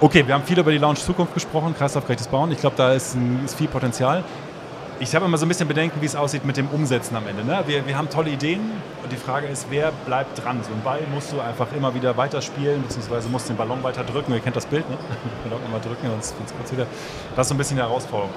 Okay, 0.00 0.26
wir 0.26 0.34
haben 0.34 0.44
viel 0.44 0.58
über 0.58 0.70
die 0.70 0.78
Lounge 0.78 0.96
Zukunft 0.96 1.34
gesprochen, 1.34 1.74
kreislaufgerechtes 1.76 2.28
Bauen. 2.28 2.50
Ich 2.52 2.58
glaube, 2.58 2.76
da 2.76 2.92
ist, 2.92 3.14
ein, 3.14 3.44
ist 3.44 3.56
viel 3.56 3.68
Potenzial. 3.68 4.24
Ich 5.00 5.14
habe 5.14 5.24
immer 5.24 5.36
so 5.36 5.44
ein 5.44 5.48
bisschen 5.48 5.66
Bedenken, 5.66 6.00
wie 6.00 6.06
es 6.06 6.14
aussieht 6.14 6.44
mit 6.44 6.56
dem 6.56 6.68
Umsetzen 6.68 7.16
am 7.16 7.26
Ende. 7.26 7.44
Ne? 7.44 7.64
Wir, 7.66 7.86
wir 7.86 7.98
haben 7.98 8.08
tolle 8.08 8.30
Ideen 8.30 8.60
und 9.02 9.10
die 9.10 9.16
Frage 9.16 9.48
ist, 9.48 9.66
wer 9.68 9.92
bleibt 10.06 10.42
dran? 10.42 10.62
So 10.62 10.72
einen 10.72 10.82
Ball 10.82 11.00
musst 11.12 11.32
du 11.32 11.40
einfach 11.40 11.66
immer 11.76 11.94
wieder 11.94 12.16
weiterspielen, 12.16 12.82
beziehungsweise 12.82 13.28
musst 13.28 13.48
den 13.48 13.56
Ballon 13.56 13.82
weiter 13.82 14.04
drücken. 14.04 14.32
Ihr 14.32 14.40
kennt 14.40 14.56
das 14.56 14.66
Bild, 14.66 14.88
ne? 14.88 14.96
Ballon 15.44 15.60
immer 15.66 15.80
drücken, 15.80 16.06
sonst 16.08 16.34
es 16.64 16.72
wieder. 16.72 16.86
Das 17.34 17.46
ist 17.46 17.48
so 17.48 17.54
ein 17.54 17.58
bisschen 17.58 17.76
die 17.76 17.82
Herausforderung. 17.82 18.30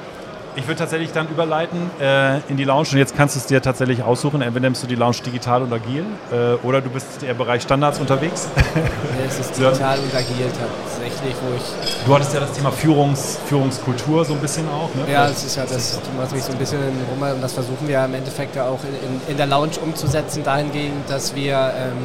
Ich 0.57 0.67
würde 0.67 0.79
tatsächlich 0.79 1.11
dann 1.11 1.27
überleiten 1.27 1.91
äh, 2.01 2.39
in 2.49 2.57
die 2.57 2.63
Lounge 2.63 2.87
und 2.91 2.97
jetzt 2.97 3.15
kannst 3.15 3.35
du 3.35 3.39
es 3.39 3.45
dir 3.45 3.61
tatsächlich 3.61 4.01
aussuchen. 4.01 4.41
Entweder 4.41 4.65
nimmst 4.65 4.81
du 4.81 4.87
die 4.87 4.95
Lounge 4.95 5.17
digital 5.23 5.61
und 5.61 5.71
agil 5.71 6.03
äh, 6.31 6.55
oder 6.65 6.81
du 6.81 6.89
bist 6.89 7.21
im 7.21 7.37
Bereich 7.37 7.61
Standards 7.61 7.99
unterwegs. 7.99 8.49
Ja, 8.73 8.81
es 9.27 9.39
ist 9.39 9.51
digital 9.59 9.99
und 9.99 10.15
agil 10.15 10.47
tatsächlich, 10.49 11.35
wo 11.43 11.55
ich. 11.55 12.05
Du 12.07 12.15
hattest 12.15 12.33
ja 12.33 12.39
das 12.39 12.53
Thema 12.53 12.71
Führungs, 12.71 13.37
Führungskultur 13.45 14.25
so 14.25 14.33
ein 14.33 14.39
bisschen 14.39 14.67
auch, 14.69 14.89
ne? 14.95 15.13
Ja, 15.13 15.27
das 15.27 15.43
ist 15.43 15.55
ja 15.57 15.63
das, 15.63 15.99
was 16.17 16.31
mich 16.31 16.43
so 16.43 16.51
ein 16.51 16.57
bisschen 16.57 16.79
rum 16.79 17.21
und 17.21 17.41
das 17.41 17.53
versuchen 17.53 17.87
wir 17.87 18.03
im 18.03 18.15
Endeffekt 18.15 18.55
ja 18.55 18.65
auch 18.65 18.79
in, 18.83 19.31
in 19.31 19.37
der 19.37 19.45
Lounge 19.45 19.77
umzusetzen, 19.83 20.43
dahingehend, 20.43 21.07
dass 21.07 21.35
wir 21.35 21.53
ähm, 21.53 21.97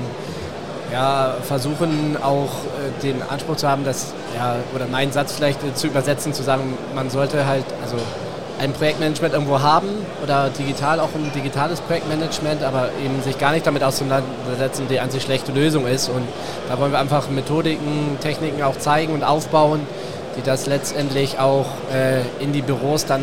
ja, 0.92 1.36
versuchen 1.42 2.18
auch 2.22 2.50
äh, 2.50 3.02
den 3.02 3.22
Anspruch 3.22 3.56
zu 3.56 3.66
haben, 3.66 3.82
dass, 3.82 4.12
ja, 4.36 4.56
oder 4.74 4.86
meinen 4.88 5.10
Satz 5.10 5.32
vielleicht 5.32 5.64
äh, 5.64 5.72
zu 5.72 5.86
übersetzen, 5.86 6.34
zu 6.34 6.42
sagen, 6.42 6.76
man 6.94 7.08
sollte 7.08 7.46
halt, 7.46 7.64
also 7.82 7.96
ein 8.62 8.72
Projektmanagement 8.72 9.34
irgendwo 9.34 9.60
haben 9.60 9.88
oder 10.22 10.48
digital 10.50 11.00
auch 11.00 11.08
ein 11.16 11.32
digitales 11.34 11.80
Projektmanagement, 11.80 12.62
aber 12.62 12.90
eben 13.04 13.20
sich 13.22 13.36
gar 13.36 13.50
nicht 13.50 13.66
damit 13.66 13.82
auseinandersetzen, 13.82 14.86
die 14.88 15.00
an 15.00 15.10
sich 15.10 15.24
schlechte 15.24 15.50
Lösung 15.50 15.84
ist. 15.84 16.08
Und 16.08 16.22
da 16.68 16.78
wollen 16.78 16.92
wir 16.92 17.00
einfach 17.00 17.28
Methodiken, 17.28 18.18
Techniken 18.20 18.62
auch 18.62 18.78
zeigen 18.78 19.14
und 19.14 19.24
aufbauen, 19.24 19.80
die 20.36 20.42
das 20.42 20.66
letztendlich 20.66 21.40
auch 21.40 21.66
äh, 21.92 22.20
in 22.42 22.52
die 22.52 22.62
Büros 22.62 23.04
dann, 23.04 23.22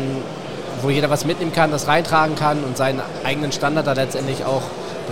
wo 0.82 0.90
jeder 0.90 1.08
was 1.08 1.24
mitnehmen 1.24 1.52
kann, 1.52 1.70
das 1.70 1.88
reintragen 1.88 2.36
kann 2.36 2.62
und 2.62 2.76
seinen 2.76 3.00
eigenen 3.24 3.50
Standard 3.50 3.86
da 3.86 3.94
letztendlich 3.94 4.44
auch 4.44 4.62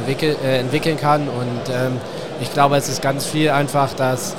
äh, 0.07 0.61
entwickeln 0.61 0.99
kann. 0.99 1.23
Und 1.23 1.73
ähm, 1.73 1.97
ich 2.43 2.53
glaube, 2.53 2.77
es 2.77 2.91
ist 2.91 3.01
ganz 3.01 3.25
viel 3.25 3.49
einfach, 3.49 3.95
dass, 3.95 4.37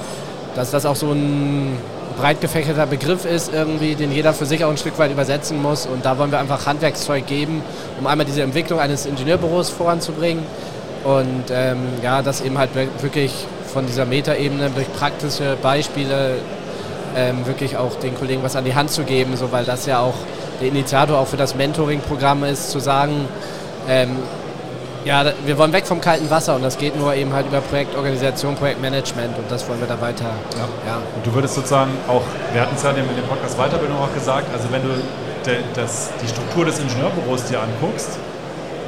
dass 0.53 0.69
das 0.69 0.85
auch 0.85 0.95
so 0.95 1.11
ein 1.13 1.79
breit 2.19 2.41
gefächerter 2.41 2.85
Begriff 2.85 3.25
ist, 3.25 3.53
irgendwie, 3.53 3.95
den 3.95 4.11
jeder 4.11 4.33
für 4.33 4.45
sich 4.45 4.63
auch 4.65 4.69
ein 4.69 4.77
Stück 4.77 4.99
weit 4.99 5.11
übersetzen 5.11 5.61
muss. 5.61 5.85
Und 5.85 6.05
da 6.05 6.17
wollen 6.17 6.31
wir 6.31 6.39
einfach 6.39 6.65
Handwerkszeug 6.65 7.25
geben, 7.27 7.61
um 7.99 8.07
einmal 8.07 8.25
diese 8.25 8.41
Entwicklung 8.41 8.79
eines 8.79 9.05
Ingenieurbüros 9.05 9.69
voranzubringen. 9.69 10.43
Und 11.03 11.45
ähm, 11.51 11.79
ja, 12.03 12.21
das 12.21 12.41
eben 12.41 12.57
halt 12.57 12.71
wirklich 13.01 13.31
von 13.73 13.85
dieser 13.85 14.05
Metaebene 14.05 14.69
durch 14.69 14.91
praktische 14.93 15.55
Beispiele 15.61 16.35
ähm, 17.15 17.45
wirklich 17.45 17.77
auch 17.77 17.95
den 17.95 18.15
Kollegen 18.15 18.43
was 18.43 18.55
an 18.55 18.65
die 18.65 18.75
Hand 18.75 18.91
zu 18.91 19.03
geben, 19.03 19.37
so, 19.37 19.51
weil 19.51 19.63
das 19.63 19.85
ja 19.85 19.99
auch 19.99 20.15
der 20.59 20.67
Initiator 20.67 21.17
auch 21.17 21.27
für 21.27 21.37
das 21.37 21.55
Mentoring-Programm 21.55 22.43
ist, 22.43 22.71
zu 22.71 22.79
sagen, 22.79 23.27
ähm, 23.87 24.17
ja, 25.05 25.25
wir 25.45 25.57
wollen 25.57 25.73
weg 25.73 25.87
vom 25.87 26.01
kalten 26.01 26.29
Wasser 26.29 26.55
und 26.55 26.63
das 26.63 26.77
geht 26.77 26.97
nur 26.97 27.13
eben 27.13 27.33
halt 27.33 27.47
über 27.47 27.61
Projektorganisation, 27.61 28.55
Projektmanagement 28.55 29.37
und 29.37 29.49
das 29.49 29.67
wollen 29.69 29.79
wir 29.79 29.87
da 29.87 29.99
weiter. 30.01 30.25
Ja. 30.25 30.67
ja. 30.87 30.95
Und 31.15 31.25
du 31.25 31.33
würdest 31.33 31.55
sozusagen 31.55 31.91
auch, 32.07 32.23
wir 32.51 32.61
hatten 32.61 32.75
es 32.75 32.83
ja 32.83 32.89
in 32.91 32.95
dem 32.95 33.25
Podcast 33.27 33.57
Weiterbildung 33.57 33.97
auch 33.97 34.13
gesagt, 34.13 34.47
also 34.53 34.71
wenn 34.71 34.81
du 34.81 34.89
de, 35.45 35.57
das, 35.73 36.09
die 36.21 36.27
Struktur 36.27 36.65
des 36.65 36.79
Ingenieurbüros 36.79 37.45
dir 37.45 37.61
anguckst, 37.61 38.19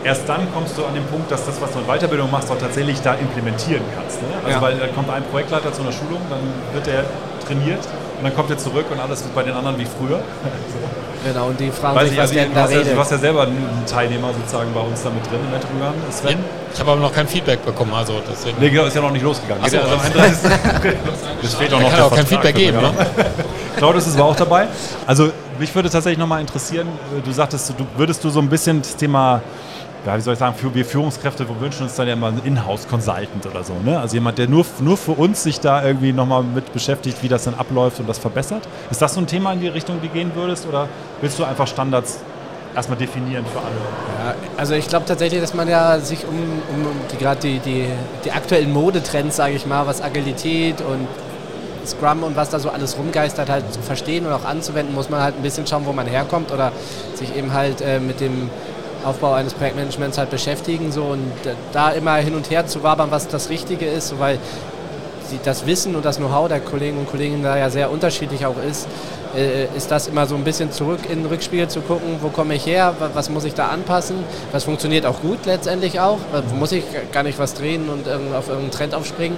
erst 0.03 0.27
dann 0.27 0.51
kommst 0.53 0.77
du 0.77 0.85
an 0.85 0.93
den 0.93 1.05
Punkt, 1.05 1.31
dass 1.31 1.45
das, 1.45 1.61
was 1.61 1.71
du 1.71 1.79
in 1.79 1.85
Weiterbildung 1.85 2.29
machst, 2.29 2.51
auch 2.51 2.57
tatsächlich 2.57 3.01
da 3.01 3.13
implementieren 3.13 3.83
kannst. 3.95 4.21
Ne? 4.21 4.27
Also 4.43 4.49
ja. 4.49 4.61
weil 4.61 4.77
da 4.77 4.87
kommt 4.87 5.09
ein 5.09 5.23
Projektleiter 5.23 5.71
zu 5.71 5.81
einer 5.81 5.91
Schulung, 5.91 6.21
dann 6.29 6.41
wird 6.73 6.87
er 6.87 7.05
trainiert 7.45 7.85
und 8.17 8.23
dann 8.23 8.35
kommt 8.35 8.49
er 8.49 8.57
zurück 8.57 8.85
und 8.91 8.99
alles 8.99 9.21
ist 9.21 9.33
bei 9.33 9.43
den 9.43 9.53
anderen 9.53 9.77
wie 9.77 9.85
früher. 9.85 10.19
so. 10.73 11.10
Genau, 11.23 11.47
und 11.47 11.59
die 11.59 11.69
fragen 11.71 11.95
Weiß 11.95 12.09
sich, 12.09 12.17
was 12.17 12.31
also, 12.31 12.33
der 12.33 12.49
da 12.49 12.65
redet. 12.65 12.93
Du 12.93 12.97
warst 12.97 13.11
ja 13.11 13.17
selber 13.17 13.43
ein 13.43 13.83
Teilnehmer 13.85 14.33
sozusagen 14.33 14.73
bei 14.73 14.79
uns 14.79 15.03
da 15.03 15.09
mit 15.09 15.23
drin 15.25 15.39
im 15.43 15.51
Mentoring 15.51 15.93
Sven? 16.11 16.31
Ja, 16.31 16.45
ich 16.73 16.79
habe 16.79 16.91
aber 16.91 17.01
noch 17.01 17.13
kein 17.13 17.27
Feedback 17.27 17.63
bekommen, 17.63 17.93
also 17.93 18.21
deswegen. 18.29 18.57
Nee, 18.59 18.69
genau, 18.69 18.85
ist 18.85 18.95
ja 18.95 19.01
noch 19.01 19.11
nicht 19.11 19.23
losgegangen. 19.23 19.63
Achso, 19.63 19.77
also 19.77 19.93
am 19.93 19.99
31. 20.01 20.51
es 21.43 21.53
fehlt 21.53 21.73
auch 21.73 21.79
noch 21.79 21.91
kann 21.91 22.01
auch 22.01 22.15
kein 22.15 22.25
Feedback 22.25 22.55
geben, 22.55 22.81
ne? 22.81 22.91
Claudius 23.77 24.07
ist 24.07 24.15
aber 24.15 24.25
auch 24.25 24.35
dabei. 24.35 24.67
Also 25.05 25.31
mich 25.59 25.73
würde 25.75 25.89
tatsächlich 25.89 26.19
nochmal 26.19 26.41
interessieren, 26.41 26.87
du 27.23 27.31
sagtest, 27.31 27.73
du 27.77 27.85
würdest 27.97 28.23
du 28.23 28.29
so 28.29 28.39
ein 28.39 28.49
bisschen 28.49 28.81
das 28.81 28.95
Thema 28.95 29.41
ja, 30.05 30.17
wie 30.17 30.21
soll 30.21 30.33
ich 30.33 30.39
sagen, 30.39 30.55
für 30.55 30.73
wir 30.73 30.83
Führungskräfte 30.83 31.47
wir 31.47 31.59
wünschen 31.61 31.83
uns 31.83 31.95
dann 31.95 32.07
ja 32.07 32.13
immer 32.13 32.27
einen 32.27 32.43
Inhouse-Consultant 32.43 33.45
oder 33.45 33.63
so. 33.63 33.73
Ne? 33.83 33.99
Also 33.99 34.15
jemand, 34.15 34.37
der 34.37 34.47
nur, 34.47 34.65
nur 34.79 34.97
für 34.97 35.11
uns 35.11 35.43
sich 35.43 35.59
da 35.59 35.85
irgendwie 35.85 36.11
nochmal 36.11 36.43
mit 36.43 36.73
beschäftigt, 36.73 37.21
wie 37.21 37.27
das 37.27 37.43
dann 37.43 37.53
abläuft 37.53 37.99
und 37.99 38.09
das 38.09 38.17
verbessert. 38.17 38.67
Ist 38.89 39.01
das 39.01 39.13
so 39.13 39.19
ein 39.19 39.27
Thema 39.27 39.53
in 39.53 39.59
die 39.59 39.67
Richtung, 39.67 40.01
die 40.01 40.07
gehen 40.07 40.31
würdest? 40.33 40.65
Oder 40.67 40.87
willst 41.21 41.37
du 41.37 41.43
einfach 41.43 41.67
Standards 41.67 42.19
erstmal 42.75 42.97
definieren 42.97 43.45
für 43.45 43.59
alle? 43.59 43.75
Ja, 44.25 44.35
also 44.57 44.73
ich 44.73 44.87
glaube 44.87 45.05
tatsächlich, 45.05 45.39
dass 45.39 45.53
man 45.53 45.67
ja 45.67 45.99
sich 45.99 46.25
um, 46.25 46.35
um 46.35 46.87
die, 47.11 47.17
gerade 47.17 47.39
die, 47.39 47.59
die, 47.59 47.85
die 48.25 48.31
aktuellen 48.31 48.71
Modetrends, 48.73 49.35
sage 49.35 49.53
ich 49.53 49.67
mal, 49.67 49.85
was 49.85 50.01
Agilität 50.01 50.81
und 50.81 51.07
Scrum 51.85 52.23
und 52.23 52.35
was 52.35 52.49
da 52.49 52.59
so 52.59 52.69
alles 52.69 52.97
rumgeistert, 52.97 53.49
halt 53.49 53.71
zu 53.73 53.81
verstehen 53.81 54.25
und 54.25 54.33
auch 54.33 54.45
anzuwenden, 54.45 54.93
muss 54.93 55.09
man 55.09 55.21
halt 55.21 55.35
ein 55.35 55.41
bisschen 55.41 55.65
schauen, 55.65 55.85
wo 55.85 55.93
man 55.93 56.07
herkommt 56.07 56.51
oder 56.51 56.71
sich 57.15 57.35
eben 57.35 57.53
halt 57.53 57.81
äh, 57.81 57.99
mit 57.99 58.19
dem 58.19 58.49
Aufbau 59.05 59.33
eines 59.33 59.53
Projektmanagements 59.53 60.17
halt 60.17 60.29
beschäftigen 60.29 60.91
so. 60.91 61.03
Und 61.03 61.31
da 61.71 61.91
immer 61.91 62.15
hin 62.15 62.35
und 62.35 62.49
her 62.49 62.67
zu 62.67 62.83
wabern, 62.83 63.11
was 63.11 63.27
das 63.27 63.49
Richtige 63.49 63.85
ist, 63.85 64.09
so, 64.09 64.19
weil 64.19 64.39
das 65.45 65.65
Wissen 65.65 65.95
und 65.95 66.03
das 66.03 66.17
Know-how 66.17 66.49
der 66.49 66.59
Kollegen 66.59 66.97
und 66.97 67.09
Kolleginnen 67.09 67.43
da 67.43 67.57
ja 67.57 67.69
sehr 67.69 67.89
unterschiedlich 67.89 68.45
auch 68.45 68.55
ist, 68.69 68.87
äh, 69.35 69.65
ist 69.75 69.89
das 69.89 70.07
immer 70.07 70.25
so 70.25 70.35
ein 70.35 70.43
bisschen 70.43 70.71
zurück 70.71 70.99
in 71.09 71.23
den 71.23 71.25
Rückspiegel 71.27 71.67
zu 71.69 71.81
gucken, 71.81 72.17
wo 72.21 72.29
komme 72.29 72.55
ich 72.55 72.65
her, 72.65 72.93
was 73.13 73.29
muss 73.29 73.45
ich 73.45 73.53
da 73.53 73.67
anpassen, 73.67 74.17
was 74.51 74.65
funktioniert 74.65 75.05
auch 75.05 75.21
gut 75.21 75.45
letztendlich 75.45 75.99
auch, 75.99 76.17
wo 76.49 76.55
muss 76.55 76.71
ich 76.73 76.83
gar 77.11 77.23
nicht 77.23 77.39
was 77.39 77.53
drehen 77.53 77.87
und 77.89 78.07
auf 78.09 78.47
irgendeinen 78.47 78.71
Trend 78.71 78.93
aufspringen. 78.93 79.37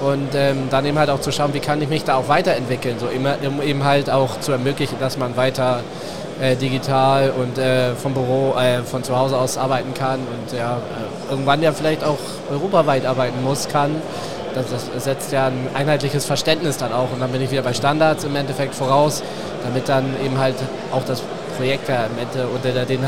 Und 0.00 0.34
ähm, 0.34 0.68
dann 0.70 0.84
eben 0.84 0.98
halt 0.98 1.08
auch 1.08 1.20
zu 1.20 1.30
schauen, 1.30 1.54
wie 1.54 1.60
kann 1.60 1.80
ich 1.80 1.88
mich 1.88 2.04
da 2.04 2.16
auch 2.16 2.28
weiterentwickeln, 2.28 2.96
so 2.98 3.06
immer, 3.06 3.36
um 3.46 3.62
eben 3.62 3.84
halt 3.84 4.10
auch 4.10 4.40
zu 4.40 4.52
ermöglichen, 4.52 4.96
dass 4.98 5.16
man 5.16 5.36
weiter 5.36 5.80
äh, 6.40 6.56
digital 6.56 7.30
und 7.30 7.58
äh, 7.58 7.94
vom 7.94 8.14
Büro, 8.14 8.54
äh, 8.58 8.82
von 8.82 9.04
zu 9.04 9.16
Hause 9.16 9.36
aus 9.36 9.56
arbeiten 9.56 9.94
kann 9.94 10.20
und 10.20 10.56
ja, 10.56 10.76
äh, 10.76 11.30
irgendwann 11.30 11.62
ja 11.62 11.72
vielleicht 11.72 12.04
auch 12.04 12.18
europaweit 12.50 13.06
arbeiten 13.06 13.42
muss, 13.42 13.68
kann. 13.68 13.90
Das, 14.54 14.66
das, 14.70 15.04
setzt 15.04 15.32
ja 15.32 15.46
ein 15.46 15.68
einheitliches 15.74 16.24
Verständnis 16.26 16.76
dann 16.76 16.92
auch 16.92 17.10
und 17.12 17.20
dann 17.20 17.32
bin 17.32 17.42
ich 17.42 17.50
wieder 17.50 17.62
bei 17.62 17.72
Standards 17.72 18.22
im 18.22 18.36
Endeffekt 18.36 18.74
voraus, 18.74 19.22
damit 19.64 19.88
dann 19.88 20.04
eben 20.24 20.38
halt 20.38 20.54
auch 20.92 21.04
das 21.04 21.22
Projekt 21.56 21.88
ja 21.88 22.04
im 22.06 22.18
Ende 22.18 22.46
unter 22.46 22.84
den, 22.84 23.00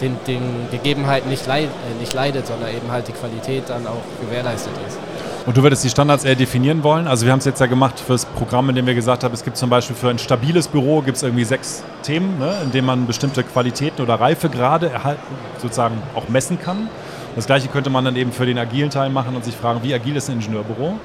den, 0.00 0.18
den 0.26 0.68
Gegebenheiten 0.70 1.30
nicht, 1.30 1.46
leid, 1.46 1.68
äh, 1.68 2.00
nicht 2.00 2.12
leidet, 2.12 2.46
sondern 2.46 2.70
eben 2.74 2.90
halt 2.90 3.08
die 3.08 3.12
Qualität 3.12 3.64
dann 3.68 3.86
auch 3.86 4.02
gewährleistet 4.20 4.72
ist. 4.86 4.98
Und 5.46 5.56
du 5.56 5.62
würdest 5.62 5.82
die 5.82 5.88
Standards 5.88 6.24
eher 6.24 6.34
definieren 6.34 6.82
wollen? 6.82 7.06
Also 7.08 7.24
wir 7.24 7.32
haben 7.32 7.38
es 7.38 7.46
jetzt 7.46 7.60
ja 7.60 7.66
gemacht 7.66 7.98
für 7.98 8.12
das 8.12 8.26
Programm, 8.26 8.68
in 8.68 8.76
dem 8.76 8.86
wir 8.86 8.94
gesagt 8.94 9.24
haben, 9.24 9.32
es 9.32 9.42
gibt 9.42 9.56
zum 9.56 9.70
Beispiel 9.70 9.96
für 9.96 10.10
ein 10.10 10.18
stabiles 10.18 10.68
Büro 10.68 11.00
gibt 11.00 11.16
es 11.16 11.22
irgendwie 11.22 11.44
sechs 11.44 11.82
Themen, 12.02 12.38
ne, 12.38 12.54
in 12.62 12.72
denen 12.72 12.86
man 12.86 13.06
bestimmte 13.06 13.42
Qualitäten 13.42 14.02
oder 14.02 14.16
Reifegrade 14.16 14.90
sozusagen 15.58 16.00
auch 16.14 16.28
messen 16.28 16.60
kann. 16.60 16.88
Das 17.36 17.46
gleiche 17.46 17.68
könnte 17.68 17.90
man 17.90 18.04
dann 18.04 18.16
eben 18.16 18.32
für 18.32 18.44
den 18.44 18.58
agilen 18.58 18.90
Teil 18.90 19.08
machen 19.08 19.34
und 19.34 19.44
sich 19.44 19.54
fragen, 19.54 19.80
wie 19.82 19.94
agil 19.94 20.16
ist 20.16 20.28
ein 20.28 20.36
Ingenieurbüro? 20.36 20.98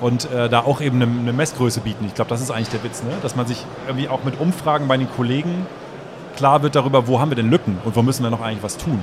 Und 0.00 0.30
äh, 0.30 0.48
da 0.48 0.60
auch 0.60 0.80
eben 0.80 1.02
eine, 1.02 1.10
eine, 1.10 1.32
Messgröße 1.32 1.80
bieten. 1.80 2.06
Ich 2.06 2.14
glaube, 2.14 2.30
das 2.30 2.40
ist 2.40 2.50
eigentlich 2.50 2.70
der 2.70 2.82
Witz, 2.84 3.02
ne? 3.02 3.10
dass 3.22 3.36
man 3.36 3.46
sich 3.46 3.66
irgendwie 3.86 4.08
auch 4.08 4.24
mit 4.24 4.40
Umfragen 4.40 4.88
bei 4.88 4.96
den 4.96 5.10
Kollegen 5.10 5.66
klar 6.36 6.62
wird 6.62 6.74
darüber, 6.74 7.06
wo 7.06 7.20
haben 7.20 7.30
wir 7.30 7.36
denn 7.36 7.50
Lücken 7.50 7.78
und 7.84 7.96
wo 7.96 8.02
müssen 8.02 8.22
wir 8.22 8.30
noch 8.30 8.40
eigentlich 8.40 8.62
was 8.62 8.78
tun. 8.78 9.02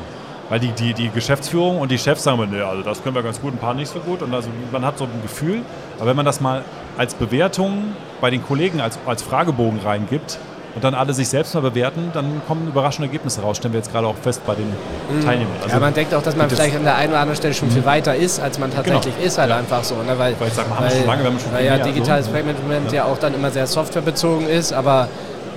Weil 0.49 0.59
die, 0.59 0.71
die, 0.71 0.93
die 0.93 1.09
Geschäftsführung 1.09 1.79
und 1.79 1.91
die 1.91 1.97
Chefs 1.97 2.23
sagen, 2.23 2.47
nee, 2.49 2.61
also 2.61 2.81
das 2.81 3.03
können 3.03 3.15
wir 3.15 3.23
ganz 3.23 3.41
gut, 3.41 3.53
ein 3.53 3.57
paar 3.57 3.73
nicht 3.73 3.91
so 3.91 3.99
gut. 3.99 4.21
Und 4.21 4.33
also 4.33 4.49
man 4.71 4.85
hat 4.85 4.97
so 4.97 5.03
ein 5.03 5.21
Gefühl. 5.21 5.61
Aber 5.97 6.07
wenn 6.07 6.15
man 6.15 6.25
das 6.25 6.39
mal 6.39 6.63
als 6.97 7.13
Bewertung 7.13 7.95
bei 8.21 8.29
den 8.29 8.43
Kollegen 8.45 8.79
als, 8.79 8.97
als 9.05 9.21
Fragebogen 9.23 9.79
reingibt 9.79 10.39
und 10.73 10.83
dann 10.83 10.93
alle 10.93 11.13
sich 11.13 11.27
selbst 11.27 11.53
mal 11.53 11.61
bewerten, 11.61 12.11
dann 12.13 12.41
kommen 12.47 12.67
überraschende 12.67 13.07
Ergebnisse 13.07 13.41
raus. 13.41 13.57
Stellen 13.57 13.73
wir 13.73 13.79
jetzt 13.79 13.91
gerade 13.91 14.07
auch 14.07 14.15
fest 14.15 14.41
bei 14.47 14.55
den 14.55 14.67
mhm. 14.67 15.25
Teilnehmern. 15.25 15.55
Also 15.61 15.75
ja, 15.75 15.79
man 15.79 15.93
denkt 15.93 16.13
auch, 16.13 16.23
dass 16.23 16.35
man 16.37 16.49
vielleicht 16.49 16.75
an 16.77 16.83
der 16.83 16.95
einen 16.95 17.11
oder 17.11 17.19
anderen 17.19 17.37
Stelle 17.37 17.53
schon 17.53 17.69
viel 17.69 17.81
mhm. 17.81 17.85
weiter 17.85 18.15
ist, 18.15 18.39
als 18.39 18.57
man 18.57 18.71
tatsächlich 18.71 19.15
genau. 19.15 19.27
ist, 19.27 19.37
halt 19.37 19.49
ja. 19.49 19.57
einfach 19.57 19.83
so. 19.83 19.95
Ne? 19.95 20.17
Weil, 20.17 20.39
weil, 20.39 20.51
sagen, 20.51 20.71
weil, 20.79 20.91
schon 20.91 21.05
lange, 21.05 21.23
schon 21.23 21.51
weil 21.51 21.65
ja 21.65 21.77
digitales 21.77 22.25
so. 22.25 22.31
Projektmanagement 22.31 22.91
ja. 22.91 22.97
ja 22.97 23.05
auch 23.05 23.17
dann 23.17 23.33
immer 23.33 23.51
sehr 23.51 23.67
softwarebezogen 23.67 24.47
ist, 24.47 24.71
aber 24.71 25.09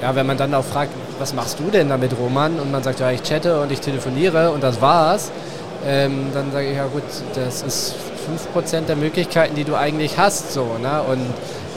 ja, 0.03 0.14
wenn 0.16 0.26
man 0.26 0.37
dann 0.37 0.53
auch 0.55 0.64
fragt, 0.64 0.92
was 1.20 1.35
machst 1.35 1.61
du 1.61 1.70
denn 1.70 1.88
damit, 1.88 2.12
Roman? 2.18 2.59
Und 2.59 2.72
man 2.72 2.83
sagt, 2.83 3.00
ja, 3.00 3.11
ich 3.11 3.22
chatte 3.22 3.61
und 3.61 3.70
ich 3.70 3.80
telefoniere 3.80 4.50
und 4.50 4.62
das 4.62 4.80
war's. 4.80 5.30
Ähm, 5.87 6.26
dann 6.35 6.50
sage 6.50 6.70
ich, 6.70 6.76
ja 6.76 6.87
gut, 6.87 7.02
das 7.35 7.62
ist 7.62 7.94
5% 8.54 8.87
der 8.87 8.96
Möglichkeiten, 8.96 9.54
die 9.54 9.64
du 9.64 9.76
eigentlich 9.76 10.18
hast. 10.18 10.52
So, 10.52 10.62
ne? 10.83 11.02
Und 11.02 11.20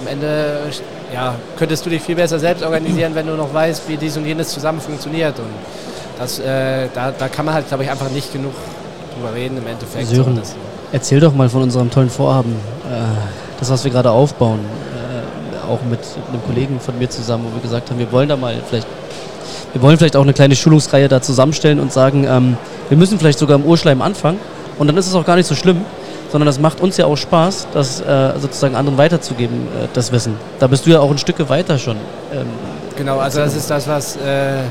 am 0.02 0.08
Ende 0.10 0.60
ja, 1.14 1.36
könntest 1.58 1.86
du 1.86 1.90
dich 1.90 2.02
viel 2.02 2.16
besser 2.16 2.40
selbst 2.40 2.64
organisieren, 2.64 3.14
wenn 3.16 3.28
du 3.28 3.36
noch 3.36 3.54
weißt, 3.54 3.88
wie 3.88 3.98
dies 3.98 4.18
und 4.18 4.26
jenes 4.26 4.50
zusammen 4.50 4.82
funktioniert. 4.82 5.38
Und 5.38 5.52
das, 6.18 6.40
äh, 6.40 6.88
da, 6.94 7.12
da 7.12 7.28
kann 7.28 7.46
man 7.46 7.54
halt, 7.54 7.68
glaube 7.68 7.84
ich, 7.84 7.92
einfach 7.92 8.10
nicht 8.10 8.34
genug 8.34 8.54
drüber 9.16 9.34
reden 9.34 9.58
im 9.58 9.68
Endeffekt. 9.68 10.08
Sören, 10.08 10.40
so, 10.44 10.54
erzähl 10.92 11.20
doch 11.20 11.34
mal 11.34 11.50
von 11.50 11.64
unserem 11.64 11.92
tollen 11.92 12.10
Vorhaben, 12.10 12.54
äh, 12.86 13.60
das, 13.60 13.70
was 13.70 13.84
wir 13.84 13.92
gerade 13.92 14.12
aufbauen 14.12 14.60
auch 15.70 15.82
mit 15.84 16.00
einem 16.30 16.44
Kollegen 16.46 16.80
von 16.80 16.98
mir 16.98 17.10
zusammen, 17.10 17.46
wo 17.50 17.56
wir 17.56 17.62
gesagt 17.62 17.90
haben, 17.90 18.00
wir 18.00 18.12
wollen 18.12 18.30
da 18.30 18.38
mal 18.38 18.56
vielleicht, 18.68 18.88
wir 19.74 19.82
wollen 19.82 19.98
vielleicht 19.98 20.16
auch 20.16 20.22
eine 20.22 20.34
kleine 20.34 20.56
Schulungsreihe 20.56 21.08
da 21.08 21.22
zusammenstellen 21.22 21.80
und 21.80 21.92
sagen, 21.92 22.26
ähm, 22.28 22.58
wir 22.90 22.98
müssen 22.98 23.20
vielleicht 23.20 23.40
sogar 23.40 23.58
im 23.58 23.66
Urschleim 23.66 24.02
anfangen 24.02 24.40
und 24.78 24.88
dann 24.88 24.98
ist 24.98 25.08
es 25.08 25.16
auch 25.16 25.26
gar 25.26 25.36
nicht 25.36 25.48
so 25.48 25.56
schlimm, 25.56 25.82
sondern 26.32 26.46
das 26.46 26.60
macht 26.60 26.82
uns 26.82 26.98
ja 26.98 27.06
auch 27.06 27.16
Spaß, 27.16 27.68
das 27.74 28.02
äh, 28.02 28.40
sozusagen 28.40 28.76
anderen 28.76 28.98
weiterzugeben, 28.98 29.68
äh, 29.68 29.88
das 29.94 30.12
Wissen. 30.12 30.36
Da 30.60 30.68
bist 30.68 30.86
du 30.86 30.92
ja 30.92 31.00
auch 31.00 31.12
ein 31.12 31.18
Stück 31.18 31.48
weiter 31.50 31.78
schon. 31.78 31.98
Ähm, 32.34 32.48
genau, 32.96 33.20
also 33.20 33.40
das 33.40 33.56
ist 33.56 33.70
das, 33.70 33.88
was 33.88 34.16
äh, 34.16 34.62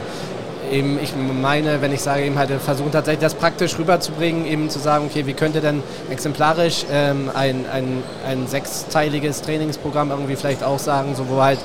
eben 0.72 0.98
ich 1.02 1.12
meine, 1.16 1.80
wenn 1.82 1.92
ich 1.92 2.00
sage, 2.00 2.24
eben 2.24 2.38
halt 2.38 2.50
versuchen 2.64 2.90
tatsächlich 2.90 3.22
das 3.22 3.34
praktisch 3.34 3.78
rüberzubringen, 3.78 4.46
eben 4.46 4.70
zu 4.70 4.78
sagen, 4.78 5.06
okay, 5.10 5.26
wie 5.26 5.34
könnte 5.34 5.60
denn 5.60 5.82
exemplarisch 6.10 6.84
ähm, 6.90 7.30
ein, 7.34 7.64
ein, 7.72 8.02
ein 8.26 8.46
sechsteiliges 8.46 9.42
Trainingsprogramm 9.42 10.10
irgendwie 10.10 10.36
vielleicht 10.36 10.64
auch 10.64 10.78
sagen, 10.78 11.14
so 11.14 11.28
wo 11.28 11.42
halt 11.42 11.58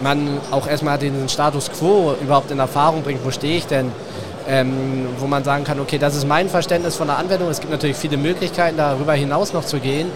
man 0.00 0.40
auch 0.50 0.66
erstmal 0.66 0.98
den 0.98 1.28
Status 1.28 1.70
quo 1.70 2.14
überhaupt 2.20 2.50
in 2.50 2.58
Erfahrung 2.58 3.02
bringt, 3.02 3.24
wo 3.24 3.30
stehe 3.30 3.56
ich 3.56 3.66
denn, 3.66 3.92
ähm, 4.48 5.06
wo 5.18 5.26
man 5.26 5.44
sagen 5.44 5.64
kann, 5.64 5.80
okay, 5.80 5.98
das 5.98 6.16
ist 6.16 6.26
mein 6.26 6.48
Verständnis 6.48 6.96
von 6.96 7.06
der 7.06 7.18
Anwendung. 7.18 7.48
Es 7.48 7.60
gibt 7.60 7.72
natürlich 7.72 7.96
viele 7.96 8.16
Möglichkeiten, 8.16 8.76
darüber 8.76 9.14
hinaus 9.14 9.52
noch 9.52 9.64
zu 9.64 9.78
gehen, 9.78 10.10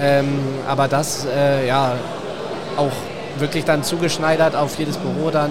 ähm, 0.00 0.28
aber 0.68 0.88
das 0.88 1.26
äh, 1.26 1.66
ja 1.66 1.94
auch 2.76 2.92
wirklich 3.38 3.64
dann 3.64 3.82
zugeschneidert 3.82 4.54
auf 4.54 4.78
jedes 4.78 4.96
Büro 4.98 5.30
dann 5.30 5.50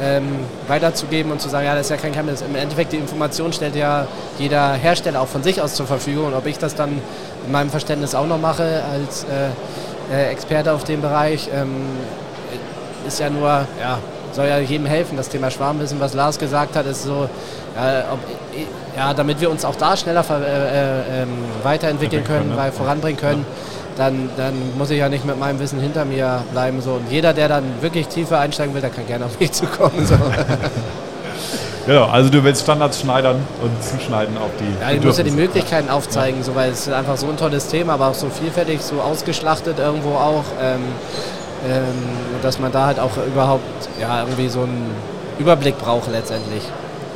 ähm, 0.00 0.40
weiterzugeben 0.68 1.30
und 1.30 1.40
zu 1.40 1.48
sagen, 1.48 1.66
ja, 1.66 1.74
das 1.74 1.86
ist 1.86 1.90
ja 1.90 1.96
kein 1.96 2.12
Geheimnis. 2.12 2.42
Im 2.42 2.56
Endeffekt, 2.56 2.92
die 2.92 2.96
Information 2.96 3.52
stellt 3.52 3.76
ja 3.76 4.06
jeder 4.38 4.72
Hersteller 4.72 5.20
auch 5.20 5.28
von 5.28 5.42
sich 5.42 5.60
aus 5.60 5.74
zur 5.74 5.86
Verfügung. 5.86 6.26
Und 6.26 6.34
ob 6.34 6.46
ich 6.46 6.58
das 6.58 6.74
dann 6.74 7.00
in 7.46 7.52
meinem 7.52 7.70
Verständnis 7.70 8.14
auch 8.14 8.26
noch 8.26 8.40
mache 8.40 8.82
als 8.90 9.24
äh, 9.24 10.14
äh, 10.14 10.30
Experte 10.30 10.72
auf 10.72 10.84
dem 10.84 11.02
Bereich, 11.02 11.48
ähm, 11.54 11.84
ist 13.14 13.20
ja 13.20 13.30
nur, 13.30 13.48
ja, 13.48 13.98
soll 14.32 14.46
ja 14.46 14.58
jedem 14.58 14.86
helfen. 14.86 15.16
Das 15.16 15.28
Thema 15.28 15.50
Schwarmwissen, 15.50 16.00
was 16.00 16.14
Lars 16.14 16.38
gesagt 16.38 16.76
hat, 16.76 16.86
ist 16.86 17.04
so, 17.04 17.28
ja, 17.76 18.04
ob, 18.12 18.18
ja 18.96 19.14
damit 19.14 19.40
wir 19.40 19.50
uns 19.50 19.64
auch 19.64 19.76
da 19.76 19.96
schneller 19.96 20.24
äh, 20.30 20.34
äh, 20.34 21.22
ähm, 21.22 21.28
weiterentwickeln 21.62 22.24
können, 22.24 22.54
können 22.54 22.66
ne? 22.66 22.72
voranbringen 22.72 23.20
können. 23.20 23.46
Ja 23.48 23.72
dann, 23.96 24.30
dann 24.36 24.54
muss 24.78 24.90
ich 24.90 24.98
ja 24.98 25.08
nicht 25.08 25.24
mit 25.24 25.38
meinem 25.38 25.58
Wissen 25.58 25.80
hinter 25.80 26.04
mir 26.04 26.44
bleiben. 26.52 26.80
So. 26.80 26.92
Und 26.92 27.10
jeder, 27.10 27.32
der 27.32 27.48
dann 27.48 27.64
wirklich 27.80 28.08
tiefer 28.08 28.38
einsteigen 28.38 28.74
will, 28.74 28.80
der 28.80 28.90
kann 28.90 29.06
gerne 29.06 29.26
auf 29.26 29.38
mich 29.38 29.52
zukommen. 29.52 30.06
So. 30.06 30.14
Genau, 31.84 32.04
also 32.04 32.30
du 32.30 32.44
willst 32.44 32.62
Standards 32.62 33.00
schneidern 33.00 33.44
und 33.60 33.82
zuschneiden 33.82 34.38
auf 34.38 34.50
die. 34.60 34.80
Ja, 34.80 34.92
ich 34.92 35.02
muss 35.02 35.18
ja 35.18 35.24
die 35.24 35.32
Möglichkeiten 35.32 35.90
aufzeigen, 35.90 36.38
ja. 36.38 36.44
so, 36.44 36.54
weil 36.54 36.70
es 36.70 36.86
ist 36.86 36.92
einfach 36.92 37.16
so 37.16 37.26
ein 37.26 37.36
tolles 37.36 37.66
Thema, 37.66 37.94
aber 37.94 38.06
auch 38.06 38.14
so 38.14 38.28
vielfältig, 38.30 38.82
so 38.82 39.00
ausgeschlachtet 39.00 39.80
irgendwo 39.80 40.10
auch, 40.10 40.44
ähm, 40.62 40.76
ähm, 40.76 40.82
dass 42.42 42.58
man 42.58 42.72
da 42.72 42.86
halt 42.86 42.98
auch 42.98 43.16
überhaupt 43.26 43.62
ja, 44.00 44.22
irgendwie 44.22 44.48
so 44.48 44.62
einen 44.62 44.90
Überblick 45.38 45.78
braucht 45.78 46.10
letztendlich, 46.10 46.62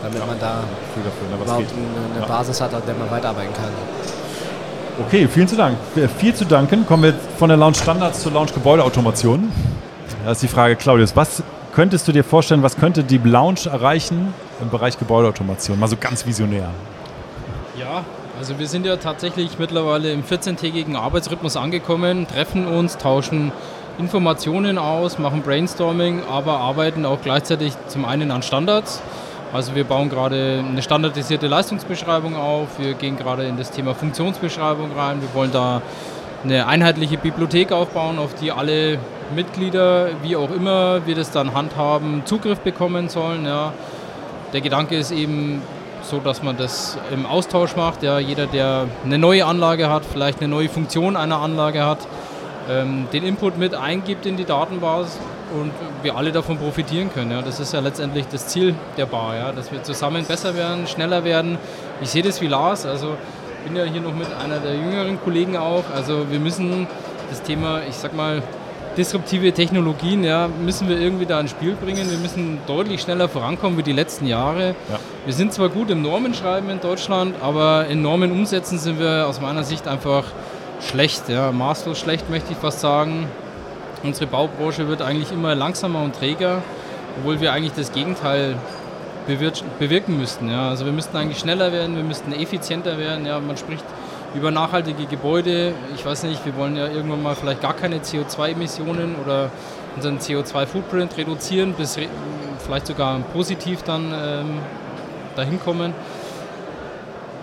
damit 0.03 0.21
ja, 0.21 0.27
man 0.27 0.39
da 0.39 0.61
dafür, 0.95 1.37
ne, 1.37 1.43
überhaupt 1.43 1.73
eine, 1.73 2.17
eine 2.17 2.27
Basis 2.27 2.61
hat, 2.61 2.73
an 2.75 2.83
der 2.87 2.95
man 2.95 3.11
weiterarbeiten 3.11 3.53
kann. 3.55 3.71
Okay, 5.07 5.29
vielen 5.29 5.49
zu 5.49 5.57
Dank. 5.57 5.77
Äh, 5.95 6.09
viel 6.09 6.35
zu 6.35 6.45
danken. 6.45 6.87
Kommen 6.87 7.03
wir 7.03 7.15
von 7.39 7.49
der 7.49 7.59
Lounge 7.59 7.75
Standards 7.75 8.23
zur 8.23 8.33
Lounge 8.33 8.53
Gebäudeautomation. 8.53 9.53
Da 10.25 10.33
ist 10.33 10.43
die 10.43 10.49
Frage, 10.49 10.77
Claudius, 10.77 11.15
was 11.15 11.43
könntest 11.75 12.09
du 12.09 12.13
dir 12.13 12.25
vorstellen, 12.25 12.63
was 12.63 12.77
könnte 12.77 13.05
die 13.05 13.19
Lounge 13.19 13.67
erreichen 13.71 14.33
im 14.63 14.71
Bereich 14.71 14.99
Gebäudeautomation? 14.99 15.79
Mal 15.79 15.89
so 15.89 15.97
ganz 16.01 16.25
visionär. 16.25 16.71
Ja, 17.79 18.05
also 18.39 18.59
wir 18.59 18.67
sind 18.67 18.87
ja 18.87 18.97
tatsächlich 18.97 19.59
mittlerweile 19.59 20.11
im 20.13 20.23
14-tägigen 20.23 20.97
Arbeitsrhythmus 20.97 21.57
angekommen, 21.57 22.27
treffen 22.27 22.67
uns, 22.67 22.97
tauschen 22.97 23.53
Informationen 23.99 24.79
aus, 24.79 25.19
machen 25.19 25.43
Brainstorming, 25.43 26.23
aber 26.31 26.59
arbeiten 26.61 27.07
auch 27.07 27.23
gleichzeitig 27.23 27.73
zum 27.89 28.05
einen 28.05 28.31
an 28.31 28.43
Standards 28.43 29.03
also 29.53 29.75
wir 29.75 29.85
bauen 29.85 30.11
gerade 30.11 30.63
eine 30.69 30.83
standardisierte 30.83 31.47
Leistungsbeschreibung 31.47 32.37
auf, 32.37 32.79
wir 32.79 32.95
gehen 32.95 33.17
gerade 33.17 33.45
in 33.45 33.57
das 33.57 33.71
Thema 33.71 33.95
Funktionsbeschreibung 33.95 34.91
rein, 34.93 35.23
wir 35.23 35.33
wollen 35.35 35.53
da 35.53 35.83
eine 36.45 36.67
einheitliche 36.67 37.17
Bibliothek 37.17 37.73
aufbauen, 37.73 38.19
auf 38.19 38.35
die 38.35 38.53
alle 38.53 38.99
Mitglieder, 39.35 40.11
wie 40.23 40.37
auch 40.37 40.51
immer 40.51 41.07
wir 41.07 41.15
das 41.15 41.31
dann 41.31 41.55
handhaben, 41.55 42.23
Zugriff 42.27 42.61
bekommen 42.61 43.09
sollen. 43.09 43.47
Ja. 43.47 43.73
Der 44.53 44.61
Gedanke 44.61 44.97
ist 44.97 45.11
eben 45.11 45.63
so, 46.03 46.19
dass 46.19 46.43
man 46.43 46.57
das 46.57 46.99
im 47.11 47.25
Austausch 47.25 47.77
macht. 47.77 48.03
Ja. 48.03 48.19
Jeder, 48.19 48.47
der 48.47 48.87
eine 49.05 49.19
neue 49.19 49.47
Anlage 49.47 49.89
hat, 49.89 50.05
vielleicht 50.05 50.41
eine 50.41 50.49
neue 50.49 50.69
Funktion 50.69 51.17
einer 51.17 51.41
Anlage 51.41 51.85
hat, 51.85 51.99
ähm, 52.69 53.07
den 53.13 53.25
Input 53.25 53.59
mit 53.59 53.75
eingibt 53.75 54.27
in 54.27 54.37
die 54.37 54.45
Datenbasis 54.45 55.19
und 55.55 55.73
wir 56.03 56.17
alle 56.17 56.33
davon 56.33 56.59
profitieren 56.59 57.13
können. 57.13 57.31
Ja. 57.31 57.43
Das 57.43 57.61
ist 57.61 57.73
ja 57.73 57.81
letztendlich 57.81 58.27
das 58.31 58.49
Ziel 58.49 58.75
der 58.97 59.07
Bar, 59.07 59.37
ja, 59.37 59.53
dass 59.53 59.73
wir 59.73 59.83
zusammen 59.83 60.25
besser 60.25 60.57
werden, 60.57 60.87
schneller 60.87 61.25
werden. 61.25 61.59
Ich 62.01 62.11
sehe 62.11 62.23
das 62.23 62.41
wie 62.41 62.47
Lars, 62.47 62.87
also 62.87 63.17
ich 63.65 63.71
bin 63.71 63.77
ja 63.77 63.85
hier 63.85 64.01
noch 64.01 64.15
mit 64.15 64.29
einer 64.33 64.59
der 64.59 64.75
jüngeren 64.75 65.21
Kollegen 65.23 65.57
auch. 65.57 65.85
Also 65.95 66.31
wir 66.31 66.39
müssen 66.39 66.87
das 67.31 67.43
Thema, 67.43 67.81
ich 67.89 67.97
sag 67.97 68.15
mal, 68.15 68.43
disruptive 68.97 69.53
Technologien, 69.53 70.25
ja, 70.25 70.49
müssen 70.49 70.89
wir 70.89 70.99
irgendwie 70.99 71.27
da 71.27 71.39
ins 71.41 71.51
Spiel 71.51 71.75
bringen. 71.75 72.11
Wir 72.11 72.19
müssen 72.19 72.59
deutlich 72.67 73.03
schneller 73.03 73.29
vorankommen 73.29 73.77
wie 73.77 73.83
die 73.83 73.93
letzten 73.93 74.27
Jahre. 74.27 74.69
Ja. 74.91 74.99
Wir 75.25 75.35
sind 75.35 75.53
zwar 75.53 75.69
gut 75.69 75.91
im 75.91 76.03
Normenschreiben 76.03 76.71
in 76.71 76.81
Deutschland, 76.81 77.35
aber 77.43 77.87
in 77.89 78.03
Normen 78.03 78.33
umsetzen 78.33 78.79
sind 78.79 78.99
wir 78.99 79.27
aus 79.29 79.41
meiner 79.41 79.65
Sicht 79.65 79.87
einfach 79.87 80.25
schlecht, 80.81 81.29
ja, 81.29 81.53
maßlos 81.53 81.99
schlecht 81.99 82.31
möchte 82.31 82.53
ich 82.53 82.59
fast 82.59 82.81
sagen. 82.81 83.29
Unsere 84.03 84.27
Baubranche 84.27 84.89
wird 84.89 85.03
eigentlich 85.03 85.33
immer 85.33 85.55
langsamer 85.55 86.03
und 86.03 86.15
träger, 86.15 86.63
obwohl 87.19 87.41
wir 87.41 87.53
eigentlich 87.53 87.73
das 87.73 87.93
Gegenteil 87.93 88.57
bewirken 89.79 90.17
müssten. 90.17 90.49
Ja. 90.49 90.69
Also 90.69 90.85
wir 90.85 90.93
müssten 90.93 91.17
eigentlich 91.17 91.39
schneller 91.39 91.73
werden, 91.73 91.97
wir 91.97 92.05
müssten 92.05 92.33
effizienter 92.33 92.99
werden. 92.99 93.27
Ja. 93.27 93.41
Man 93.41 93.57
spricht 93.57 93.85
über 94.35 94.51
nachhaltige 94.51 95.07
Gebäude. 95.07 95.73
Ich 95.95 96.05
weiß 96.05 96.25
nicht, 96.25 96.45
wir 96.45 96.57
wollen 96.57 96.77
ja 96.77 96.87
irgendwann 96.89 97.23
mal 97.23 97.35
vielleicht 97.35 97.63
gar 97.63 97.75
keine 97.75 97.99
CO2-Emissionen 97.99 99.17
oder 99.25 99.51
unseren 99.97 100.19
CO2-Footprint 100.19 101.17
reduzieren, 101.17 101.73
bis 101.73 101.99
vielleicht 102.59 102.87
sogar 102.87 103.19
positiv 103.33 103.83
dann 103.83 104.13
ähm, 104.13 104.59
dahin 105.35 105.59
kommen. 105.61 105.95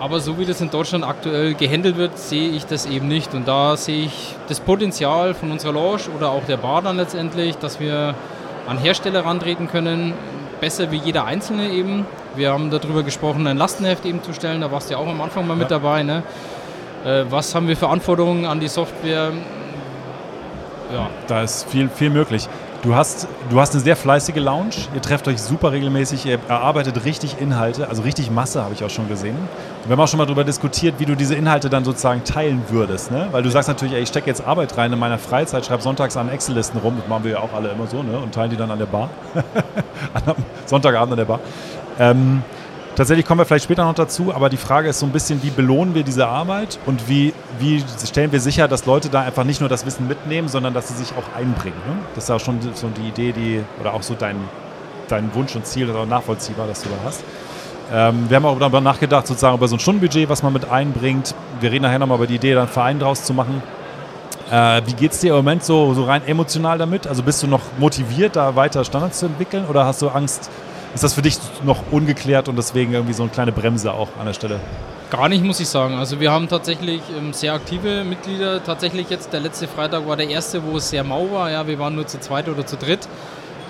Aber 0.03 0.19
so 0.19 0.37
wie 0.37 0.43
das 0.43 0.59
in 0.59 0.69
Deutschland 0.69 1.05
aktuell 1.05 1.53
gehandelt 1.53 1.95
wird, 1.95 2.19
sehe 2.19 2.49
ich 2.49 2.65
das 2.65 2.85
eben 2.85 3.07
nicht. 3.07 3.33
Und 3.33 3.47
da 3.47 3.77
sehe 3.77 4.07
ich 4.07 4.35
das 4.49 4.59
Potenzial 4.59 5.33
von 5.33 5.49
unserer 5.49 5.71
Lounge 5.71 6.09
oder 6.13 6.31
auch 6.31 6.43
der 6.43 6.57
Bar 6.57 6.81
dann 6.81 6.97
letztendlich, 6.97 7.57
dass 7.57 7.79
wir 7.79 8.13
an 8.67 8.77
Hersteller 8.77 9.25
rantreten 9.25 9.69
können, 9.69 10.13
besser 10.59 10.91
wie 10.91 10.97
jeder 10.97 11.23
Einzelne 11.23 11.69
eben. 11.69 12.05
Wir 12.35 12.51
haben 12.51 12.69
darüber 12.69 13.03
gesprochen, 13.03 13.47
ein 13.47 13.55
Lastenheft 13.55 14.05
eben 14.05 14.21
zu 14.21 14.33
stellen, 14.33 14.59
da 14.59 14.73
warst 14.73 14.89
du 14.89 14.95
ja 14.95 14.99
auch 14.99 15.07
am 15.07 15.21
Anfang 15.21 15.47
mal 15.47 15.53
ja. 15.53 15.59
mit 15.59 15.71
dabei. 15.71 16.03
Ne? 16.03 16.23
Äh, 17.05 17.23
was 17.29 17.55
haben 17.55 17.69
wir 17.69 17.77
für 17.77 17.87
Anforderungen 17.87 18.43
an 18.43 18.59
die 18.59 18.67
Software? 18.67 19.31
Ja. 20.93 21.09
Da 21.27 21.43
ist 21.43 21.69
viel, 21.69 21.87
viel 21.87 22.09
möglich. 22.09 22.49
Du 22.83 22.93
hast, 22.95 23.29
du 23.49 23.61
hast 23.61 23.71
eine 23.71 23.81
sehr 23.81 23.95
fleißige 23.95 24.35
Lounge, 24.35 24.75
ihr 24.93 25.01
trefft 25.01 25.25
euch 25.29 25.41
super 25.41 25.71
regelmäßig, 25.71 26.25
ihr 26.25 26.37
erarbeitet 26.49 27.05
richtig 27.05 27.39
Inhalte, 27.39 27.87
also 27.87 28.01
richtig 28.01 28.29
Masse 28.29 28.61
habe 28.61 28.73
ich 28.73 28.83
auch 28.83 28.89
schon 28.89 29.07
gesehen. 29.07 29.37
Wir 29.85 29.93
haben 29.93 30.01
auch 30.01 30.07
schon 30.09 30.17
mal 30.17 30.25
darüber 30.25 30.43
diskutiert, 30.43 30.95
wie 30.97 31.05
du 31.05 31.15
diese 31.15 31.33
Inhalte 31.33 31.69
dann 31.69 31.85
sozusagen 31.85 32.25
teilen 32.25 32.61
würdest. 32.67 33.09
Ne? 33.09 33.29
Weil 33.31 33.41
du 33.41 33.49
sagst 33.49 33.69
natürlich, 33.69 33.93
ey, 33.93 34.01
ich 34.01 34.09
stecke 34.09 34.27
jetzt 34.27 34.45
Arbeit 34.45 34.77
rein 34.77 34.91
in 34.91 34.99
meiner 34.99 35.17
Freizeit, 35.17 35.65
schreibe 35.65 35.81
sonntags 35.81 36.17
an 36.17 36.27
Excel-Listen 36.27 36.77
rum, 36.79 36.97
das 36.99 37.07
machen 37.07 37.23
wir 37.23 37.31
ja 37.31 37.39
auch 37.39 37.53
alle 37.53 37.69
immer 37.69 37.87
so, 37.87 38.03
ne? 38.03 38.17
und 38.17 38.33
teilen 38.35 38.49
die 38.49 38.57
dann 38.57 38.69
an 38.69 38.79
der 38.79 38.85
Bar. 38.87 39.09
Sonntagabend 40.65 41.13
an 41.13 41.17
der 41.17 41.25
Bar. 41.25 41.39
Ähm, 41.99 42.43
Tatsächlich 42.95 43.25
kommen 43.25 43.39
wir 43.39 43.45
vielleicht 43.45 43.63
später 43.63 43.85
noch 43.85 43.95
dazu, 43.95 44.31
aber 44.35 44.49
die 44.49 44.57
Frage 44.57 44.89
ist 44.89 44.99
so 44.99 45.07
ein 45.07 45.11
bisschen, 45.11 45.41
wie 45.41 45.49
belohnen 45.49 45.95
wir 45.95 46.03
diese 46.03 46.27
Arbeit 46.27 46.77
und 46.85 47.09
wie, 47.09 47.33
wie 47.57 47.83
stellen 48.05 48.31
wir 48.31 48.39
sicher, 48.39 48.67
dass 48.67 48.85
Leute 48.85 49.09
da 49.09 49.21
einfach 49.21 49.43
nicht 49.43 49.61
nur 49.61 49.69
das 49.69 49.85
Wissen 49.87 50.07
mitnehmen, 50.07 50.47
sondern 50.47 50.75
dass 50.75 50.89
sie 50.89 50.93
sich 50.93 51.11
auch 51.13 51.35
einbringen. 51.35 51.77
Ne? 51.87 51.95
Das 52.13 52.25
ist 52.25 52.29
ja 52.29 52.37
schon 52.37 52.59
so 52.75 52.87
die 52.89 53.07
Idee, 53.07 53.31
die, 53.31 53.63
oder 53.81 53.95
auch 53.95 54.03
so 54.03 54.13
dein, 54.13 54.35
dein 55.07 55.33
Wunsch 55.33 55.55
und 55.55 55.65
Ziel, 55.65 55.87
das 55.87 55.95
ist 55.95 56.01
auch 56.03 56.05
nachvollziehbar, 56.05 56.67
dass 56.67 56.83
du 56.83 56.89
da 56.89 56.95
hast. 57.03 57.23
Ähm, 57.91 58.25
wir 58.29 58.37
haben 58.37 58.45
auch 58.45 58.59
darüber 58.59 58.79
nachgedacht, 58.79 59.25
sozusagen 59.25 59.57
über 59.57 59.67
so 59.67 59.75
ein 59.75 59.79
Stundenbudget, 59.79 60.29
was 60.29 60.43
man 60.43 60.53
mit 60.53 60.69
einbringt. 60.69 61.33
Wir 61.61 61.71
reden 61.71 61.83
nachher 61.83 61.99
nochmal 61.99 62.17
über 62.17 62.27
die 62.27 62.35
Idee, 62.35 62.53
da 62.53 62.61
einen 62.61 62.69
Verein 62.69 62.99
draus 62.99 63.23
zu 63.23 63.33
machen. 63.33 63.63
Äh, 64.51 64.81
wie 64.85 64.93
geht 64.93 65.13
es 65.13 65.19
dir 65.19 65.31
im 65.31 65.37
Moment 65.37 65.63
so, 65.63 65.95
so 65.95 66.03
rein 66.03 66.21
emotional 66.27 66.77
damit? 66.77 67.07
Also 67.07 67.23
bist 67.23 67.41
du 67.41 67.47
noch 67.47 67.61
motiviert, 67.79 68.35
da 68.35 68.55
weiter 68.55 68.85
Standards 68.85 69.17
zu 69.17 69.25
entwickeln 69.25 69.65
oder 69.67 69.85
hast 69.85 70.03
du 70.03 70.09
Angst, 70.09 70.51
ist 70.93 71.03
das 71.03 71.13
für 71.13 71.21
dich 71.21 71.37
noch 71.63 71.79
ungeklärt 71.91 72.47
und 72.47 72.55
deswegen 72.55 72.93
irgendwie 72.93 73.13
so 73.13 73.23
eine 73.23 73.31
kleine 73.31 73.51
Bremse 73.51 73.93
auch 73.93 74.09
an 74.19 74.25
der 74.25 74.33
Stelle? 74.33 74.59
Gar 75.09 75.29
nicht, 75.29 75.43
muss 75.43 75.59
ich 75.59 75.67
sagen. 75.67 75.95
Also 75.95 76.19
wir 76.19 76.31
haben 76.31 76.47
tatsächlich 76.47 77.01
ähm, 77.17 77.33
sehr 77.33 77.53
aktive 77.53 78.03
Mitglieder. 78.03 78.63
Tatsächlich 78.63 79.09
jetzt 79.09 79.33
der 79.33 79.39
letzte 79.39 79.67
Freitag 79.67 80.07
war 80.07 80.17
der 80.17 80.29
erste, 80.29 80.63
wo 80.63 80.77
es 80.77 80.89
sehr 80.89 81.03
mau 81.03 81.31
war. 81.31 81.51
Ja, 81.51 81.67
wir 81.67 81.77
waren 81.79 81.95
nur 81.95 82.07
zu 82.07 82.19
zweit 82.19 82.47
oder 82.47 82.65
zu 82.65 82.77
dritt. 82.77 83.07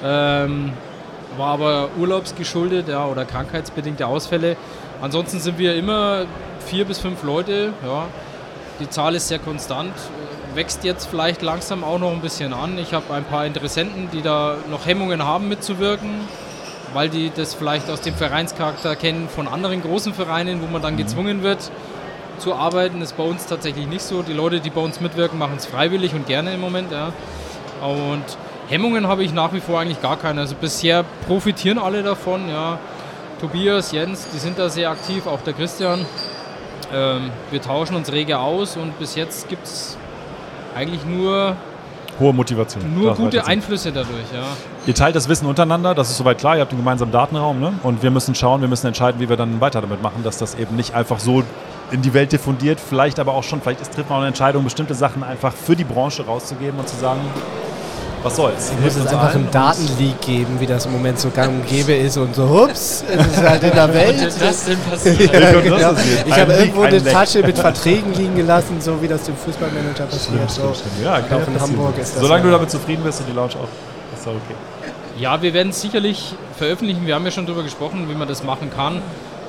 Ähm, 0.03 0.73
war 1.37 1.53
aber 1.53 1.89
urlaubsgeschuldet 1.97 2.87
ja, 2.89 3.05
oder 3.05 3.25
krankheitsbedingte 3.25 4.05
Ausfälle. 4.05 4.55
Ansonsten 5.01 5.39
sind 5.39 5.57
wir 5.57 5.75
immer 5.75 6.25
vier 6.65 6.85
bis 6.85 6.99
fünf 6.99 7.23
Leute. 7.23 7.73
Ja. 7.85 8.05
Die 8.79 8.89
Zahl 8.89 9.15
ist 9.15 9.27
sehr 9.27 9.39
konstant, 9.39 9.93
wächst 10.55 10.83
jetzt 10.83 11.05
vielleicht 11.05 11.41
langsam 11.41 11.83
auch 11.83 11.99
noch 11.99 12.11
ein 12.11 12.21
bisschen 12.21 12.53
an. 12.53 12.77
Ich 12.77 12.93
habe 12.93 13.13
ein 13.13 13.23
paar 13.23 13.45
Interessenten, 13.45 14.09
die 14.11 14.21
da 14.21 14.55
noch 14.69 14.85
Hemmungen 14.85 15.23
haben 15.23 15.47
mitzuwirken 15.47 16.09
weil 16.93 17.09
die 17.09 17.31
das 17.35 17.53
vielleicht 17.53 17.89
aus 17.89 18.01
dem 18.01 18.15
Vereinscharakter 18.15 18.95
kennen 18.95 19.27
von 19.29 19.47
anderen 19.47 19.81
großen 19.81 20.13
Vereinen, 20.13 20.61
wo 20.61 20.67
man 20.67 20.81
dann 20.81 20.93
mhm. 20.93 20.97
gezwungen 20.97 21.43
wird 21.43 21.71
zu 22.37 22.55
arbeiten. 22.55 22.99
Das 22.99 23.11
ist 23.11 23.17
bei 23.17 23.23
uns 23.23 23.45
tatsächlich 23.45 23.87
nicht 23.87 24.01
so. 24.01 24.21
Die 24.21 24.33
Leute, 24.33 24.59
die 24.59 24.69
bei 24.69 24.81
uns 24.81 25.01
mitwirken, 25.01 25.37
machen 25.37 25.55
es 25.57 25.65
freiwillig 25.65 26.13
und 26.13 26.25
gerne 26.27 26.53
im 26.53 26.61
Moment. 26.61 26.91
Ja. 26.91 27.11
Und 27.81 28.23
Hemmungen 28.69 29.07
habe 29.07 29.23
ich 29.23 29.33
nach 29.33 29.53
wie 29.53 29.59
vor 29.59 29.79
eigentlich 29.79 30.01
gar 30.01 30.17
keine. 30.17 30.41
Also 30.41 30.55
bisher 30.55 31.03
profitieren 31.27 31.77
alle 31.77 32.03
davon. 32.03 32.49
Ja. 32.49 32.79
Tobias, 33.39 33.91
Jens, 33.91 34.27
die 34.33 34.39
sind 34.39 34.57
da 34.57 34.69
sehr 34.69 34.89
aktiv, 34.89 35.27
auch 35.27 35.41
der 35.41 35.53
Christian. 35.53 36.05
Ähm, 36.93 37.31
wir 37.51 37.61
tauschen 37.61 37.95
uns 37.95 38.11
rege 38.11 38.39
aus 38.39 38.77
und 38.77 38.97
bis 38.99 39.15
jetzt 39.15 39.49
gibt 39.49 39.65
es 39.65 39.97
eigentlich 40.75 41.05
nur 41.05 41.55
hohe 42.19 42.33
Motivation. 42.33 42.83
Nur 42.93 43.15
gute 43.15 43.45
Einflüsse 43.45 43.91
dadurch, 43.91 44.31
ja. 44.33 44.43
Ihr 44.85 44.95
teilt 44.95 45.15
das 45.15 45.29
Wissen 45.29 45.45
untereinander, 45.47 45.95
das 45.95 46.09
ist 46.09 46.17
soweit 46.17 46.37
klar, 46.37 46.55
ihr 46.55 46.61
habt 46.61 46.71
einen 46.71 46.81
gemeinsamen 46.81 47.11
Datenraum 47.11 47.59
ne? 47.59 47.73
und 47.83 48.03
wir 48.03 48.11
müssen 48.11 48.35
schauen, 48.35 48.61
wir 48.61 48.67
müssen 48.67 48.87
entscheiden, 48.87 49.19
wie 49.19 49.29
wir 49.29 49.37
dann 49.37 49.61
weiter 49.61 49.81
damit 49.81 50.01
machen, 50.01 50.23
dass 50.23 50.37
das 50.37 50.55
eben 50.55 50.75
nicht 50.75 50.93
einfach 50.93 51.19
so 51.19 51.43
in 51.91 52.01
die 52.01 52.13
Welt 52.13 52.31
diffundiert, 52.31 52.79
vielleicht 52.79 53.19
aber 53.19 53.33
auch 53.33 53.43
schon, 53.43 53.61
vielleicht 53.61 53.81
ist, 53.81 53.93
trifft 53.93 54.09
man 54.09 54.17
auch 54.17 54.21
eine 54.21 54.29
Entscheidung, 54.29 54.63
bestimmte 54.63 54.95
Sachen 54.95 55.23
einfach 55.23 55.53
für 55.53 55.75
die 55.75 55.83
Branche 55.83 56.25
rauszugeben 56.25 56.79
und 56.79 56.87
zu 56.87 56.95
sagen, 56.95 57.21
was 58.23 58.35
soll's. 58.35 58.71
Es 58.71 58.79
muss 58.79 58.95
es 59.05 59.07
einfach 59.11 59.35
einen 59.35 59.51
Datenleak 59.51 60.21
geben, 60.21 60.59
wie 60.59 60.65
das 60.65 60.85
im 60.85 60.93
Moment 60.93 61.19
so 61.19 61.29
gang 61.29 61.49
und 61.49 61.67
gäbe 61.67 61.93
ist 61.93 62.17
und 62.17 62.33
so, 62.33 62.47
hups, 62.49 63.03
es 63.07 63.27
ist 63.27 63.43
halt 63.43 63.63
in 63.63 63.71
der 63.71 63.93
Welt. 63.93 64.15
Was 64.17 64.27
ist 64.27 64.41
das 64.41 64.65
denn 64.65 64.79
passiert? 64.79 65.33
ja, 65.33 65.59
genau. 65.59 65.93
Ich 66.25 66.39
habe 66.39 66.53
irgendwo 66.53 66.81
eine 66.83 67.03
Tasche 67.03 67.41
mit 67.41 67.57
Verträgen 67.57 68.13
liegen 68.13 68.35
gelassen, 68.35 68.79
so 68.79 69.01
wie 69.01 69.07
das 69.07 69.23
dem 69.23 69.35
Fußballmanager 69.35 70.05
passiert. 70.05 70.49
So. 70.49 70.73
Ja, 71.03 71.19
ich 71.19 71.27
glaube, 71.27 71.45
in 71.53 71.59
Hamburg 71.59 71.97
ist 71.97 72.15
das 72.15 72.21
Solange 72.21 72.43
du 72.43 72.51
damit 72.51 72.71
zufrieden 72.71 73.03
bist 73.03 73.19
und 73.19 73.27
die 73.27 73.33
Lounge 73.33 73.53
auch, 73.55 74.17
ist 74.17 74.27
auch 74.27 74.31
okay. 74.31 74.55
Ja, 75.19 75.41
wir 75.41 75.53
werden 75.53 75.69
es 75.69 75.81
sicherlich 75.81 76.33
veröffentlichen. 76.57 77.05
Wir 77.05 77.15
haben 77.15 77.25
ja 77.25 77.31
schon 77.31 77.45
darüber 77.45 77.63
gesprochen, 77.63 78.09
wie 78.09 78.15
man 78.15 78.27
das 78.27 78.43
machen 78.43 78.71
kann. 78.75 79.01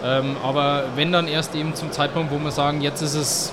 Ähm, 0.05 0.37
aber 0.43 0.85
wenn 0.97 1.13
dann 1.13 1.29
erst 1.29 1.55
eben 1.55 1.75
zum 1.75 1.91
Zeitpunkt, 1.91 2.31
wo 2.31 2.39
wir 2.39 2.51
sagen, 2.51 2.83
jetzt 2.83 3.01
ist 3.01 3.15
es 3.15 3.53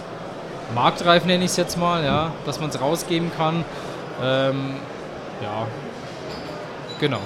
marktreif, 0.75 1.23
nenne 1.25 1.45
ich 1.45 1.51
es 1.51 1.57
jetzt 1.57 1.77
mal, 1.77 2.03
ja, 2.03 2.31
dass 2.45 2.59
man 2.59 2.69
es 2.69 2.81
rausgeben 2.81 3.31
kann. 3.37 3.63
Ähm, 4.21 4.75
ja, 5.41 5.67
genau. 6.99 7.19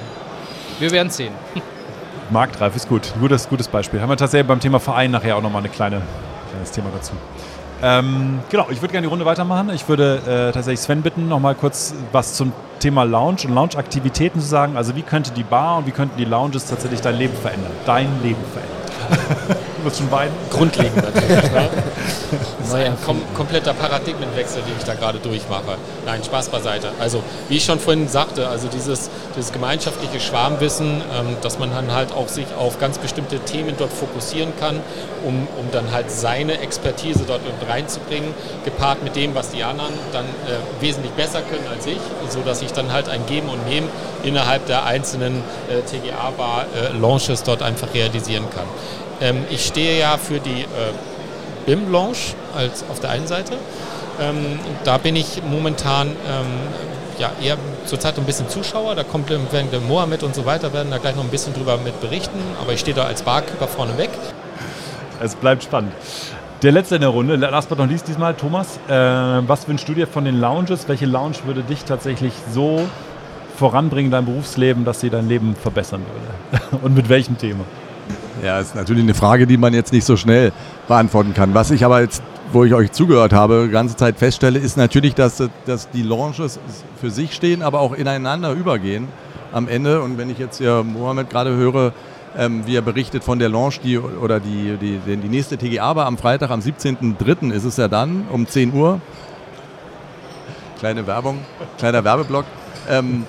Wir 0.80 0.92
werden 0.92 1.10
sehen. 1.10 1.34
Marktreif 2.30 2.76
ist 2.76 2.90
gut. 2.90 3.14
Gutes, 3.20 3.48
gutes 3.48 3.68
Beispiel. 3.68 4.02
Haben 4.02 4.10
wir 4.10 4.18
tatsächlich 4.18 4.48
beim 4.48 4.60
Thema 4.60 4.80
Verein 4.80 5.12
nachher 5.12 5.38
auch 5.38 5.42
nochmal 5.42 5.64
ein 5.64 5.72
kleine, 5.72 6.02
kleines 6.50 6.72
Thema 6.72 6.90
dazu. 6.94 7.14
Ähm, 7.84 8.40
genau, 8.50 8.68
ich 8.70 8.82
würde 8.82 8.94
gerne 8.94 9.06
die 9.06 9.10
Runde 9.12 9.26
weitermachen. 9.26 9.70
Ich 9.74 9.88
würde 9.88 10.22
äh, 10.26 10.52
tatsächlich 10.52 10.80
Sven 10.80 11.02
bitten, 11.02 11.28
nochmal 11.28 11.56
kurz 11.56 11.94
was 12.12 12.34
zum 12.34 12.52
Thema 12.80 13.04
Lounge 13.04 13.42
und 13.46 13.54
Lounge-Aktivitäten 13.54 14.40
zu 14.40 14.48
sagen. 14.48 14.78
Also 14.78 14.96
wie 14.96 15.02
könnte 15.02 15.32
die 15.32 15.44
Bar 15.44 15.78
und 15.78 15.88
wie 15.88 15.92
könnten 15.92 16.18
die 16.18 16.26
Lounges 16.26 16.66
tatsächlich 16.66 17.02
dein 17.02 17.16
Leben 17.16 17.36
verändern? 17.36 17.72
Dein 17.86 18.08
Leben 18.24 18.44
verändern. 18.54 19.58
muss 19.86 19.98
schon 19.98 20.10
beiden. 20.10 20.34
Grundlegend 20.50 20.98
natürlich. 20.98 21.52
ne? 21.52 21.70
Das 22.60 22.68
ist 22.68 22.74
ein 22.74 22.98
kom 23.06 23.22
kompletter 23.36 23.74
Paradigmenwechsel, 23.74 24.64
den 24.64 24.74
ich 24.78 24.84
da 24.84 24.96
gerade 24.96 25.20
durchmache. 25.20 25.78
Nein, 26.06 26.24
Spaß 26.24 26.50
beiseite. 26.50 26.90
Also, 27.00 27.22
wie 27.48 27.58
ich 27.58 27.64
schon 27.64 27.80
vorhin 27.80 28.08
sagte, 28.08 28.48
also 28.48 28.68
dieses, 28.68 29.10
dieses 29.36 29.52
gemeinschaftliche 29.54 30.20
Schwarmwissen, 30.20 30.88
ähm, 30.88 31.38
dass 31.42 31.60
man 31.60 31.72
dann 31.72 31.94
halt 31.94 32.12
auch 32.12 32.28
sich 32.28 32.48
auf 32.58 32.80
ganz 32.80 32.98
bestimmte 32.98 33.40
Themen 33.40 33.76
dort 33.78 33.94
fokussieren 33.94 34.52
kann, 34.60 34.82
um, 35.24 35.48
um 35.60 35.72
dann 35.72 35.92
halt 35.92 36.10
seine 36.12 36.60
Expertise 36.60 37.24
dort 37.28 37.42
reinzubringen, 37.70 38.34
gepaart 38.66 39.04
mit 39.04 39.16
dem, 39.16 39.36
was 39.36 39.52
die 39.52 39.64
anderen 39.64 39.94
dann 40.12 40.26
äh, 40.26 40.82
wesentlich 40.82 41.12
besser 41.12 41.42
können 41.42 41.68
als 41.72 41.86
ich, 41.86 42.00
sodass 42.30 42.62
ich 42.62 42.74
dann 42.74 42.92
halt 42.92 43.10
ein 43.10 43.26
Geben 43.28 43.50
und 43.50 43.68
Nehmen 43.68 43.90
innerhalb 44.24 44.66
der 44.66 44.86
einzelnen 44.86 45.44
äh, 45.70 45.82
TGA-Bar-Launches 45.82 47.42
äh, 47.42 47.46
dort 47.46 47.62
einfach 47.62 47.94
realisieren 47.94 48.46
kann. 48.54 48.66
Ähm, 49.22 49.44
ich 49.50 49.66
stehe 49.66 50.00
ja 50.00 50.18
für 50.18 50.40
die 50.40 50.62
äh, 50.62 50.66
BIM-Lounge 51.66 52.36
als 52.56 52.84
auf 52.90 53.00
der 53.00 53.12
einen 53.12 53.28
Seite. 53.28 53.54
Ähm, 54.20 54.60
da 54.84 54.98
bin 54.98 55.16
ich 55.16 55.42
momentan 55.44 56.08
ähm, 56.08 56.46
ja, 57.20 57.32
eher 57.42 57.58
zurzeit 57.86 58.18
ein 58.18 58.26
bisschen 58.26 58.50
Zuschauer. 58.50 58.96
Da 58.96 59.04
kommt 59.04 59.30
werden 59.30 59.70
der 59.72 59.82
Mohammed 59.82 60.24
und 60.24 60.36
so 60.36 60.46
weiter, 60.46 60.74
werden 60.74 60.92
da 60.92 60.98
gleich 60.98 61.16
noch 61.16 61.24
ein 61.24 61.30
bisschen 61.30 61.54
drüber 61.54 61.78
mit 61.78 62.00
berichten. 62.02 62.40
Aber 62.62 62.74
ich 62.74 62.80
stehe 62.80 62.96
da 62.96 63.04
als 63.04 63.22
Barkeeper 63.22 63.68
vorne 63.68 63.98
weg. 63.98 64.10
Es 65.22 65.36
bleibt 65.36 65.64
spannend. 65.64 65.94
Der 66.62 66.72
letzte 66.72 66.96
in 66.96 67.02
der 67.02 67.10
Runde, 67.10 67.36
last 67.36 67.70
but 67.70 67.78
not 67.78 67.90
least 67.90 68.08
diesmal, 68.08 68.34
Thomas. 68.34 68.80
Äh, 68.88 68.92
was 68.92 69.68
wünschst 69.68 69.88
du 69.88 69.94
dir 69.94 70.08
von 70.08 70.26
den 70.26 70.40
Lounges? 70.40 70.88
Welche 70.88 71.06
Lounge 71.06 71.36
würde 71.46 71.64
dich 71.64 71.84
tatsächlich 71.84 72.34
so 72.52 72.82
voranbringen 73.58 74.08
in 74.08 74.12
deinem 74.12 74.26
Berufsleben, 74.26 74.86
dass 74.86 75.02
sie 75.02 75.10
dein 75.10 75.28
Leben 75.28 75.56
verbessern 75.56 76.02
würde? 76.02 76.78
Und 76.84 76.96
mit 76.96 77.10
welchem 77.10 77.38
Thema? 77.38 77.66
Ja, 78.44 78.60
ist 78.60 78.76
natürlich 78.76 79.04
eine 79.04 79.14
Frage, 79.14 79.48
die 79.48 79.58
man 79.58 79.74
jetzt 79.74 79.94
nicht 79.94 80.06
so 80.06 80.18
schnell 80.18 80.52
beantworten 80.88 81.34
kann. 81.34 81.54
Was 81.54 81.72
ich 81.72 81.86
aber 81.86 82.02
jetzt, 82.02 82.22
wo 82.52 82.64
ich 82.64 82.74
euch 82.74 82.92
zugehört 82.92 83.34
habe, 83.34 83.66
die 83.68 83.72
ganze 83.72 83.96
Zeit 83.96 84.18
feststelle, 84.18 84.60
ist 84.60 84.78
natürlich, 84.78 85.16
dass, 85.16 85.42
dass 85.66 85.90
die 85.90 86.02
Launches 86.02 86.60
für 87.00 87.10
sich 87.10 87.34
stehen, 87.34 87.62
aber 87.62 87.80
auch 87.80 87.94
ineinander 87.94 88.52
übergehen 88.52 89.08
am 89.52 89.68
Ende. 89.68 90.02
Und 90.02 90.18
wenn 90.18 90.30
ich 90.30 90.38
jetzt 90.38 90.60
ja 90.60 90.84
Mohammed 90.84 91.30
gerade 91.30 91.56
höre, 91.56 91.94
ähm, 92.38 92.64
wie 92.66 92.76
er 92.76 92.82
berichtet 92.82 93.24
von 93.24 93.40
der 93.40 93.50
Launch, 93.50 93.80
die, 93.80 93.98
oder 93.98 94.40
die, 94.40 94.78
die, 94.80 95.00
die 95.00 95.30
nächste 95.30 95.58
TGA 95.58 95.96
war 95.96 96.06
am 96.06 96.18
Freitag, 96.18 96.52
am 96.52 96.60
17.03. 96.60 97.52
ist 97.52 97.64
es 97.64 97.78
ja 97.78 97.88
dann, 97.88 98.28
um 98.30 98.48
10 98.48 98.74
Uhr. 98.74 99.00
kleine 100.78 101.08
Werbung, 101.08 101.40
kleiner 101.78 102.04
Werbeblock. 102.04 102.46
Ähm, 102.90 103.26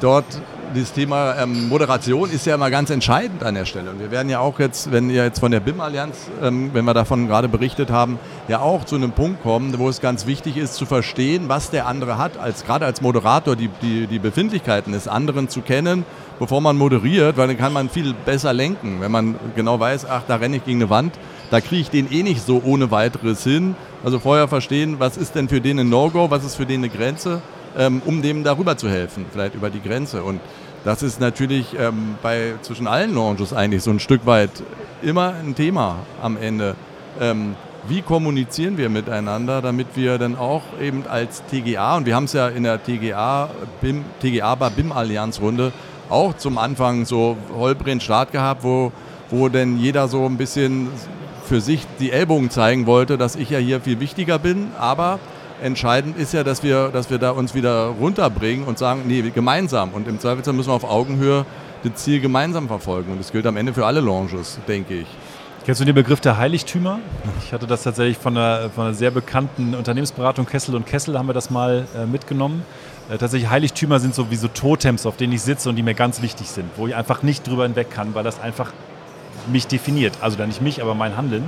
dort 0.00 0.26
das 0.74 0.92
Thema 0.92 1.36
ähm, 1.36 1.68
Moderation 1.68 2.30
ist 2.30 2.46
ja 2.46 2.54
immer 2.54 2.70
ganz 2.70 2.90
entscheidend 2.90 3.42
an 3.42 3.54
der 3.54 3.64
Stelle. 3.64 3.90
Und 3.90 4.00
wir 4.00 4.10
werden 4.10 4.28
ja 4.28 4.40
auch 4.40 4.58
jetzt, 4.58 4.92
wenn 4.92 5.10
ihr 5.10 5.24
jetzt 5.24 5.40
von 5.40 5.50
der 5.50 5.60
BIM-Allianz, 5.60 6.16
ähm, 6.42 6.70
wenn 6.72 6.84
wir 6.84 6.94
davon 6.94 7.26
gerade 7.26 7.48
berichtet 7.48 7.90
haben, 7.90 8.18
ja 8.48 8.60
auch 8.60 8.84
zu 8.84 8.96
einem 8.96 9.12
Punkt 9.12 9.42
kommen, 9.42 9.78
wo 9.78 9.88
es 9.88 10.00
ganz 10.00 10.26
wichtig 10.26 10.56
ist 10.56 10.74
zu 10.74 10.86
verstehen, 10.86 11.48
was 11.48 11.70
der 11.70 11.86
andere 11.86 12.18
hat, 12.18 12.38
als 12.38 12.64
gerade 12.64 12.86
als 12.86 13.00
Moderator 13.00 13.56
die, 13.56 13.68
die, 13.82 14.06
die 14.06 14.18
Befindlichkeiten 14.18 14.92
des 14.92 15.08
anderen 15.08 15.48
zu 15.48 15.60
kennen, 15.60 16.04
bevor 16.38 16.60
man 16.60 16.76
moderiert, 16.76 17.36
weil 17.36 17.48
dann 17.48 17.58
kann 17.58 17.72
man 17.72 17.88
viel 17.88 18.14
besser 18.14 18.52
lenken, 18.52 19.00
wenn 19.00 19.10
man 19.10 19.36
genau 19.56 19.80
weiß, 19.80 20.06
ach, 20.06 20.22
da 20.26 20.36
renne 20.36 20.56
ich 20.56 20.64
gegen 20.64 20.80
eine 20.80 20.90
Wand, 20.90 21.18
da 21.50 21.60
kriege 21.60 21.82
ich 21.82 21.90
den 21.90 22.10
eh 22.12 22.22
nicht 22.22 22.44
so 22.44 22.62
ohne 22.64 22.90
weiteres 22.90 23.42
hin. 23.44 23.74
Also 24.04 24.18
vorher 24.18 24.48
verstehen, 24.48 24.96
was 24.98 25.16
ist 25.16 25.34
denn 25.34 25.48
für 25.48 25.60
den 25.60 25.80
ein 25.80 25.88
No-Go, 25.88 26.30
was 26.30 26.44
ist 26.44 26.54
für 26.54 26.66
den 26.66 26.80
eine 26.80 26.88
Grenze 26.88 27.42
ähm, 27.76 28.02
um 28.04 28.22
dem 28.22 28.44
darüber 28.44 28.76
zu 28.76 28.88
helfen, 28.88 29.26
vielleicht 29.30 29.54
über 29.54 29.70
die 29.70 29.80
Grenze. 29.80 30.22
Und 30.22 30.40
das 30.84 31.02
ist 31.02 31.20
natürlich 31.20 31.76
ähm, 31.78 32.16
bei 32.22 32.54
zwischen 32.62 32.86
allen 32.86 33.14
Launches 33.14 33.52
eigentlich 33.52 33.82
so 33.82 33.90
ein 33.90 34.00
Stück 34.00 34.26
weit 34.26 34.50
immer 35.02 35.34
ein 35.34 35.54
Thema 35.54 35.96
am 36.22 36.36
Ende. 36.36 36.74
Ähm, 37.20 37.54
wie 37.88 38.02
kommunizieren 38.02 38.76
wir 38.76 38.88
miteinander, 38.88 39.62
damit 39.62 39.88
wir 39.94 40.18
dann 40.18 40.36
auch 40.36 40.62
eben 40.80 41.04
als 41.08 41.42
TGA, 41.50 41.96
und 41.96 42.06
wir 42.06 42.14
haben 42.14 42.24
es 42.24 42.34
ja 42.34 42.48
in 42.48 42.62
der 42.62 42.82
TGA, 42.82 43.48
BIM, 43.80 44.04
TGA 44.20 44.54
BIM 44.54 44.92
Allianz 44.92 45.40
Runde 45.40 45.72
auch 46.10 46.36
zum 46.36 46.58
Anfang 46.58 47.04
so 47.04 47.36
holprigen 47.54 48.00
Start 48.00 48.32
gehabt, 48.32 48.64
wo, 48.64 48.92
wo 49.30 49.48
denn 49.48 49.78
jeder 49.78 50.08
so 50.08 50.26
ein 50.26 50.36
bisschen 50.36 50.88
für 51.44 51.60
sich 51.60 51.86
die 51.98 52.12
Ellbogen 52.12 52.50
zeigen 52.50 52.86
wollte, 52.86 53.16
dass 53.16 53.36
ich 53.36 53.50
ja 53.50 53.58
hier 53.58 53.80
viel 53.80 54.00
wichtiger 54.00 54.38
bin, 54.38 54.68
aber 54.78 55.18
entscheidend 55.62 56.16
ist 56.16 56.32
ja, 56.32 56.44
dass 56.44 56.62
wir, 56.62 56.88
dass 56.88 57.10
wir 57.10 57.18
da 57.18 57.30
uns 57.30 57.54
wieder 57.54 57.86
runterbringen 57.86 58.64
und 58.64 58.78
sagen, 58.78 59.02
nee, 59.06 59.22
gemeinsam. 59.34 59.90
Und 59.90 60.08
im 60.08 60.18
Zweifelsfall 60.18 60.54
müssen 60.54 60.70
wir 60.70 60.74
auf 60.74 60.84
Augenhöhe 60.84 61.44
das 61.82 61.94
Ziel 61.96 62.20
gemeinsam 62.20 62.68
verfolgen. 62.68 63.12
Und 63.12 63.18
das 63.18 63.32
gilt 63.32 63.46
am 63.46 63.56
Ende 63.56 63.72
für 63.72 63.86
alle 63.86 64.00
Launches, 64.00 64.58
denke 64.68 64.94
ich. 64.94 65.06
Kennst 65.64 65.80
du 65.80 65.84
den 65.84 65.94
Begriff 65.94 66.20
der 66.20 66.38
Heiligtümer? 66.38 67.00
Ich 67.44 67.52
hatte 67.52 67.66
das 67.66 67.82
tatsächlich 67.82 68.16
von 68.16 68.36
einer, 68.36 68.70
von 68.70 68.86
einer 68.86 68.94
sehr 68.94 69.10
bekannten 69.10 69.74
Unternehmensberatung 69.74 70.46
Kessel 70.46 70.74
und 70.74 70.86
Kessel 70.86 71.18
haben 71.18 71.28
wir 71.28 71.34
das 71.34 71.50
mal 71.50 71.86
äh, 71.94 72.06
mitgenommen. 72.06 72.62
Äh, 73.10 73.18
tatsächlich 73.18 73.50
Heiligtümer 73.50 74.00
sind 74.00 74.14
so 74.14 74.30
wie 74.30 74.36
so 74.36 74.48
Totems, 74.48 75.04
auf 75.04 75.16
denen 75.16 75.34
ich 75.34 75.42
sitze 75.42 75.68
und 75.68 75.76
die 75.76 75.82
mir 75.82 75.94
ganz 75.94 76.22
wichtig 76.22 76.48
sind, 76.48 76.70
wo 76.76 76.86
ich 76.86 76.94
einfach 76.94 77.22
nicht 77.22 77.46
drüber 77.46 77.64
hinweg 77.64 77.90
kann, 77.90 78.14
weil 78.14 78.24
das 78.24 78.40
einfach 78.40 78.72
mich 79.52 79.66
definiert. 79.66 80.14
Also 80.22 80.38
dann 80.38 80.48
nicht 80.48 80.62
mich, 80.62 80.80
aber 80.80 80.94
mein 80.94 81.16
Handeln. 81.16 81.44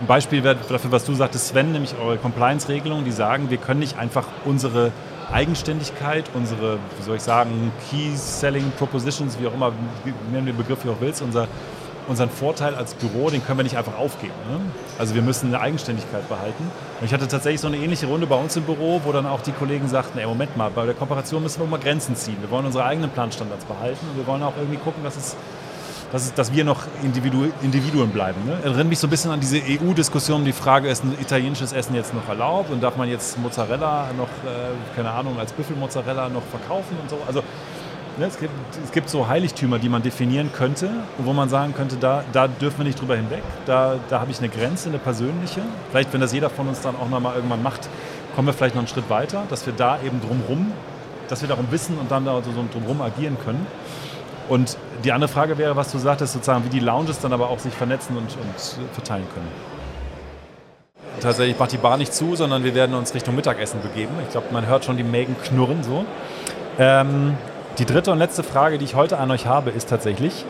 Ein 0.00 0.06
Beispiel 0.08 0.42
dafür, 0.42 0.90
was 0.90 1.04
du 1.04 1.14
sagtest, 1.14 1.48
Sven, 1.48 1.70
nämlich 1.72 1.94
eure 1.96 2.18
Compliance-Regelungen, 2.18 3.04
die 3.04 3.12
sagen, 3.12 3.48
wir 3.48 3.58
können 3.58 3.80
nicht 3.80 3.96
einfach 3.96 4.26
unsere 4.44 4.90
Eigenständigkeit, 5.32 6.24
unsere, 6.34 6.78
wie 6.98 7.02
soll 7.02 7.16
ich 7.16 7.22
sagen, 7.22 7.72
Key 7.88 8.14
Selling 8.16 8.72
Propositions, 8.76 9.38
wie 9.40 9.46
auch 9.46 9.54
immer, 9.54 9.72
nennen 10.32 10.46
den 10.46 10.56
Begriff 10.56 10.84
wie 10.84 10.90
auch 10.90 11.00
willst, 11.00 11.22
unser, 11.22 11.46
unseren 12.08 12.28
Vorteil 12.28 12.74
als 12.74 12.94
Büro, 12.94 13.30
den 13.30 13.44
können 13.44 13.60
wir 13.60 13.62
nicht 13.62 13.76
einfach 13.76 13.96
aufgeben. 13.96 14.34
Ne? 14.50 14.60
Also 14.98 15.14
wir 15.14 15.22
müssen 15.22 15.54
eine 15.54 15.60
Eigenständigkeit 15.60 16.28
behalten. 16.28 16.70
Und 17.00 17.06
ich 17.06 17.14
hatte 17.14 17.28
tatsächlich 17.28 17.60
so 17.60 17.68
eine 17.68 17.76
ähnliche 17.76 18.06
Runde 18.06 18.26
bei 18.26 18.36
uns 18.36 18.56
im 18.56 18.64
Büro, 18.64 19.00
wo 19.04 19.12
dann 19.12 19.26
auch 19.26 19.42
die 19.42 19.52
Kollegen 19.52 19.88
sagten, 19.88 20.18
ey, 20.18 20.26
Moment 20.26 20.56
mal, 20.56 20.70
bei 20.70 20.86
der 20.86 20.94
Kooperation 20.94 21.42
müssen 21.42 21.60
wir 21.60 21.66
mal 21.66 21.78
Grenzen 21.78 22.16
ziehen. 22.16 22.36
Wir 22.40 22.50
wollen 22.50 22.66
unsere 22.66 22.84
eigenen 22.84 23.10
Planstandards 23.10 23.64
behalten 23.64 24.06
und 24.10 24.18
wir 24.18 24.26
wollen 24.26 24.42
auch 24.42 24.56
irgendwie 24.56 24.78
gucken, 24.78 25.04
dass 25.04 25.16
es 25.16 25.36
dass, 26.12 26.32
dass 26.34 26.52
wir 26.52 26.64
noch 26.64 26.82
Individu 27.02 27.50
Individuen 27.62 28.10
bleiben. 28.10 28.44
Ne? 28.46 28.58
Erinnert 28.62 28.88
mich 28.88 28.98
so 28.98 29.06
ein 29.06 29.10
bisschen 29.10 29.30
an 29.30 29.40
diese 29.40 29.58
EU-Diskussion 29.58 30.44
die 30.44 30.52
Frage, 30.52 30.88
ist 30.88 31.04
ein 31.04 31.16
italienisches 31.20 31.72
Essen 31.72 31.94
jetzt 31.94 32.14
noch 32.14 32.28
erlaubt 32.28 32.70
und 32.70 32.82
darf 32.82 32.96
man 32.96 33.08
jetzt 33.08 33.38
Mozzarella 33.38 34.10
noch, 34.16 34.28
äh, 34.28 34.96
keine 34.96 35.10
Ahnung, 35.10 35.38
als 35.38 35.52
Büffelmozzarella 35.52 36.28
noch 36.28 36.42
verkaufen 36.42 36.96
und 37.02 37.10
so. 37.10 37.18
Also 37.26 37.42
ne, 38.18 38.26
es, 38.26 38.38
gibt, 38.38 38.52
es 38.84 38.92
gibt 38.92 39.08
so 39.08 39.28
Heiligtümer, 39.28 39.78
die 39.78 39.88
man 39.88 40.02
definieren 40.02 40.50
könnte 40.52 40.90
wo 41.18 41.32
man 41.32 41.48
sagen 41.48 41.74
könnte, 41.74 41.96
da, 41.96 42.24
da 42.32 42.48
dürfen 42.48 42.78
wir 42.78 42.84
nicht 42.84 43.00
drüber 43.00 43.16
hinweg, 43.16 43.42
da, 43.66 43.96
da 44.08 44.20
habe 44.20 44.30
ich 44.30 44.38
eine 44.38 44.48
Grenze, 44.48 44.88
eine 44.88 44.98
persönliche. 44.98 45.62
Vielleicht, 45.90 46.12
wenn 46.12 46.20
das 46.20 46.32
jeder 46.32 46.50
von 46.50 46.68
uns 46.68 46.80
dann 46.80 46.96
auch 46.96 47.08
nochmal 47.08 47.36
irgendwann 47.36 47.62
macht, 47.62 47.88
kommen 48.34 48.48
wir 48.48 48.52
vielleicht 48.52 48.74
noch 48.74 48.82
einen 48.82 48.88
Schritt 48.88 49.08
weiter, 49.10 49.44
dass 49.48 49.66
wir 49.66 49.72
da 49.72 49.98
eben 50.04 50.20
drumrum, 50.20 50.72
dass 51.28 51.40
wir 51.40 51.48
darum 51.48 51.66
wissen 51.70 51.98
und 51.98 52.10
dann 52.10 52.24
da 52.24 52.40
so 52.42 52.50
drumrum 52.72 53.00
agieren 53.00 53.36
können. 53.44 53.66
Und 54.48 54.76
die 55.04 55.12
andere 55.12 55.28
Frage 55.28 55.58
wäre, 55.58 55.76
was 55.76 55.92
du 55.92 55.98
sagtest, 55.98 56.34
sozusagen, 56.34 56.64
wie 56.64 56.68
die 56.68 56.80
Lounges 56.80 57.20
dann 57.20 57.32
aber 57.32 57.48
auch 57.48 57.58
sich 57.58 57.74
vernetzen 57.74 58.16
und, 58.16 58.36
und 58.36 58.92
verteilen 58.92 59.26
können. 59.34 59.48
Tatsächlich 61.20 61.58
macht 61.58 61.72
die 61.72 61.78
Bar 61.78 61.96
nicht 61.96 62.12
zu, 62.12 62.36
sondern 62.36 62.64
wir 62.64 62.74
werden 62.74 62.94
uns 62.94 63.14
Richtung 63.14 63.36
Mittagessen 63.36 63.80
begeben. 63.80 64.12
Ich 64.22 64.30
glaube, 64.30 64.48
man 64.50 64.66
hört 64.66 64.84
schon 64.84 64.96
die 64.96 65.04
Mägen 65.04 65.36
knurren 65.42 65.82
so. 65.82 66.04
Ähm, 66.78 67.36
die 67.78 67.86
dritte 67.86 68.12
und 68.12 68.18
letzte 68.18 68.42
Frage, 68.42 68.78
die 68.78 68.84
ich 68.84 68.94
heute 68.94 69.18
an 69.18 69.30
euch 69.30 69.46
habe, 69.46 69.70
ist 69.70 69.88
tatsächlich, 69.88 70.44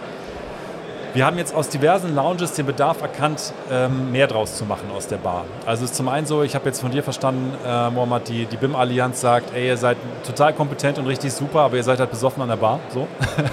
wir 1.14 1.24
haben 1.24 1.38
jetzt 1.38 1.54
aus 1.54 1.68
diversen 1.68 2.14
Lounges 2.14 2.52
den 2.54 2.66
Bedarf 2.66 3.00
erkannt, 3.00 3.52
ähm, 3.70 4.10
mehr 4.10 4.26
draus 4.26 4.56
zu 4.56 4.64
machen 4.64 4.90
aus 4.94 5.06
der 5.06 5.18
Bar. 5.18 5.44
Also 5.64 5.84
es 5.84 5.92
ist 5.92 5.96
zum 5.96 6.08
einen 6.08 6.26
so, 6.26 6.42
ich 6.42 6.56
habe 6.56 6.66
jetzt 6.66 6.80
von 6.80 6.90
dir 6.90 7.04
verstanden, 7.04 7.54
äh, 7.64 7.90
Mohammad, 7.90 8.28
die, 8.28 8.46
die 8.46 8.56
BIM-Allianz 8.56 9.20
sagt, 9.20 9.54
ey, 9.54 9.68
ihr 9.68 9.76
seid 9.76 9.96
total 10.26 10.52
kompetent 10.52 10.98
und 10.98 11.06
richtig 11.06 11.32
super, 11.32 11.60
aber 11.60 11.76
ihr 11.76 11.84
seid 11.84 12.00
halt 12.00 12.10
besoffen 12.10 12.42
an 12.42 12.48
der 12.48 12.56
Bar. 12.56 12.80
So. 12.92 13.06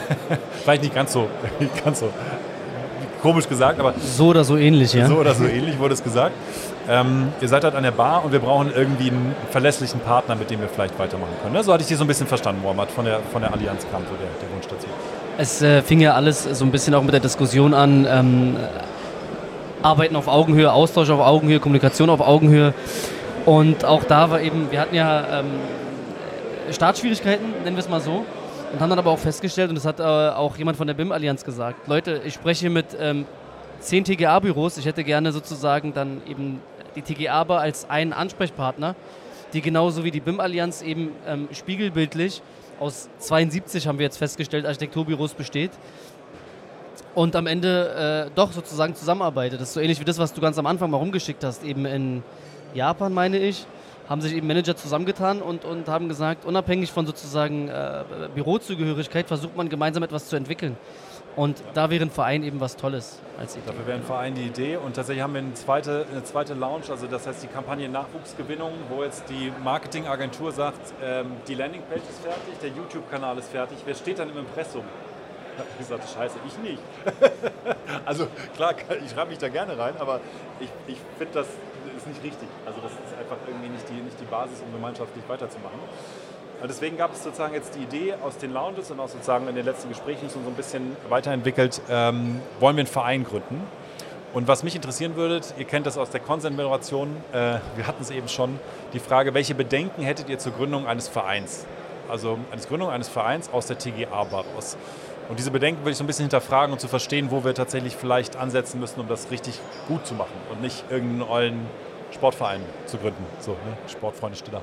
Vielleicht 0.64 0.82
nicht 0.82 0.96
ganz 0.96 1.14
so, 1.14 1.30
nicht 1.60 1.86
ganz 1.86 2.00
so 2.00 2.10
komisch 3.22 3.48
gesagt, 3.48 3.80
aber. 3.80 3.94
So 4.00 4.28
oder 4.28 4.44
so 4.44 4.58
ähnlich, 4.58 4.94
ja. 4.94 5.08
So 5.08 5.16
oder 5.16 5.34
so 5.34 5.46
ähnlich 5.46 5.80
wurde 5.80 5.94
es 5.94 6.04
gesagt. 6.04 6.34
Ähm, 6.90 7.30
ihr 7.40 7.48
seid 7.48 7.64
halt 7.64 7.76
an 7.76 7.84
der 7.84 7.92
Bar 7.92 8.26
und 8.26 8.32
wir 8.32 8.40
brauchen 8.40 8.72
irgendwie 8.76 9.10
einen 9.10 9.36
verlässlichen 9.52 10.00
Partner, 10.00 10.36
mit 10.36 10.50
dem 10.50 10.62
wir 10.62 10.68
vielleicht 10.68 10.98
weitermachen 10.98 11.34
können. 11.42 11.54
Ne? 11.54 11.64
So 11.64 11.72
hatte 11.72 11.84
ich 11.84 11.88
dir 11.88 11.98
so 11.98 12.04
ein 12.04 12.08
bisschen 12.08 12.28
verstanden, 12.28 12.62
Mohammad, 12.62 12.90
von 12.90 13.06
der, 13.06 13.20
von 13.32 13.42
der 13.42 13.54
Allianz 13.54 13.86
kam 13.92 14.02
so 14.02 14.16
der, 14.16 14.28
der 14.42 14.54
Wunsch 14.54 14.68
dazu. 14.68 14.88
Es 15.38 15.62
äh, 15.62 15.82
fing 15.84 16.00
ja 16.00 16.16
alles 16.16 16.44
so 16.44 16.66
ein 16.66 16.72
bisschen 16.72 16.96
auch 16.96 17.04
mit 17.04 17.14
der 17.14 17.20
Diskussion 17.20 17.74
an, 17.74 18.08
ähm, 18.10 18.56
Arbeiten 19.84 20.16
auf 20.16 20.28
Augenhöhe, 20.28 20.72
Austausch 20.72 21.10
auf 21.10 21.20
Augenhöhe, 21.20 21.60
Kommunikation 21.60 22.10
auf 22.10 22.20
Augenhöhe. 22.20 22.74
Und 23.46 23.86
auch 23.86 24.04
da 24.04 24.30
war 24.30 24.42
eben, 24.42 24.70
wir 24.72 24.80
hatten 24.80 24.96
ja 24.96 25.40
ähm, 25.40 25.46
Startschwierigkeiten, 26.72 27.46
nennen 27.64 27.76
wir 27.76 27.82
es 27.84 27.90
mal 27.90 28.02
so, 28.02 28.26
und 28.74 28.80
haben 28.80 28.90
dann 28.90 29.00
aber 29.00 29.12
auch 29.12 29.20
festgestellt, 29.20 29.70
und 29.70 29.76
das 29.76 29.86
hat 29.86 30.00
äh, 30.00 30.04
auch 30.04 30.58
jemand 30.58 30.78
von 30.78 30.88
der 30.88 30.94
BIM-Allianz 30.94 31.44
gesagt, 31.44 31.88
Leute, 31.88 32.22
ich 32.26 32.34
spreche 32.34 32.70
mit 32.70 32.86
ähm, 33.00 33.26
zehn 33.80 34.04
TGA-Büros, 34.04 34.78
ich 34.78 34.86
hätte 34.86 35.04
gerne 35.04 35.32
sozusagen 35.32 35.94
dann 35.94 36.22
eben 36.28 36.62
die 36.96 37.02
TGA-Bar 37.02 37.60
als 37.60 37.90
einen 37.90 38.14
Ansprechpartner, 38.14 38.96
die 39.54 39.62
genauso 39.62 40.04
wie 40.04 40.12
die 40.12 40.22
BIM-Allianz 40.22 40.82
eben 40.82 41.12
ähm, 41.28 41.48
spiegelbildlich 41.52 42.42
aus 42.80 43.10
72 43.20 43.88
haben 43.88 44.00
wir 44.00 44.06
jetzt 44.06 44.18
festgestellt, 44.18 44.66
Architekturbüros 44.66 45.36
besteht 45.36 45.72
und 47.14 47.36
am 47.36 47.46
Ende 47.46 48.28
äh, 48.28 48.32
doch 48.34 48.52
sozusagen 48.52 48.96
zusammenarbeitet. 48.96 49.62
Das 49.62 49.70
ist 49.70 49.74
so 49.76 49.80
ähnlich 49.80 50.00
wie 50.00 50.06
das, 50.06 50.18
was 50.18 50.34
du 50.34 50.42
ganz 50.42 50.58
am 50.58 50.66
Anfang 50.66 50.90
mal 50.90 50.98
rumgeschickt 50.98 51.44
hast, 51.44 51.64
eben 51.64 51.86
in 51.86 52.24
Japan, 52.74 53.14
meine 53.14 53.38
ich, 53.38 53.68
haben 54.10 54.22
sich 54.22 54.34
eben 54.34 54.48
Manager 54.48 54.76
zusammengetan 54.76 55.42
und, 55.42 55.66
und 55.66 55.88
haben 55.88 56.10
gesagt, 56.10 56.46
unabhängig 56.46 56.92
von 56.92 57.06
sozusagen 57.06 57.70
äh, 57.70 58.04
Bürozugehörigkeit 58.36 59.28
versucht 59.28 59.56
man 59.56 59.70
gemeinsam 59.70 60.04
etwas 60.04 60.28
zu 60.28 60.36
entwickeln. 60.36 60.78
Und 61.36 61.64
da 61.74 61.90
wäre 61.90 62.04
ein 62.04 62.10
Verein 62.10 62.44
eben 62.44 62.60
was 62.60 62.76
Tolles 62.76 63.20
als 63.40 63.56
Idee. 63.56 63.68
Dafür 63.68 63.88
wäre 63.88 63.98
ein 63.98 64.04
Verein 64.04 64.36
die 64.36 64.44
Idee. 64.44 64.76
Und 64.76 64.96
tatsächlich 64.98 65.24
haben 65.24 65.34
wir 65.34 65.40
eine 65.40 65.54
zweite, 65.54 66.06
eine 66.12 66.24
zweite 66.24 66.54
Lounge, 66.54 66.90
also 66.90 67.08
das 67.08 67.26
heißt 67.26 67.42
die 67.44 67.48
Kampagne 67.48 67.88
Nachwuchsgewinnung, 67.88 68.74
wo 68.90 69.04
jetzt 69.04 69.30
die 69.30 69.52
Marketingagentur 69.64 70.52
sagt, 70.52 70.94
ähm, 71.02 71.28
die 71.48 71.56
Landingpage 71.56 72.02
ist 72.02 72.20
fertig, 72.22 72.60
der 72.62 72.70
YouTube-Kanal 72.70 73.38
ist 73.38 73.50
fertig. 73.50 73.78
Wer 73.86 73.96
steht 73.96 74.20
dann 74.20 74.30
im 74.30 74.40
Impressum? 74.40 74.84
Ich 75.80 75.86
sagte, 75.86 76.08
scheiße, 76.08 76.38
ich 76.48 76.58
nicht. 76.70 76.82
also 78.06 78.28
klar, 78.56 78.74
ich 79.04 79.12
schreibe 79.12 79.30
mich 79.30 79.38
da 79.38 79.48
gerne 79.48 79.78
rein, 79.78 79.94
aber 80.00 80.20
ich, 80.60 80.70
ich 80.88 80.98
finde, 81.18 81.34
das 81.34 81.48
ist 81.96 82.08
nicht 82.08 82.24
richtig. 82.24 82.48
Also 82.66 82.80
das 82.82 82.92
ist 82.92 83.11
einfach 83.32 83.48
irgendwie 83.48 83.70
nicht 83.70 83.88
die, 83.90 83.94
nicht 83.94 84.20
die 84.20 84.26
Basis, 84.26 84.62
um 84.66 84.74
gemeinschaftlich 84.74 85.24
weiterzumachen. 85.28 85.80
Und 86.62 86.70
deswegen 86.70 86.98
gab 86.98 87.14
es 87.14 87.24
sozusagen 87.24 87.54
jetzt 87.54 87.76
die 87.76 87.84
Idee 87.84 88.14
aus 88.24 88.38
den 88.38 88.54
Lounges 88.54 88.92
und 88.92 89.00
auch 89.00 89.08
sozusagen 89.08 89.48
in 89.48 89.56
den 89.56 89.66
letzten 89.66 89.90
Gesprächen 89.90 90.30
so 90.30 90.40
ein 90.40 90.54
bisschen 90.54 90.96
weiterentwickelt, 91.10 91.82
ähm, 91.90 92.40
wollen 92.60 92.76
wir 92.76 92.82
einen 92.82 92.88
Verein 92.88 93.24
gründen. 93.24 93.64
Und 94.34 94.48
was 94.48 94.64
mich 94.64 94.76
interessieren 94.76 95.16
würde, 95.16 95.42
ihr 95.58 95.66
kennt 95.66 95.86
das 95.88 95.98
aus 95.98 96.10
der 96.10 96.20
Consent-Moderation, 96.22 97.18
äh, 97.34 97.58
wir 97.76 97.88
hatten 97.88 98.02
es 98.02 98.12
eben 98.12 98.28
schon, 98.28 98.60
die 98.94 99.00
Frage, 99.00 99.34
welche 99.34 99.56
Bedenken 99.56 100.04
hättet 100.04 100.30
ihr 100.30 100.38
zur 100.38 100.54
Gründung 100.54 100.86
eines 100.86 101.08
Vereins? 101.08 101.66
Also 102.08 102.38
eine 102.52 102.62
Gründung 102.62 102.90
eines 102.90 103.10
Vereins 103.10 103.52
aus 103.52 103.66
der 103.66 103.78
TGA-Bar 103.78 104.46
raus. 104.56 104.78
Und 105.30 105.40
diese 105.40 105.52
Bedenken 105.52 105.84
will 105.84 105.92
ich 105.92 105.98
so 105.98 106.04
ein 106.04 106.08
bisschen 106.08 106.26
hinterfragen 106.26 106.74
und 106.74 106.80
zu 106.80 106.88
verstehen, 106.88 107.32
wo 107.32 107.44
wir 107.44 107.54
tatsächlich 107.54 107.96
vielleicht 107.96 108.36
ansetzen 108.36 108.80
müssen, 108.80 109.00
um 109.00 109.08
das 109.08 109.32
richtig 109.32 109.60
gut 109.88 110.06
zu 110.06 110.14
machen 110.14 110.34
und 110.52 110.62
nicht 110.62 110.84
irgendeinen 110.90 111.24
ollen 111.24 111.66
Sportverein 112.12 112.62
zu 112.86 112.98
gründen. 112.98 113.26
So, 113.40 113.52
ne? 113.52 113.78
Sportfreunde 113.88 114.38
Stiller. 114.38 114.62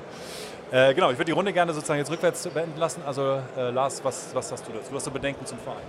Äh, 0.71 0.93
genau, 0.93 1.09
ich 1.09 1.17
würde 1.17 1.25
die 1.25 1.31
Runde 1.31 1.51
gerne 1.51 1.73
sozusagen 1.73 1.99
jetzt 1.99 2.11
rückwärts 2.11 2.47
beenden 2.47 2.79
lassen. 2.79 3.01
Also 3.05 3.39
äh, 3.57 3.71
Lars, 3.71 4.03
was, 4.03 4.29
was 4.33 4.51
hast 4.51 4.67
du 4.67 4.71
dazu? 4.71 4.89
Du 4.91 4.95
hast 4.95 5.07
du 5.07 5.11
Bedenken 5.11 5.45
zum 5.45 5.57
Verein? 5.57 5.81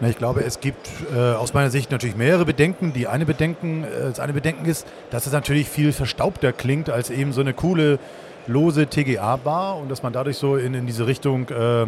Na, 0.00 0.08
ich 0.08 0.16
glaube, 0.16 0.42
es 0.42 0.60
gibt 0.60 0.88
äh, 1.14 1.34
aus 1.34 1.52
meiner 1.54 1.70
Sicht 1.70 1.90
natürlich 1.90 2.16
mehrere 2.16 2.44
Bedenken. 2.44 2.92
Die 2.92 3.06
eine 3.06 3.26
Bedenken, 3.26 3.84
äh, 3.84 4.08
das 4.08 4.18
eine 4.18 4.32
Bedenken 4.32 4.64
ist, 4.64 4.86
dass 5.10 5.26
es 5.26 5.32
natürlich 5.32 5.68
viel 5.68 5.92
verstaubter 5.92 6.52
klingt 6.52 6.88
als 6.90 7.10
eben 7.10 7.32
so 7.32 7.42
eine 7.42 7.52
coole 7.52 7.98
lose 8.46 8.88
TGA-Bar 8.88 9.76
und 9.76 9.90
dass 9.90 10.02
man 10.02 10.12
dadurch 10.12 10.38
so 10.38 10.56
in, 10.56 10.74
in 10.74 10.86
diese 10.86 11.06
Richtung 11.06 11.48
äh, 11.50 11.86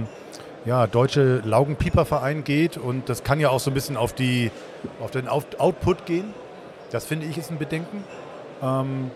ja, 0.64 0.86
deutsche 0.86 1.42
Laugenpieperverein 1.44 2.44
geht 2.44 2.76
und 2.76 3.08
das 3.08 3.24
kann 3.24 3.40
ja 3.40 3.50
auch 3.50 3.60
so 3.60 3.70
ein 3.70 3.74
bisschen 3.74 3.96
auf, 3.96 4.12
die, 4.12 4.50
auf 5.00 5.10
den 5.10 5.26
Output 5.28 6.06
gehen. 6.06 6.32
Das 6.90 7.04
finde 7.04 7.26
ich 7.26 7.36
ist 7.38 7.50
ein 7.50 7.58
Bedenken. 7.58 8.04
Ähm, 8.64 9.10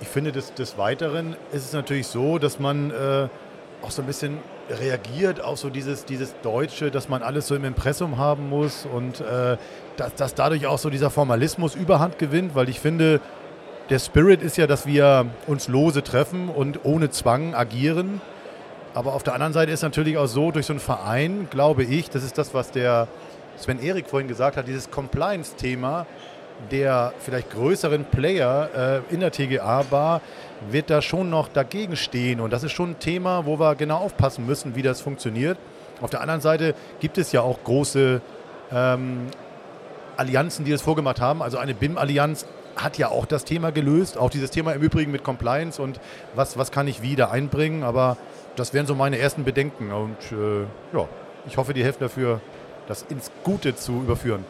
ich 0.00 0.08
finde, 0.08 0.32
des, 0.32 0.54
des 0.54 0.78
Weiteren 0.78 1.36
ist 1.52 1.64
es 1.66 1.72
natürlich 1.72 2.06
so, 2.06 2.38
dass 2.38 2.58
man 2.58 2.90
äh, 2.90 3.28
auch 3.82 3.90
so 3.90 4.02
ein 4.02 4.06
bisschen 4.06 4.38
reagiert 4.70 5.42
auf 5.42 5.58
so 5.58 5.70
dieses, 5.70 6.04
dieses 6.04 6.34
Deutsche, 6.42 6.90
dass 6.90 7.08
man 7.08 7.22
alles 7.22 7.46
so 7.46 7.54
im 7.54 7.64
Impressum 7.64 8.18
haben 8.18 8.48
muss 8.48 8.86
und 8.86 9.20
äh, 9.20 9.56
dass, 9.96 10.14
dass 10.14 10.34
dadurch 10.34 10.66
auch 10.66 10.78
so 10.78 10.90
dieser 10.90 11.10
Formalismus 11.10 11.74
überhand 11.74 12.18
gewinnt, 12.18 12.54
weil 12.54 12.68
ich 12.68 12.80
finde, 12.80 13.20
der 13.90 13.98
Spirit 13.98 14.42
ist 14.42 14.56
ja, 14.56 14.66
dass 14.66 14.86
wir 14.86 15.26
uns 15.46 15.68
lose 15.68 16.02
treffen 16.02 16.48
und 16.48 16.84
ohne 16.84 17.10
Zwang 17.10 17.54
agieren. 17.54 18.22
Aber 18.94 19.12
auf 19.12 19.22
der 19.22 19.34
anderen 19.34 19.52
Seite 19.52 19.72
ist 19.72 19.82
natürlich 19.82 20.16
auch 20.16 20.26
so, 20.26 20.50
durch 20.50 20.66
so 20.66 20.72
einen 20.72 20.80
Verein, 20.80 21.48
glaube 21.50 21.82
ich, 21.84 22.08
das 22.08 22.24
ist 22.24 22.38
das, 22.38 22.54
was 22.54 22.70
der 22.70 23.08
Sven 23.58 23.82
Erik 23.82 24.08
vorhin 24.08 24.28
gesagt 24.28 24.56
hat, 24.56 24.66
dieses 24.66 24.90
Compliance-Thema 24.90 26.06
der 26.70 27.12
vielleicht 27.18 27.50
größeren 27.50 28.04
Player 28.04 29.02
äh, 29.10 29.14
in 29.14 29.20
der 29.20 29.30
TGA-Bar 29.30 30.20
wird 30.70 30.90
da 30.90 31.02
schon 31.02 31.30
noch 31.30 31.48
dagegen 31.48 31.96
stehen. 31.96 32.40
Und 32.40 32.52
das 32.52 32.62
ist 32.62 32.72
schon 32.72 32.92
ein 32.92 32.98
Thema, 32.98 33.46
wo 33.46 33.58
wir 33.58 33.74
genau 33.74 33.98
aufpassen 33.98 34.46
müssen, 34.46 34.74
wie 34.76 34.82
das 34.82 35.00
funktioniert. 35.00 35.58
Auf 36.00 36.10
der 36.10 36.20
anderen 36.20 36.40
Seite 36.40 36.74
gibt 37.00 37.18
es 37.18 37.32
ja 37.32 37.42
auch 37.42 37.62
große 37.64 38.20
ähm, 38.72 39.26
Allianzen, 40.16 40.64
die 40.64 40.70
das 40.70 40.82
vorgemacht 40.82 41.20
haben. 41.20 41.42
Also 41.42 41.58
eine 41.58 41.74
BIM-Allianz 41.74 42.46
hat 42.76 42.98
ja 42.98 43.08
auch 43.08 43.26
das 43.26 43.44
Thema 43.44 43.70
gelöst. 43.70 44.18
Auch 44.18 44.30
dieses 44.30 44.50
Thema 44.50 44.72
im 44.72 44.82
Übrigen 44.82 45.12
mit 45.12 45.22
Compliance 45.22 45.80
und 45.80 46.00
was, 46.34 46.58
was 46.58 46.72
kann 46.72 46.88
ich 46.88 47.02
wieder 47.02 47.30
einbringen. 47.30 47.82
Aber 47.82 48.16
das 48.56 48.72
wären 48.72 48.86
so 48.86 48.94
meine 48.94 49.18
ersten 49.18 49.44
Bedenken. 49.44 49.92
Und 49.92 50.16
äh, 50.32 50.62
ja, 50.96 51.08
ich 51.46 51.56
hoffe, 51.56 51.74
die 51.74 51.84
helfen 51.84 52.00
dafür, 52.00 52.40
das 52.88 53.02
ins 53.02 53.30
Gute 53.42 53.76
zu 53.76 53.92
überführen. 53.92 54.44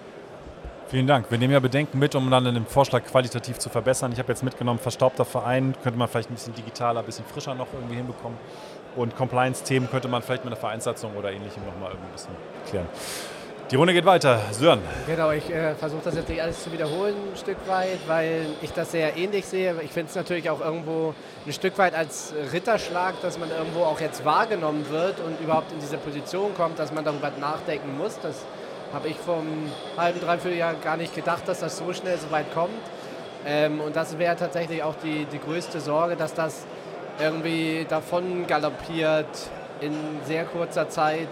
Vielen 0.88 1.06
Dank. 1.06 1.30
Wir 1.30 1.38
nehmen 1.38 1.52
ja 1.52 1.60
Bedenken 1.60 1.98
mit, 1.98 2.14
um 2.14 2.30
dann 2.30 2.44
den 2.44 2.66
Vorschlag 2.66 3.04
qualitativ 3.04 3.58
zu 3.58 3.70
verbessern. 3.70 4.12
Ich 4.12 4.18
habe 4.18 4.30
jetzt 4.30 4.42
mitgenommen, 4.42 4.78
verstaubter 4.78 5.24
Verein 5.24 5.74
könnte 5.82 5.98
man 5.98 6.08
vielleicht 6.08 6.30
ein 6.30 6.34
bisschen 6.34 6.54
digitaler, 6.54 7.00
ein 7.00 7.06
bisschen 7.06 7.24
frischer 7.24 7.54
noch 7.54 7.68
irgendwie 7.72 7.96
hinbekommen. 7.96 8.38
Und 8.94 9.16
Compliance-Themen 9.16 9.90
könnte 9.90 10.08
man 10.08 10.22
vielleicht 10.22 10.44
mit 10.44 10.52
einer 10.52 10.60
Vereinssatzung 10.60 11.16
oder 11.16 11.32
ähnlichem 11.32 11.64
nochmal 11.64 11.90
irgendwie 11.90 12.08
ein 12.08 12.12
bisschen 12.12 12.34
klären. 12.68 12.86
Die 13.70 13.76
Runde 13.76 13.94
geht 13.94 14.04
weiter. 14.04 14.40
Sören. 14.52 14.80
Genau, 15.06 15.30
ich 15.30 15.50
äh, 15.50 15.74
versuche 15.74 16.02
das 16.04 16.14
jetzt 16.16 16.28
nicht 16.28 16.42
alles 16.42 16.62
zu 16.62 16.70
wiederholen, 16.70 17.14
ein 17.32 17.36
Stück 17.36 17.56
weit, 17.66 17.98
weil 18.06 18.46
ich 18.60 18.70
das 18.72 18.92
sehr 18.92 19.16
ähnlich 19.16 19.46
sehe. 19.46 19.74
Ich 19.82 19.90
finde 19.90 20.10
es 20.10 20.14
natürlich 20.14 20.50
auch 20.50 20.60
irgendwo 20.60 21.14
ein 21.46 21.52
Stück 21.52 21.78
weit 21.78 21.94
als 21.94 22.34
Ritterschlag, 22.52 23.14
dass 23.22 23.38
man 23.38 23.50
irgendwo 23.50 23.84
auch 23.84 24.00
jetzt 24.00 24.22
wahrgenommen 24.24 24.84
wird 24.90 25.18
und 25.20 25.40
überhaupt 25.40 25.72
in 25.72 25.80
diese 25.80 25.96
Position 25.96 26.54
kommt, 26.54 26.78
dass 26.78 26.92
man 26.92 27.06
darüber 27.06 27.32
nachdenken 27.40 27.96
muss. 27.96 28.20
Das 28.20 28.44
habe 28.94 29.08
ich 29.08 29.16
vom 29.16 29.44
halben, 29.96 30.20
dreiviertel 30.20 30.56
Jahr 30.56 30.74
gar 30.74 30.96
nicht 30.96 31.14
gedacht, 31.14 31.46
dass 31.46 31.60
das 31.60 31.76
so 31.76 31.92
schnell 31.92 32.16
so 32.16 32.30
weit 32.30 32.54
kommt. 32.54 32.70
Ähm, 33.44 33.80
und 33.80 33.96
das 33.96 34.18
wäre 34.18 34.36
tatsächlich 34.36 34.82
auch 34.82 34.94
die, 35.02 35.26
die 35.26 35.38
größte 35.38 35.80
Sorge, 35.80 36.16
dass 36.16 36.32
das 36.32 36.64
irgendwie 37.18 37.86
davon 37.88 38.46
galoppiert 38.46 39.26
in 39.80 39.92
sehr 40.24 40.44
kurzer 40.44 40.88
Zeit. 40.88 41.28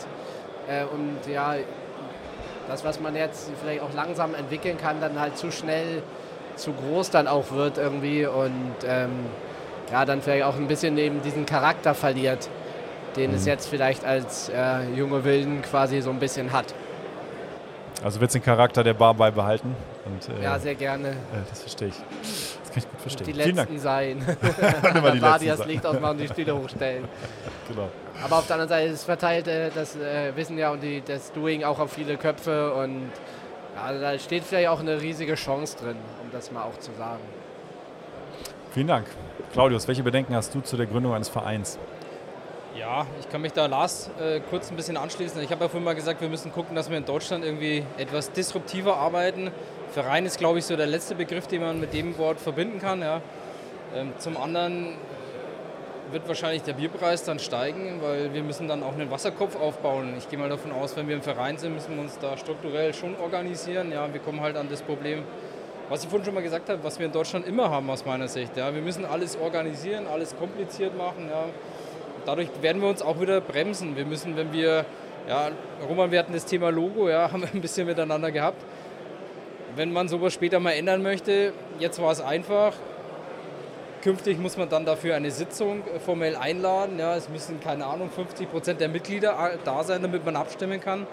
Äh, 0.68 0.84
und 0.84 1.32
ja, 1.32 1.54
das, 2.68 2.84
was 2.84 3.00
man 3.00 3.16
jetzt 3.16 3.50
vielleicht 3.62 3.82
auch 3.82 3.94
langsam 3.94 4.34
entwickeln 4.34 4.76
kann, 4.76 5.00
dann 5.00 5.18
halt 5.18 5.38
zu 5.38 5.50
schnell, 5.50 6.02
zu 6.56 6.72
groß 6.72 7.10
dann 7.10 7.28
auch 7.28 7.52
wird 7.52 7.78
irgendwie 7.78 8.26
und 8.26 8.74
ähm, 8.86 9.10
ja, 9.90 10.04
dann 10.04 10.20
vielleicht 10.20 10.44
auch 10.44 10.56
ein 10.56 10.68
bisschen 10.68 10.98
eben 10.98 11.22
diesen 11.22 11.46
Charakter 11.46 11.94
verliert, 11.94 12.48
den 13.16 13.30
mhm. 13.30 13.36
es 13.36 13.46
jetzt 13.46 13.68
vielleicht 13.68 14.04
als 14.04 14.48
äh, 14.48 14.88
junge 14.94 15.24
Wilden 15.24 15.62
quasi 15.62 16.00
so 16.02 16.10
ein 16.10 16.18
bisschen 16.18 16.52
hat. 16.52 16.74
Also 18.02 18.20
wird 18.20 18.30
es 18.30 18.32
den 18.32 18.42
Charakter 18.42 18.82
der 18.82 18.94
Bar 18.94 19.14
beibehalten? 19.14 19.76
Und, 20.04 20.28
äh, 20.28 20.42
ja, 20.42 20.58
sehr 20.58 20.74
gerne. 20.74 21.08
Äh, 21.08 21.14
das 21.48 21.60
verstehe 21.60 21.88
ich. 21.88 21.94
Das 21.94 22.72
kann 22.72 22.78
ich 22.78 22.90
gut 22.90 23.00
verstehen. 23.00 23.26
Und 23.26 23.36
die 23.36 23.52
Letzten 23.52 23.78
sein. 23.78 24.26
die 25.14 25.20
Bar, 25.20 25.38
die 25.38 25.46
das 25.46 25.64
Licht 25.66 25.86
ausmachen 25.86 26.12
und 26.12 26.20
die 26.20 26.28
Stühle 26.28 26.56
hochstellen. 26.56 27.04
genau. 27.68 27.88
Aber 28.24 28.38
auf 28.38 28.46
der 28.46 28.56
anderen 28.56 28.68
Seite 28.68 28.92
ist 28.92 29.04
verteilt 29.04 29.46
äh, 29.46 29.70
das 29.74 29.96
äh, 29.96 30.34
Wissen 30.34 30.58
ja 30.58 30.70
und 30.72 30.82
die, 30.82 31.00
das 31.00 31.32
Doing 31.32 31.64
auch 31.64 31.78
auf 31.78 31.92
viele 31.92 32.16
Köpfe 32.16 32.74
und 32.74 33.10
ja, 33.76 33.92
da 33.92 34.18
steht 34.18 34.44
vielleicht 34.44 34.68
auch 34.68 34.80
eine 34.80 35.00
riesige 35.00 35.34
Chance 35.34 35.76
drin, 35.78 35.96
um 36.22 36.30
das 36.30 36.52
mal 36.52 36.64
auch 36.64 36.78
zu 36.78 36.92
sagen. 36.92 37.22
Vielen 38.72 38.86
Dank. 38.86 39.06
Claudius, 39.52 39.86
welche 39.88 40.02
Bedenken 40.02 40.34
hast 40.34 40.54
du 40.54 40.60
zu 40.60 40.76
der 40.76 40.86
Gründung 40.86 41.14
eines 41.14 41.28
Vereins? 41.28 41.78
Ja, 42.78 43.06
ich 43.20 43.28
kann 43.28 43.42
mich 43.42 43.52
da 43.52 43.66
Lars 43.66 44.10
äh, 44.18 44.40
kurz 44.48 44.70
ein 44.70 44.76
bisschen 44.76 44.96
anschließen. 44.96 45.42
Ich 45.42 45.50
habe 45.50 45.64
ja 45.64 45.68
vorhin 45.68 45.84
mal 45.84 45.94
gesagt, 45.94 46.22
wir 46.22 46.28
müssen 46.30 46.50
gucken, 46.52 46.74
dass 46.74 46.88
wir 46.88 46.96
in 46.96 47.04
Deutschland 47.04 47.44
irgendwie 47.44 47.84
etwas 47.98 48.32
disruptiver 48.32 48.96
arbeiten. 48.96 49.50
Verein 49.90 50.24
ist, 50.24 50.38
glaube 50.38 50.58
ich, 50.58 50.64
so 50.64 50.74
der 50.74 50.86
letzte 50.86 51.14
Begriff, 51.14 51.46
den 51.46 51.60
man 51.60 51.80
mit 51.80 51.92
dem 51.92 52.16
Wort 52.16 52.40
verbinden 52.40 52.78
kann. 52.80 53.02
Ja. 53.02 53.20
Ähm, 53.94 54.14
zum 54.16 54.38
anderen 54.38 54.94
wird 56.12 56.26
wahrscheinlich 56.26 56.62
der 56.62 56.72
Bierpreis 56.72 57.24
dann 57.24 57.40
steigen, 57.40 58.00
weil 58.00 58.32
wir 58.32 58.42
müssen 58.42 58.68
dann 58.68 58.82
auch 58.82 58.94
einen 58.94 59.10
Wasserkopf 59.10 59.54
aufbauen. 59.54 60.14
Ich 60.16 60.30
gehe 60.30 60.38
mal 60.38 60.48
davon 60.48 60.72
aus, 60.72 60.96
wenn 60.96 61.08
wir 61.08 61.14
im 61.14 61.22
Verein 61.22 61.58
sind, 61.58 61.74
müssen 61.74 61.94
wir 61.94 62.02
uns 62.02 62.18
da 62.20 62.38
strukturell 62.38 62.94
schon 62.94 63.16
organisieren. 63.18 63.92
Ja, 63.92 64.10
wir 64.10 64.20
kommen 64.20 64.40
halt 64.40 64.56
an 64.56 64.68
das 64.70 64.80
Problem, 64.80 65.24
was 65.90 66.04
ich 66.04 66.08
vorhin 66.08 66.24
schon 66.24 66.34
mal 66.34 66.42
gesagt 66.42 66.70
habe, 66.70 66.82
was 66.82 66.98
wir 66.98 67.04
in 67.04 67.12
Deutschland 67.12 67.46
immer 67.46 67.68
haben 67.68 67.90
aus 67.90 68.06
meiner 68.06 68.28
Sicht. 68.28 68.56
Ja, 68.56 68.74
wir 68.74 68.80
müssen 68.80 69.04
alles 69.04 69.36
organisieren, 69.36 70.06
alles 70.06 70.34
kompliziert 70.38 70.96
machen. 70.96 71.28
Ja 71.28 71.44
dadurch 72.26 72.48
werden 72.60 72.80
wir 72.82 72.88
uns 72.88 73.02
auch 73.02 73.20
wieder 73.20 73.40
bremsen. 73.40 73.96
Wir 73.96 74.04
müssen, 74.04 74.36
wenn 74.36 74.52
wir, 74.52 74.84
ja, 75.28 75.50
Roman, 75.88 76.10
wir 76.10 76.18
hatten 76.18 76.32
das 76.32 76.44
Thema 76.44 76.70
Logo, 76.70 77.08
ja, 77.08 77.30
haben 77.32 77.42
wir 77.42 77.48
ein 77.52 77.60
bisschen 77.60 77.86
miteinander 77.86 78.30
gehabt. 78.30 78.62
Wenn 79.74 79.92
man 79.92 80.08
sowas 80.08 80.34
später 80.34 80.60
mal 80.60 80.72
ändern 80.72 81.02
möchte, 81.02 81.52
jetzt 81.78 82.00
war 82.00 82.12
es 82.12 82.20
einfach. 82.20 82.74
Künftig 84.02 84.38
muss 84.38 84.56
man 84.56 84.68
dann 84.68 84.84
dafür 84.84 85.14
eine 85.14 85.30
Sitzung 85.30 85.82
formell 86.04 86.34
einladen. 86.36 86.98
Ja, 86.98 87.16
es 87.16 87.28
müssen, 87.28 87.60
keine 87.60 87.86
Ahnung, 87.86 88.10
50 88.10 88.50
Prozent 88.50 88.80
der 88.80 88.88
Mitglieder 88.88 89.38
da 89.64 89.84
sein, 89.84 90.02
damit 90.02 90.24
man 90.24 90.36
abstimmen 90.36 90.80
kann. 90.80 91.06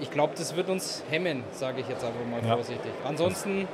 Ich 0.00 0.10
glaube, 0.10 0.32
das 0.36 0.56
wird 0.56 0.68
uns 0.68 1.02
hemmen, 1.10 1.44
sage 1.50 1.80
ich 1.80 1.88
jetzt 1.88 2.04
einfach 2.04 2.24
mal 2.30 2.40
ja. 2.46 2.54
vorsichtig. 2.54 2.92
Ansonsten, 3.04 3.68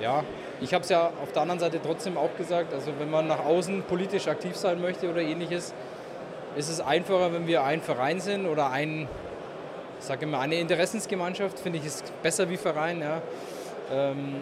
ja, 0.00 0.22
ich 0.60 0.72
habe 0.72 0.82
es 0.82 0.90
ja 0.90 1.10
auf 1.22 1.32
der 1.32 1.42
anderen 1.42 1.60
Seite 1.60 1.80
trotzdem 1.82 2.16
auch 2.16 2.36
gesagt, 2.36 2.72
also 2.72 2.92
wenn 2.98 3.10
man 3.10 3.26
nach 3.26 3.44
außen 3.44 3.82
politisch 3.82 4.28
aktiv 4.28 4.56
sein 4.56 4.80
möchte 4.80 5.10
oder 5.10 5.20
ähnliches, 5.20 5.74
ist 6.56 6.68
es 6.68 6.80
einfacher, 6.80 7.32
wenn 7.32 7.46
wir 7.46 7.64
ein 7.64 7.80
Verein 7.80 8.20
sind 8.20 8.46
oder 8.46 8.70
ein, 8.70 9.08
ich 9.98 10.04
sage 10.04 10.26
eine 10.36 10.54
Interessensgemeinschaft, 10.56 11.58
finde 11.58 11.78
ich, 11.78 11.86
ist 11.86 12.12
besser 12.22 12.48
wie 12.48 12.56
Verein. 12.56 13.00
Ja. 13.00 13.22
Ähm, 13.92 14.36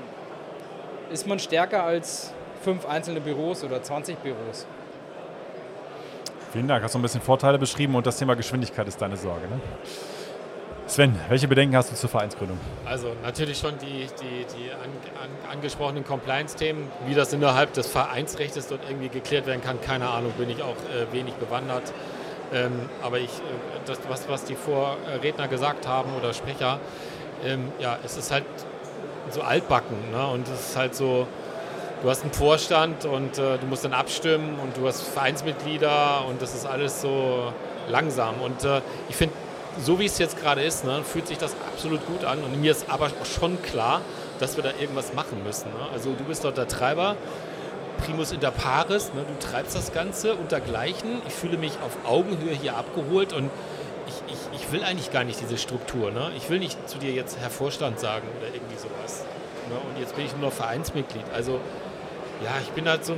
ist 1.11 1.27
man 1.27 1.39
stärker 1.39 1.85
als 1.85 2.33
fünf 2.63 2.87
einzelne 2.87 3.21
Büros 3.21 3.65
oder 3.65 3.83
20 3.83 4.19
Büros. 4.19 4.67
Vielen 6.53 6.69
Dank. 6.69 6.85
Hast 6.85 6.95
du 6.95 6.99
ein 6.99 7.03
bisschen 7.03 7.23
Vorteile 7.23 7.59
beschrieben 7.59 7.95
und 7.95 8.07
das 8.07 8.19
Thema 8.19 8.35
Geschwindigkeit 8.35 8.87
ist 8.87 9.01
deine 9.01 9.17
Sorge. 9.17 9.47
Ne? 9.49 9.61
Sven, 10.93 11.19
welche 11.31 11.49
Bedenken 11.49 11.75
hast 11.75 11.91
du 11.91 11.97
zur 11.97 12.11
Vereinsgründung? 12.11 12.59
Also 12.85 13.17
natürlich 13.23 13.57
schon 13.57 13.79
die, 13.79 14.07
die, 14.21 14.45
die 14.55 14.71
an, 14.73 14.91
an, 15.23 15.51
angesprochenen 15.51 16.05
Compliance-Themen, 16.05 16.87
wie 17.07 17.15
das 17.15 17.33
innerhalb 17.33 17.73
des 17.73 17.87
Vereinsrechts 17.87 18.67
dort 18.69 18.83
irgendwie 18.87 19.09
geklärt 19.09 19.47
werden 19.47 19.63
kann, 19.63 19.81
keine 19.81 20.11
Ahnung, 20.11 20.33
bin 20.37 20.51
ich 20.51 20.63
auch 20.63 20.77
äh, 20.77 21.11
wenig 21.11 21.33
bewandert. 21.37 21.95
Ähm, 22.53 22.73
aber 23.03 23.21
ich, 23.21 23.31
äh, 23.31 23.87
das, 23.87 24.01
was, 24.07 24.29
was 24.29 24.45
die 24.45 24.55
Vorredner 24.55 25.49
gesagt 25.49 25.89
haben 25.89 26.11
oder 26.15 26.35
Sprecher, 26.35 26.79
ähm, 27.43 27.73
ja, 27.79 27.99
es 28.05 28.19
ist 28.19 28.31
halt 28.31 28.45
so 29.31 29.41
altbacken 29.41 29.97
ne? 30.11 30.27
und 30.27 30.47
es 30.47 30.61
ist 30.61 30.77
halt 30.77 30.95
so, 30.95 31.27
du 32.03 32.11
hast 32.11 32.23
einen 32.23 32.35
Vorstand 32.35 33.07
und 33.07 33.39
äh, 33.39 33.57
du 33.57 33.67
musst 33.67 33.87
dann 33.87 33.95
abstimmen 33.95 34.59
und 34.63 34.77
du 34.77 34.87
hast 34.87 35.01
Vereinsmitglieder 35.01 36.27
und 36.29 36.43
das 36.43 36.55
ist 36.55 36.67
alles 36.67 37.01
so 37.01 37.51
langsam 37.89 38.43
und 38.43 38.63
äh, 38.65 38.83
ich 39.09 39.17
finde 39.17 39.35
so 39.79 39.99
wie 39.99 40.07
es 40.07 40.19
jetzt 40.19 40.39
gerade 40.41 40.63
ist, 40.63 40.85
ne, 40.85 41.03
fühlt 41.03 41.27
sich 41.27 41.39
das 41.39 41.55
absolut 41.73 42.07
gut 42.07 42.25
an. 42.25 42.43
Und 42.43 42.61
mir 42.61 42.73
ist 42.73 42.91
aber 42.91 43.11
schon 43.25 43.61
klar, 43.63 44.03
dass 44.39 44.57
wir 44.57 44.65
da 44.65 44.73
irgendwas 44.81 45.15
machen 45.15 45.43
müssen. 45.45 45.69
Ne? 45.71 45.87
Also 45.93 46.13
du 46.13 46.25
bist 46.25 46.45
dort 46.45 46.59
der 46.59 46.69
Treiber, 46.69 47.17
Primus 47.99 48.33
inter 48.33 48.51
pares, 48.51 49.13
ne? 49.15 49.25
du 49.27 49.47
treibst 49.47 49.77
das 49.77 49.93
Ganze 49.93 50.35
untergleichen. 50.35 51.23
Ich 51.27 51.35
fühle 51.35 51.57
mich 51.57 51.73
auf 51.85 52.11
Augenhöhe 52.11 52.55
hier 52.55 52.77
abgeholt 52.77 53.33
und 53.33 53.51
ich, 54.07 54.35
ich, 54.35 54.61
ich 54.61 54.73
will 54.73 54.83
eigentlich 54.83 55.13
gar 55.13 55.25
nicht 55.25 55.41
diese 55.41 55.57
Struktur. 55.57 56.11
Ne? 56.11 56.33
Ich 56.37 56.51
will 56.51 56.59
nicht 56.59 56.89
zu 56.89 56.99
dir 56.99 57.13
jetzt 57.13 57.39
Herr 57.39 57.51
Vorstand 57.51 58.01
sagen 58.01 58.27
oder 58.39 58.53
irgendwie 58.53 58.77
sowas. 58.77 59.25
Ne? 59.69 59.77
Und 59.77 60.01
jetzt 60.01 60.17
bin 60.17 60.27
ich 60.27 60.33
nur 60.33 60.49
noch 60.49 60.53
Vereinsmitglied. 60.53 61.25
Also 61.35 61.61
ja, 62.45 62.51
ich 62.63 62.71
bin 62.71 62.89
halt 62.89 63.05
so 63.05 63.15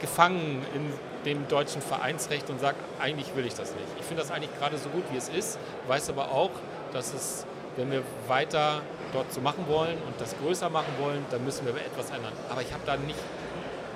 gefangen 0.00 0.66
in 0.74 0.92
dem 1.24 1.46
deutschen 1.48 1.82
Vereinsrecht 1.82 2.50
und 2.50 2.60
sage, 2.60 2.76
eigentlich 3.00 3.34
will 3.36 3.46
ich 3.46 3.54
das 3.54 3.72
nicht. 3.72 3.86
Ich 3.98 4.04
finde 4.04 4.22
das 4.22 4.30
eigentlich 4.30 4.56
gerade 4.58 4.78
so 4.78 4.88
gut, 4.88 5.04
wie 5.12 5.16
es 5.16 5.28
ist, 5.28 5.58
weiß 5.88 6.10
aber 6.10 6.30
auch, 6.32 6.50
dass 6.92 7.14
es, 7.14 7.46
wenn 7.76 7.90
wir 7.90 8.02
weiter 8.28 8.82
dort 9.12 9.32
so 9.32 9.40
machen 9.40 9.66
wollen 9.68 9.96
und 10.06 10.20
das 10.20 10.34
größer 10.38 10.68
machen 10.70 10.92
wollen, 11.00 11.24
dann 11.30 11.44
müssen 11.44 11.66
wir 11.66 11.74
etwas 11.74 12.10
ändern. 12.10 12.32
Aber 12.50 12.62
ich 12.62 12.72
habe 12.72 12.82
da 12.86 12.96
nicht 12.96 13.18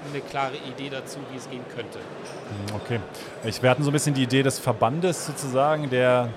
eine 0.08 0.20
klare 0.20 0.54
Idee 0.56 0.88
dazu, 0.88 1.18
wie 1.30 1.36
es 1.36 1.50
gehen 1.50 1.64
könnte. 1.74 1.98
Hm, 1.98 2.76
okay. 2.76 3.00
Ich, 3.44 3.62
wir 3.62 3.70
hatten 3.70 3.82
so 3.82 3.90
ein 3.90 3.92
bisschen 3.92 4.14
die 4.14 4.22
Idee 4.22 4.42
des 4.42 4.58
Verbandes 4.58 5.26
sozusagen, 5.26 5.90
der 5.90 6.28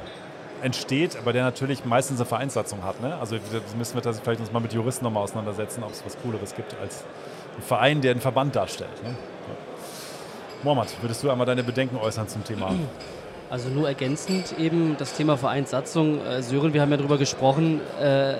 entsteht, 0.61 1.17
aber 1.17 1.33
der 1.33 1.43
natürlich 1.43 1.85
meistens 1.85 2.19
eine 2.19 2.25
Vereinssatzung 2.25 2.83
hat. 2.83 2.99
Ne? 3.01 3.15
Also 3.19 3.37
müssen 3.77 3.95
wir 3.95 4.01
das 4.01 4.19
vielleicht 4.19 4.41
uns 4.41 4.51
mal 4.51 4.59
mit 4.59 4.73
Juristen 4.73 5.05
nochmal 5.05 5.23
auseinandersetzen, 5.23 5.83
ob 5.83 5.91
es 5.91 6.03
was 6.05 6.17
Cooleres 6.21 6.55
gibt 6.55 6.75
als 6.81 7.03
ein 7.57 7.61
Verein, 7.61 8.01
der 8.01 8.11
einen 8.11 8.21
Verband 8.21 8.55
darstellt. 8.55 9.03
Ne? 9.03 9.15
Ja. 10.59 10.63
Mohammad, 10.63 10.87
würdest 11.01 11.23
du 11.23 11.29
einmal 11.29 11.47
deine 11.47 11.63
Bedenken 11.63 11.97
äußern 11.97 12.27
zum 12.27 12.43
Thema? 12.43 12.73
Also 13.49 13.69
nur 13.69 13.87
ergänzend 13.87 14.57
eben 14.59 14.95
das 14.97 15.13
Thema 15.13 15.37
Vereinssatzung. 15.37 16.25
Äh, 16.25 16.43
Sören, 16.43 16.73
wir 16.73 16.81
haben 16.81 16.91
ja 16.91 16.97
darüber 16.97 17.17
gesprochen. 17.17 17.81
Äh, 17.99 18.35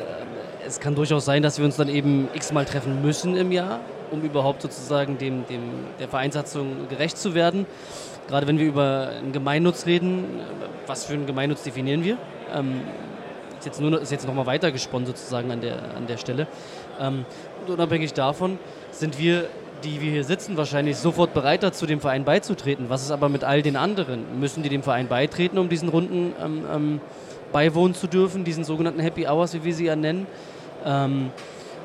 es 0.65 0.79
kann 0.79 0.95
durchaus 0.95 1.25
sein, 1.25 1.41
dass 1.41 1.57
wir 1.57 1.65
uns 1.65 1.77
dann 1.77 1.89
eben 1.89 2.27
x-mal 2.33 2.65
treffen 2.65 3.01
müssen 3.01 3.35
im 3.35 3.51
Jahr, 3.51 3.79
um 4.11 4.21
überhaupt 4.21 4.61
sozusagen 4.61 5.17
dem, 5.17 5.47
dem, 5.47 5.61
der 5.99 6.07
Vereinssatzung 6.07 6.87
gerecht 6.89 7.17
zu 7.17 7.33
werden. 7.33 7.65
Gerade 8.27 8.45
wenn 8.45 8.59
wir 8.59 8.67
über 8.67 9.09
einen 9.17 9.31
Gemeinnutz 9.31 9.87
reden, 9.87 10.25
was 10.85 11.05
für 11.05 11.13
einen 11.13 11.25
Gemeinnutz 11.25 11.63
definieren 11.63 12.03
wir? 12.03 12.17
Ähm, 12.53 12.81
ist 13.57 13.65
jetzt, 13.65 13.81
nur, 13.81 13.99
ist 13.99 14.11
jetzt 14.11 14.27
nochmal 14.27 14.45
weitergesponnen 14.45 15.07
sozusagen 15.07 15.51
an 15.51 15.61
der, 15.61 15.95
an 15.95 16.05
der 16.07 16.17
Stelle. 16.17 16.47
Ähm, 16.99 17.25
und 17.65 17.73
unabhängig 17.73 18.13
davon 18.13 18.59
sind 18.91 19.17
wir 19.17 19.47
die 19.83 20.01
wir 20.01 20.11
hier 20.11 20.23
sitzen, 20.23 20.57
wahrscheinlich 20.57 20.97
sofort 20.97 21.33
bereit 21.33 21.63
dazu, 21.63 21.85
dem 21.85 22.01
Verein 22.01 22.25
beizutreten. 22.25 22.89
Was 22.89 23.01
ist 23.01 23.11
aber 23.11 23.29
mit 23.29 23.43
all 23.43 23.61
den 23.61 23.75
anderen? 23.75 24.39
Müssen 24.39 24.63
die 24.63 24.69
dem 24.69 24.83
Verein 24.83 25.07
beitreten, 25.07 25.57
um 25.57 25.69
diesen 25.69 25.89
Runden 25.89 26.33
ähm, 26.43 26.65
ähm, 26.73 27.01
beiwohnen 27.51 27.93
zu 27.93 28.07
dürfen, 28.07 28.43
diesen 28.43 28.63
sogenannten 28.63 28.99
Happy 28.99 29.27
Hours, 29.27 29.53
wie 29.53 29.63
wir 29.63 29.73
sie 29.73 29.85
ja 29.85 29.95
nennen? 29.95 30.27
Ähm, 30.85 31.31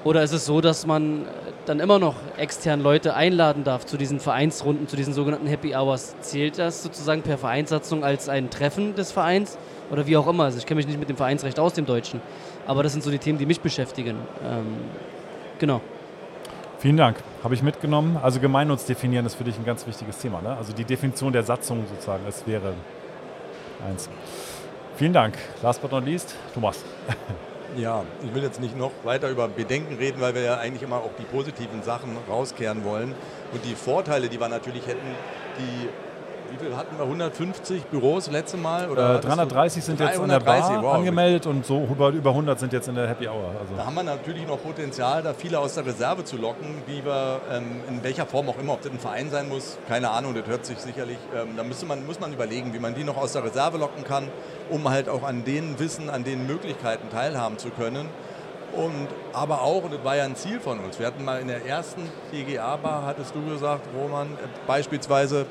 oder 0.05 0.23
ist 0.23 0.33
es 0.33 0.45
so, 0.45 0.61
dass 0.61 0.87
man 0.87 1.25
dann 1.65 1.81
immer 1.81 1.99
noch 1.99 2.17
extern 2.37 2.83
Leute 2.83 3.15
einladen 3.15 3.65
darf 3.65 3.87
zu 3.87 3.97
diesen 3.97 4.21
Vereinsrunden, 4.21 4.87
zu 4.87 4.97
diesen 4.97 5.15
sogenannten 5.15 5.47
Happy 5.47 5.75
Hours? 5.75 6.15
Zählt 6.21 6.59
das 6.59 6.83
sozusagen 6.83 7.23
per 7.23 7.39
Vereinssatzung 7.39 8.05
als 8.05 8.29
ein 8.29 8.51
Treffen 8.51 8.95
des 8.95 9.13
Vereins? 9.13 9.57
Oder 9.91 10.07
wie 10.07 10.17
auch 10.17 10.27
immer? 10.27 10.45
Also 10.45 10.59
ich 10.59 10.67
kenne 10.67 10.77
mich 10.77 10.87
nicht 10.87 10.99
mit 10.99 11.09
dem 11.09 11.17
Vereinsrecht 11.17 11.59
aus, 11.59 11.73
dem 11.73 11.87
Deutschen. 11.87 12.21
Aber 12.67 12.83
das 12.83 12.93
sind 12.93 13.03
so 13.03 13.11
die 13.11 13.19
Themen, 13.19 13.39
die 13.39 13.47
mich 13.47 13.61
beschäftigen. 13.61 14.17
Ähm, 14.47 14.67
genau. 15.59 15.81
Vielen 16.85 16.99
Dank. 16.99 17.17
Habe 17.43 17.55
ich 17.55 17.63
mitgenommen. 17.63 18.19
Also 18.23 18.41
Gemeinnutz 18.41 18.85
definieren 18.85 19.25
ist 19.25 19.37
für 19.37 19.45
dich 19.45 19.57
ein 19.57 19.65
ganz 19.65 19.87
wichtiges 19.87 20.19
Thema. 20.19 20.43
Ne? 20.43 20.55
Also 20.55 20.75
die 20.75 20.85
Definition 20.85 21.33
der 21.33 21.43
Satzung 21.43 21.87
sozusagen, 21.89 22.23
es 22.29 22.47
wäre 22.47 22.75
eins. 23.89 24.11
Vielen 24.95 25.15
Dank. 25.15 25.39
Last 25.63 25.81
but 25.81 25.93
not 25.93 26.05
least, 26.05 26.35
Thomas. 26.53 26.85
Ja, 27.77 28.05
ich 28.23 28.33
will 28.33 28.43
jetzt 28.45 28.61
nicht 28.61 28.79
noch 28.79 28.93
weiter 29.03 29.31
über 29.31 29.49
Bedenken 29.49 29.97
reden, 29.97 30.21
weil 30.21 30.35
wir 30.37 30.43
ja 30.43 30.59
eigentlich 30.59 30.85
immer 30.85 30.99
auch 30.99 31.11
die 31.19 31.25
positiven 31.25 31.83
Sachen 31.83 32.17
rauskehren 32.31 32.85
wollen. 32.85 33.15
Und 33.53 33.65
die 33.65 33.75
Vorteile, 33.75 34.29
die 34.29 34.39
wir 34.39 34.49
natürlich 34.49 34.87
hätten, 34.87 35.09
die 35.59 35.89
wie 36.55 36.65
viel 36.65 36.77
hatten 36.77 36.97
wir? 36.97 37.05
150 37.05 37.85
Büros 37.85 38.31
letzte 38.31 38.57
Mal? 38.57 38.89
Oder 38.91 39.17
äh, 39.17 39.21
330 39.21 39.85
sind 39.85 40.01
330, 40.01 40.15
jetzt 40.15 40.23
in 40.23 40.29
der 40.29 40.41
Bar 40.41 40.83
wow. 40.83 40.95
angemeldet 40.95 41.47
und 41.47 41.67
so 41.67 41.87
über, 41.91 42.11
über 42.11 42.31
100 42.31 42.61
sind 42.61 42.73
jetzt 42.73 42.89
in 42.89 42.95
der 42.95 43.09
Happy 43.09 43.29
Hour. 43.29 43.51
Also. 43.61 43.75
Da 43.77 43.87
haben 43.87 43.95
wir 43.95 44.03
natürlich 44.03 44.47
noch 44.47 44.63
Potenzial, 44.63 45.23
da 45.23 45.35
viele 45.35 45.59
aus 45.59 45.75
der 45.75 45.87
Reserve 45.87 46.25
zu 46.25 46.37
locken, 46.37 46.83
wie 46.87 47.05
wir 47.05 47.41
ähm, 47.53 47.81
in 47.89 48.03
welcher 48.03 48.27
Form 48.27 48.49
auch 48.49 48.59
immer, 48.59 48.75
ob 48.75 48.83
das 48.83 48.93
ein 48.93 48.99
Verein 48.99 49.31
sein 49.31 49.49
muss, 49.49 49.79
keine 49.89 50.11
Ahnung, 50.11 50.35
das 50.35 50.47
hört 50.47 50.65
sich 50.67 50.79
sicherlich, 50.79 51.19
ähm, 51.35 51.57
da 51.57 51.63
müsste 51.63 51.87
man, 51.87 52.07
muss 52.07 52.21
man 52.21 52.33
überlegen, 52.33 52.73
wie 52.73 52.79
man 52.79 52.95
die 52.95 53.05
noch 53.05 53.17
aus 53.17 53.33
der 53.33 53.45
Reserve 53.45 53.79
locken 53.79 54.05
kann, 54.05 54.29
um 54.71 54.89
halt 54.89 55.09
auch 55.09 55.23
an 55.23 55.45
den 55.45 55.79
Wissen, 55.79 56.11
an 56.11 56.25
den 56.25 56.47
Möglichkeiten 56.47 57.09
teilhaben 57.11 57.59
zu 57.59 57.71
können. 57.71 58.09
Und 58.77 59.07
aber 59.33 59.63
auch, 59.63 59.85
und 59.85 59.95
das 59.95 60.05
war 60.05 60.17
ja 60.17 60.25
ein 60.25 60.35
Ziel 60.35 60.59
von 60.59 60.81
uns, 60.81 60.99
wir 60.99 61.07
hatten 61.07 61.25
mal 61.25 61.41
in 61.41 61.47
der 61.47 61.65
ersten 61.65 62.03
TGA-Bar, 62.33 63.07
hattest 63.07 63.35
du 63.35 63.45
gesagt, 63.45 63.87
Roman, 63.97 64.27
äh, 64.27 64.49
beispielsweise 64.67 65.47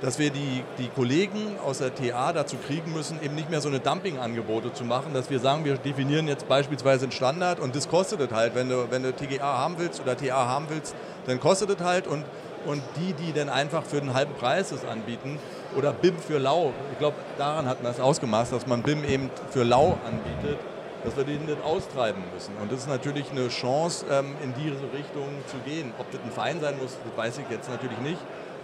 dass 0.00 0.18
wir 0.18 0.30
die, 0.30 0.62
die 0.78 0.88
Kollegen 0.88 1.58
aus 1.64 1.78
der 1.78 1.94
TA 1.94 2.32
dazu 2.32 2.56
kriegen 2.56 2.92
müssen, 2.92 3.20
eben 3.22 3.34
nicht 3.34 3.50
mehr 3.50 3.60
so 3.60 3.68
eine 3.68 3.80
Dumping-Angebote 3.80 4.72
zu 4.72 4.84
machen, 4.84 5.12
dass 5.12 5.28
wir 5.30 5.40
sagen, 5.40 5.64
wir 5.64 5.76
definieren 5.76 6.28
jetzt 6.28 6.48
beispielsweise 6.48 7.04
einen 7.04 7.12
Standard 7.12 7.58
und 7.58 7.74
das 7.74 7.88
kostet 7.88 8.20
es 8.20 8.30
halt. 8.30 8.54
Wenn 8.54 8.68
du, 8.68 8.90
wenn 8.90 9.02
du 9.02 9.12
TGA 9.12 9.58
haben 9.58 9.74
willst 9.78 10.00
oder 10.00 10.16
TA 10.16 10.46
haben 10.46 10.66
willst, 10.68 10.94
dann 11.26 11.40
kostet 11.40 11.70
es 11.70 11.84
halt 11.84 12.06
und, 12.06 12.24
und 12.66 12.82
die, 12.96 13.12
die 13.12 13.32
dann 13.32 13.48
einfach 13.48 13.84
für 13.84 14.00
den 14.00 14.14
halben 14.14 14.34
Preis 14.34 14.70
das 14.70 14.84
anbieten 14.84 15.38
oder 15.76 15.92
BIM 15.92 16.16
für 16.16 16.38
Lau, 16.38 16.72
ich 16.92 16.98
glaube, 16.98 17.16
daran 17.36 17.66
hat 17.66 17.82
man 17.82 17.92
es 17.92 18.00
ausgemacht, 18.00 18.52
dass 18.52 18.66
man 18.66 18.82
BIM 18.82 19.04
eben 19.04 19.30
für 19.50 19.64
Lau 19.64 19.98
anbietet, 20.06 20.58
dass 21.04 21.16
wir 21.16 21.24
den 21.24 21.44
nicht 21.44 21.62
austreiben 21.62 22.22
müssen. 22.32 22.54
Und 22.62 22.72
das 22.72 22.80
ist 22.80 22.88
natürlich 22.88 23.30
eine 23.30 23.48
Chance, 23.48 24.06
ähm, 24.10 24.34
in 24.42 24.54
diese 24.54 24.82
Richtung 24.92 25.28
zu 25.46 25.56
gehen. 25.64 25.92
Ob 25.98 26.10
das 26.10 26.20
ein 26.24 26.30
Verein 26.30 26.60
sein 26.60 26.76
muss, 26.80 26.96
das 27.04 27.16
weiß 27.16 27.38
ich 27.38 27.50
jetzt 27.50 27.68
natürlich 27.68 27.98
nicht 27.98 28.18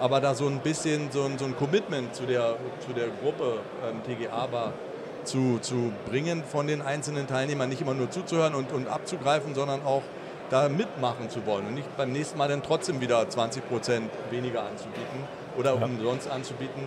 aber 0.05 0.21
da 0.21 0.35
so 0.35 0.47
ein 0.47 0.59
bisschen 0.59 1.11
so 1.11 1.23
ein, 1.23 1.39
so 1.39 1.47
ein 1.47 1.57
Commitment 1.57 2.15
zu 2.15 2.27
der, 2.27 2.57
zu 2.87 2.93
der 2.93 3.07
Gruppe 3.23 3.61
ähm, 3.89 4.03
TGA 4.05 4.53
war 4.53 4.75
zu, 5.25 5.59
zu 5.63 5.95
bringen 6.07 6.45
von 6.45 6.67
den 6.67 6.83
einzelnen 6.83 7.27
Teilnehmern, 7.27 7.71
nicht 7.71 7.81
immer 7.81 7.95
nur 7.95 8.11
zuzuhören 8.11 8.55
und, 8.55 8.71
und 8.71 8.87
abzugreifen, 8.87 9.55
sondern 9.55 9.81
auch 9.83 10.03
da 10.51 10.69
mitmachen 10.69 11.31
zu 11.31 11.47
wollen 11.47 11.69
und 11.69 11.75
nicht 11.75 11.97
beim 11.97 12.13
nächsten 12.13 12.37
Mal 12.37 12.49
dann 12.49 12.63
trotzdem 12.63 13.01
wieder 13.01 13.27
20 13.27 13.67
Prozent 13.67 14.11
weniger 14.31 14.65
anzubieten 14.65 15.25
oder 15.57 15.75
ja. 15.75 15.87
umsonst 15.87 16.31
anzubieten. 16.31 16.83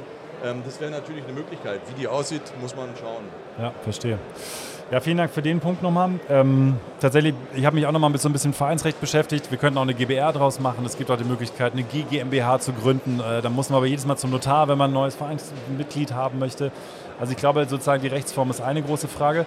Ähm, 0.45 0.61
das 0.63 0.79
wäre 0.79 0.91
natürlich 0.91 1.23
eine 1.23 1.33
Möglichkeit. 1.33 1.81
Wie 1.89 1.99
die 1.99 2.07
aussieht, 2.07 2.43
muss 2.61 2.75
man 2.75 2.89
schauen. 3.01 3.23
Ja, 3.59 3.73
verstehe. 3.81 4.19
Ja, 4.89 5.01
vielen 5.01 5.17
Dank 5.17 5.31
für 5.31 5.41
den 5.41 5.59
Punkt 5.59 5.83
nochmal. 5.83 6.11
Ähm, 6.29 6.77
tatsächlich, 7.01 7.35
ich 7.53 7.65
habe 7.65 7.75
mich 7.75 7.85
auch 7.85 7.91
nochmal 7.91 8.09
mit 8.09 8.21
so 8.21 8.29
ein 8.29 8.31
bisschen 8.31 8.53
Vereinsrecht 8.53 9.01
beschäftigt. 9.01 9.51
Wir 9.51 9.57
könnten 9.57 9.77
auch 9.77 9.81
eine 9.81 9.93
GBR 9.93 10.31
draus 10.31 10.61
machen. 10.61 10.85
Es 10.85 10.97
gibt 10.97 11.11
auch 11.11 11.17
die 11.17 11.25
Möglichkeit, 11.25 11.73
eine 11.73 11.83
GmbH 11.83 12.59
zu 12.59 12.71
gründen. 12.71 13.19
Äh, 13.19 13.41
da 13.41 13.49
muss 13.49 13.69
man 13.69 13.77
aber 13.77 13.85
jedes 13.85 14.05
Mal 14.05 14.15
zum 14.15 14.31
Notar, 14.31 14.69
wenn 14.69 14.77
man 14.77 14.91
ein 14.91 14.93
neues 14.93 15.15
Vereinsmitglied 15.15 16.13
haben 16.13 16.39
möchte. 16.39 16.71
Also 17.19 17.33
ich 17.33 17.37
glaube 17.37 17.65
sozusagen, 17.65 18.01
die 18.01 18.07
Rechtsform 18.07 18.49
ist 18.49 18.61
eine 18.61 18.81
große 18.81 19.09
Frage. 19.09 19.45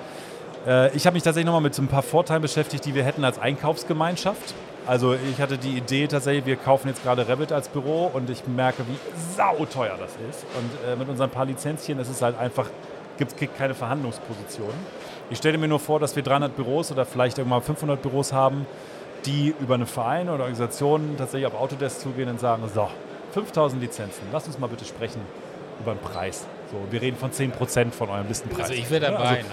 Äh, 0.67 0.95
ich 0.95 1.07
habe 1.07 1.15
mich 1.15 1.23
tatsächlich 1.23 1.47
nochmal 1.47 1.63
mit 1.63 1.75
so 1.75 1.81
ein 1.81 1.89
paar 1.89 2.03
Vorteilen 2.03 2.43
beschäftigt, 2.43 2.85
die 2.85 2.95
wir 2.95 3.05
hätten 3.05 3.25
als 3.25 3.39
Einkaufsgemeinschaft. 3.39 4.55
Also 4.87 5.15
ich 5.15 5.41
hatte 5.41 5.57
die 5.57 5.75
Idee 5.75 6.07
tatsächlich, 6.07 6.45
wir 6.45 6.57
kaufen 6.57 6.89
jetzt 6.89 7.03
gerade 7.03 7.27
Revit 7.27 7.51
als 7.51 7.71
Büro 7.71 8.11
und 8.13 8.29
ich 8.29 8.47
merke, 8.47 8.83
wie 8.87 8.99
sauteuer 9.37 9.97
das 9.99 10.13
ist. 10.29 10.45
Und 10.55 10.93
äh, 10.93 10.97
mit 10.97 11.09
unseren 11.09 11.31
paar 11.31 11.47
Lizenzchen 11.47 11.99
ist 11.99 12.11
es 12.11 12.21
halt 12.21 12.39
einfach, 12.39 12.67
gibt 13.17 13.33
es 13.41 13.49
keine 13.57 13.73
Verhandlungsposition. 13.73 14.75
Ich 15.31 15.39
stelle 15.39 15.59
mir 15.59 15.69
nur 15.69 15.79
vor, 15.79 16.01
dass 16.01 16.17
wir 16.17 16.25
300 16.25 16.57
Büros 16.57 16.91
oder 16.91 17.07
vielleicht 17.07 17.39
irgendwann 17.39 17.63
500 17.63 18.03
Büros 18.03 18.33
haben, 18.33 18.67
die 19.27 19.55
über 19.61 19.75
eine 19.75 19.87
Verein 19.87 20.29
oder 20.29 20.41
Organisation 20.41 21.15
tatsächlich 21.17 21.47
auf 21.47 21.55
Autodesk 21.55 22.01
zugehen 22.01 22.29
und 22.29 22.41
sagen, 22.41 22.65
so, 22.75 22.89
5000 23.33 23.81
Lizenzen, 23.81 24.23
lass 24.33 24.49
uns 24.49 24.59
mal 24.59 24.67
bitte 24.67 24.85
sprechen 24.85 25.21
über 25.81 25.95
den 25.95 26.01
Preis. 26.01 26.47
So, 26.71 26.77
wir 26.89 27.03
reden 27.03 27.17
von 27.17 27.33
10% 27.33 27.91
von 27.91 28.11
eurem 28.11 28.29
Listenpreis. 28.29 28.71
Also 28.71 28.75
ich 28.75 28.89
wäre 28.91 29.11
dabei, 29.11 29.39
also, 29.39 29.41
ne? 29.41 29.45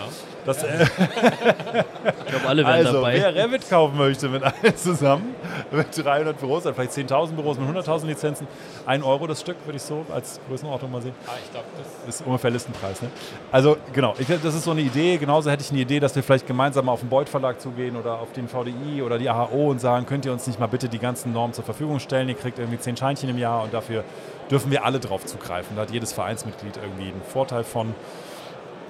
Das, 0.45 0.63
äh, 0.63 0.83
ich 0.83 2.31
glaube, 2.31 2.47
alle 2.47 2.63
wären 2.63 2.73
also, 2.73 2.93
dabei. 2.93 3.15
Wer 3.15 3.35
Revit 3.35 3.67
kaufen 3.67 3.97
möchte 3.97 4.29
mit 4.29 4.43
allen 4.43 4.77
zusammen, 4.77 5.35
mit 5.71 5.87
300 5.97 6.39
Büros, 6.39 6.63
dann 6.63 6.75
vielleicht 6.75 6.91
10.000 6.91 7.31
Büros 7.31 7.57
mit 7.57 7.67
100.000 7.67 8.05
Lizenzen, 8.05 8.47
1 8.85 9.03
Euro 9.03 9.25
das 9.25 9.41
Stück, 9.41 9.57
würde 9.65 9.77
ich 9.77 9.81
so 9.81 10.05
als 10.13 10.39
Größenordnung 10.47 10.91
mal 10.91 11.01
sehen. 11.01 11.15
Ah, 11.25 11.31
ich 11.43 11.51
glaube, 11.51 11.65
das 12.05 12.15
ist 12.15 12.25
ungefähr 12.25 12.51
Listenpreis. 12.51 13.01
Ne? 13.01 13.09
Also 13.51 13.77
genau, 13.93 14.13
ich, 14.19 14.27
das 14.27 14.53
ist 14.53 14.63
so 14.63 14.71
eine 14.71 14.81
Idee. 14.81 15.17
Genauso 15.17 15.49
hätte 15.49 15.63
ich 15.63 15.71
eine 15.71 15.81
Idee, 15.81 15.99
dass 15.99 16.15
wir 16.15 16.21
vielleicht 16.21 16.45
gemeinsam 16.45 16.87
auf 16.87 16.99
den 16.99 17.09
Beuth 17.09 17.29
Verlag 17.29 17.59
zugehen 17.59 17.95
oder 17.95 18.19
auf 18.19 18.31
den 18.31 18.47
VDI 18.47 19.01
oder 19.01 19.17
die 19.17 19.27
AHO 19.27 19.71
und 19.71 19.81
sagen, 19.81 20.05
könnt 20.05 20.23
ihr 20.25 20.31
uns 20.31 20.45
nicht 20.45 20.59
mal 20.59 20.67
bitte 20.67 20.87
die 20.87 20.99
ganzen 20.99 21.33
Normen 21.33 21.53
zur 21.53 21.63
Verfügung 21.63 21.99
stellen? 21.99 22.29
Ihr 22.29 22.35
kriegt 22.35 22.59
irgendwie 22.59 22.79
10 22.79 22.95
Scheinchen 22.95 23.29
im 23.29 23.39
Jahr 23.39 23.63
und 23.63 23.73
dafür 23.73 24.03
dürfen 24.49 24.71
wir 24.71 24.85
alle 24.85 24.99
drauf 24.99 25.25
zugreifen. 25.25 25.75
Da 25.75 25.83
hat 25.83 25.91
jedes 25.91 26.13
Vereinsmitglied 26.13 26.77
irgendwie 26.77 27.09
einen 27.09 27.21
Vorteil 27.21 27.63
von. 27.63 27.93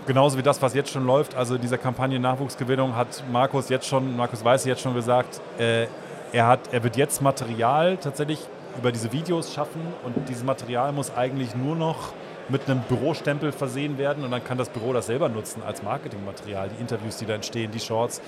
Genauso 0.05 0.37
wie 0.37 0.43
das, 0.43 0.61
was 0.61 0.73
jetzt 0.73 0.91
schon 0.91 1.05
läuft, 1.05 1.35
also 1.35 1.57
dieser 1.57 1.77
Kampagne 1.77 2.17
Nachwuchsgewinnung 2.17 2.95
hat 2.95 3.23
Markus 3.29 3.67
jetzt 3.67 3.87
schon, 3.87 4.15
Markus 4.15 4.41
Weiß 4.41 4.63
jetzt 4.63 4.81
schon 4.81 4.93
gesagt, 4.93 5.41
äh, 5.59 5.87
er, 6.31 6.47
hat, 6.47 6.61
er 6.71 6.81
wird 6.83 6.95
jetzt 6.95 7.21
Material 7.21 7.97
tatsächlich 7.97 8.39
über 8.77 8.93
diese 8.93 9.11
Videos 9.11 9.53
schaffen 9.53 9.81
und 10.05 10.29
dieses 10.29 10.45
Material 10.45 10.93
muss 10.93 11.13
eigentlich 11.13 11.55
nur 11.55 11.75
noch 11.75 12.13
mit 12.49 12.69
einem 12.69 12.79
Bürostempel 12.81 13.51
versehen 13.51 13.97
werden 13.97 14.23
und 14.23 14.31
dann 14.31 14.43
kann 14.43 14.57
das 14.57 14.69
Büro 14.69 14.93
das 14.93 15.07
selber 15.07 15.27
nutzen 15.27 15.61
als 15.65 15.83
Marketingmaterial, 15.83 16.69
die 16.69 16.79
Interviews, 16.79 17.17
die 17.17 17.25
da 17.25 17.33
entstehen, 17.33 17.71
die 17.71 17.79
Shorts. 17.79 18.21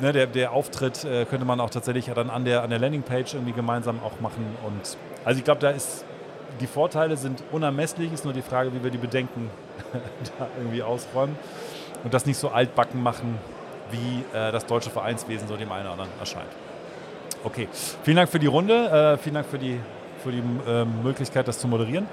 Ne, 0.00 0.12
der, 0.12 0.26
der, 0.26 0.52
Auftritt 0.52 1.04
äh, 1.04 1.24
könnte 1.24 1.44
man 1.44 1.60
auch 1.60 1.70
tatsächlich 1.70 2.10
dann 2.14 2.30
an 2.30 2.44
der, 2.44 2.62
an 2.62 2.70
der 2.70 2.78
Landingpage 2.78 3.34
irgendwie 3.34 3.52
gemeinsam 3.52 4.00
auch 4.02 4.20
machen. 4.20 4.44
Und 4.66 4.96
also 5.24 5.38
ich 5.38 5.44
glaube, 5.44 5.60
da 5.60 5.70
ist 5.70 6.04
die 6.60 6.66
Vorteile 6.66 7.16
sind 7.16 7.42
unermesslich, 7.52 8.12
ist 8.12 8.24
nur 8.24 8.34
die 8.34 8.42
Frage, 8.42 8.72
wie 8.72 8.82
wir 8.82 8.90
die 8.90 8.98
Bedenken 8.98 9.50
da 10.38 10.48
irgendwie 10.58 10.82
ausräumen 10.82 11.36
und 12.04 12.14
das 12.14 12.26
nicht 12.26 12.38
so 12.38 12.50
altbacken 12.50 13.02
machen, 13.02 13.38
wie 13.90 14.24
äh, 14.36 14.52
das 14.52 14.66
deutsche 14.66 14.90
Vereinswesen 14.90 15.48
so 15.48 15.56
dem 15.56 15.70
einen 15.72 15.82
oder 15.82 15.92
anderen 15.92 16.10
erscheint. 16.20 16.50
Okay, 17.42 17.68
vielen 18.02 18.16
Dank 18.16 18.30
für 18.30 18.38
die 18.38 18.46
Runde, 18.46 19.14
äh, 19.14 19.18
vielen 19.18 19.34
Dank 19.34 19.46
für 19.46 19.58
die, 19.58 19.78
für 20.22 20.32
die 20.32 20.42
äh, 20.66 20.84
Möglichkeit, 20.84 21.48
das 21.48 21.58
zu 21.58 21.68
moderieren. 21.68 22.06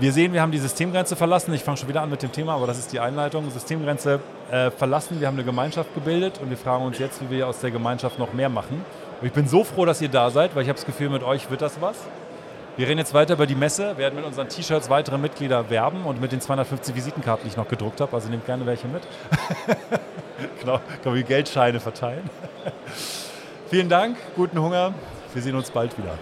Wir 0.00 0.12
sehen, 0.12 0.32
wir 0.32 0.40
haben 0.42 0.52
die 0.52 0.58
Systemgrenze 0.58 1.16
verlassen. 1.16 1.52
Ich 1.54 1.64
fange 1.64 1.76
schon 1.76 1.88
wieder 1.88 2.02
an 2.02 2.10
mit 2.10 2.22
dem 2.22 2.30
Thema, 2.30 2.54
aber 2.54 2.68
das 2.68 2.78
ist 2.78 2.92
die 2.92 3.00
Einleitung. 3.00 3.50
Systemgrenze 3.50 4.20
äh, 4.48 4.70
verlassen. 4.70 5.18
Wir 5.18 5.26
haben 5.26 5.34
eine 5.34 5.42
Gemeinschaft 5.42 5.92
gebildet 5.92 6.38
und 6.40 6.50
wir 6.50 6.56
fragen 6.56 6.84
uns 6.84 7.00
jetzt, 7.00 7.20
wie 7.20 7.30
wir 7.30 7.48
aus 7.48 7.58
der 7.58 7.72
Gemeinschaft 7.72 8.16
noch 8.16 8.32
mehr 8.32 8.48
machen 8.48 8.84
Und 9.20 9.26
ich 9.26 9.32
bin 9.32 9.48
so 9.48 9.64
froh, 9.64 9.84
dass 9.84 10.00
ihr 10.00 10.08
da 10.08 10.30
seid, 10.30 10.54
weil 10.54 10.62
ich 10.62 10.68
habe 10.68 10.76
das 10.76 10.86
Gefühl, 10.86 11.10
mit 11.10 11.24
euch 11.24 11.50
wird 11.50 11.62
das 11.62 11.80
was. 11.80 11.96
Wir 12.76 12.86
reden 12.86 12.98
jetzt 12.98 13.12
weiter 13.12 13.34
über 13.34 13.46
die 13.48 13.56
Messe, 13.56 13.96
werden 13.96 14.14
mit 14.14 14.24
unseren 14.24 14.48
T-Shirts 14.48 14.88
weitere 14.88 15.18
Mitglieder 15.18 15.68
werben 15.68 16.04
und 16.04 16.20
mit 16.20 16.30
den 16.30 16.40
250 16.40 16.94
Visitenkarten, 16.94 17.42
die 17.42 17.48
ich 17.48 17.56
noch 17.56 17.66
gedruckt 17.66 18.00
habe. 18.00 18.14
Also 18.14 18.28
nehmt 18.28 18.46
gerne 18.46 18.66
welche 18.66 18.86
mit. 18.86 19.02
genau, 20.60 20.78
können 21.02 21.16
wir 21.16 21.24
Geldscheine 21.24 21.80
verteilen. 21.80 22.30
Vielen 23.68 23.88
Dank, 23.88 24.16
guten 24.36 24.60
Hunger. 24.60 24.94
Wir 25.34 25.42
sehen 25.42 25.56
uns 25.56 25.72
bald 25.72 25.98
wieder. 25.98 26.14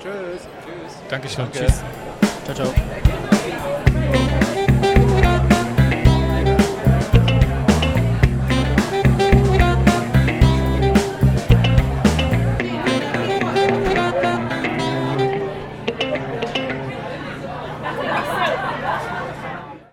Tschüss. 0.00 0.42
Tschüss. 0.64 0.96
Dankeschön. 1.08 1.48
Danke. 1.52 1.66
Tschüss. 1.66 1.82
그 2.48 2.54
렇. 2.62 4.57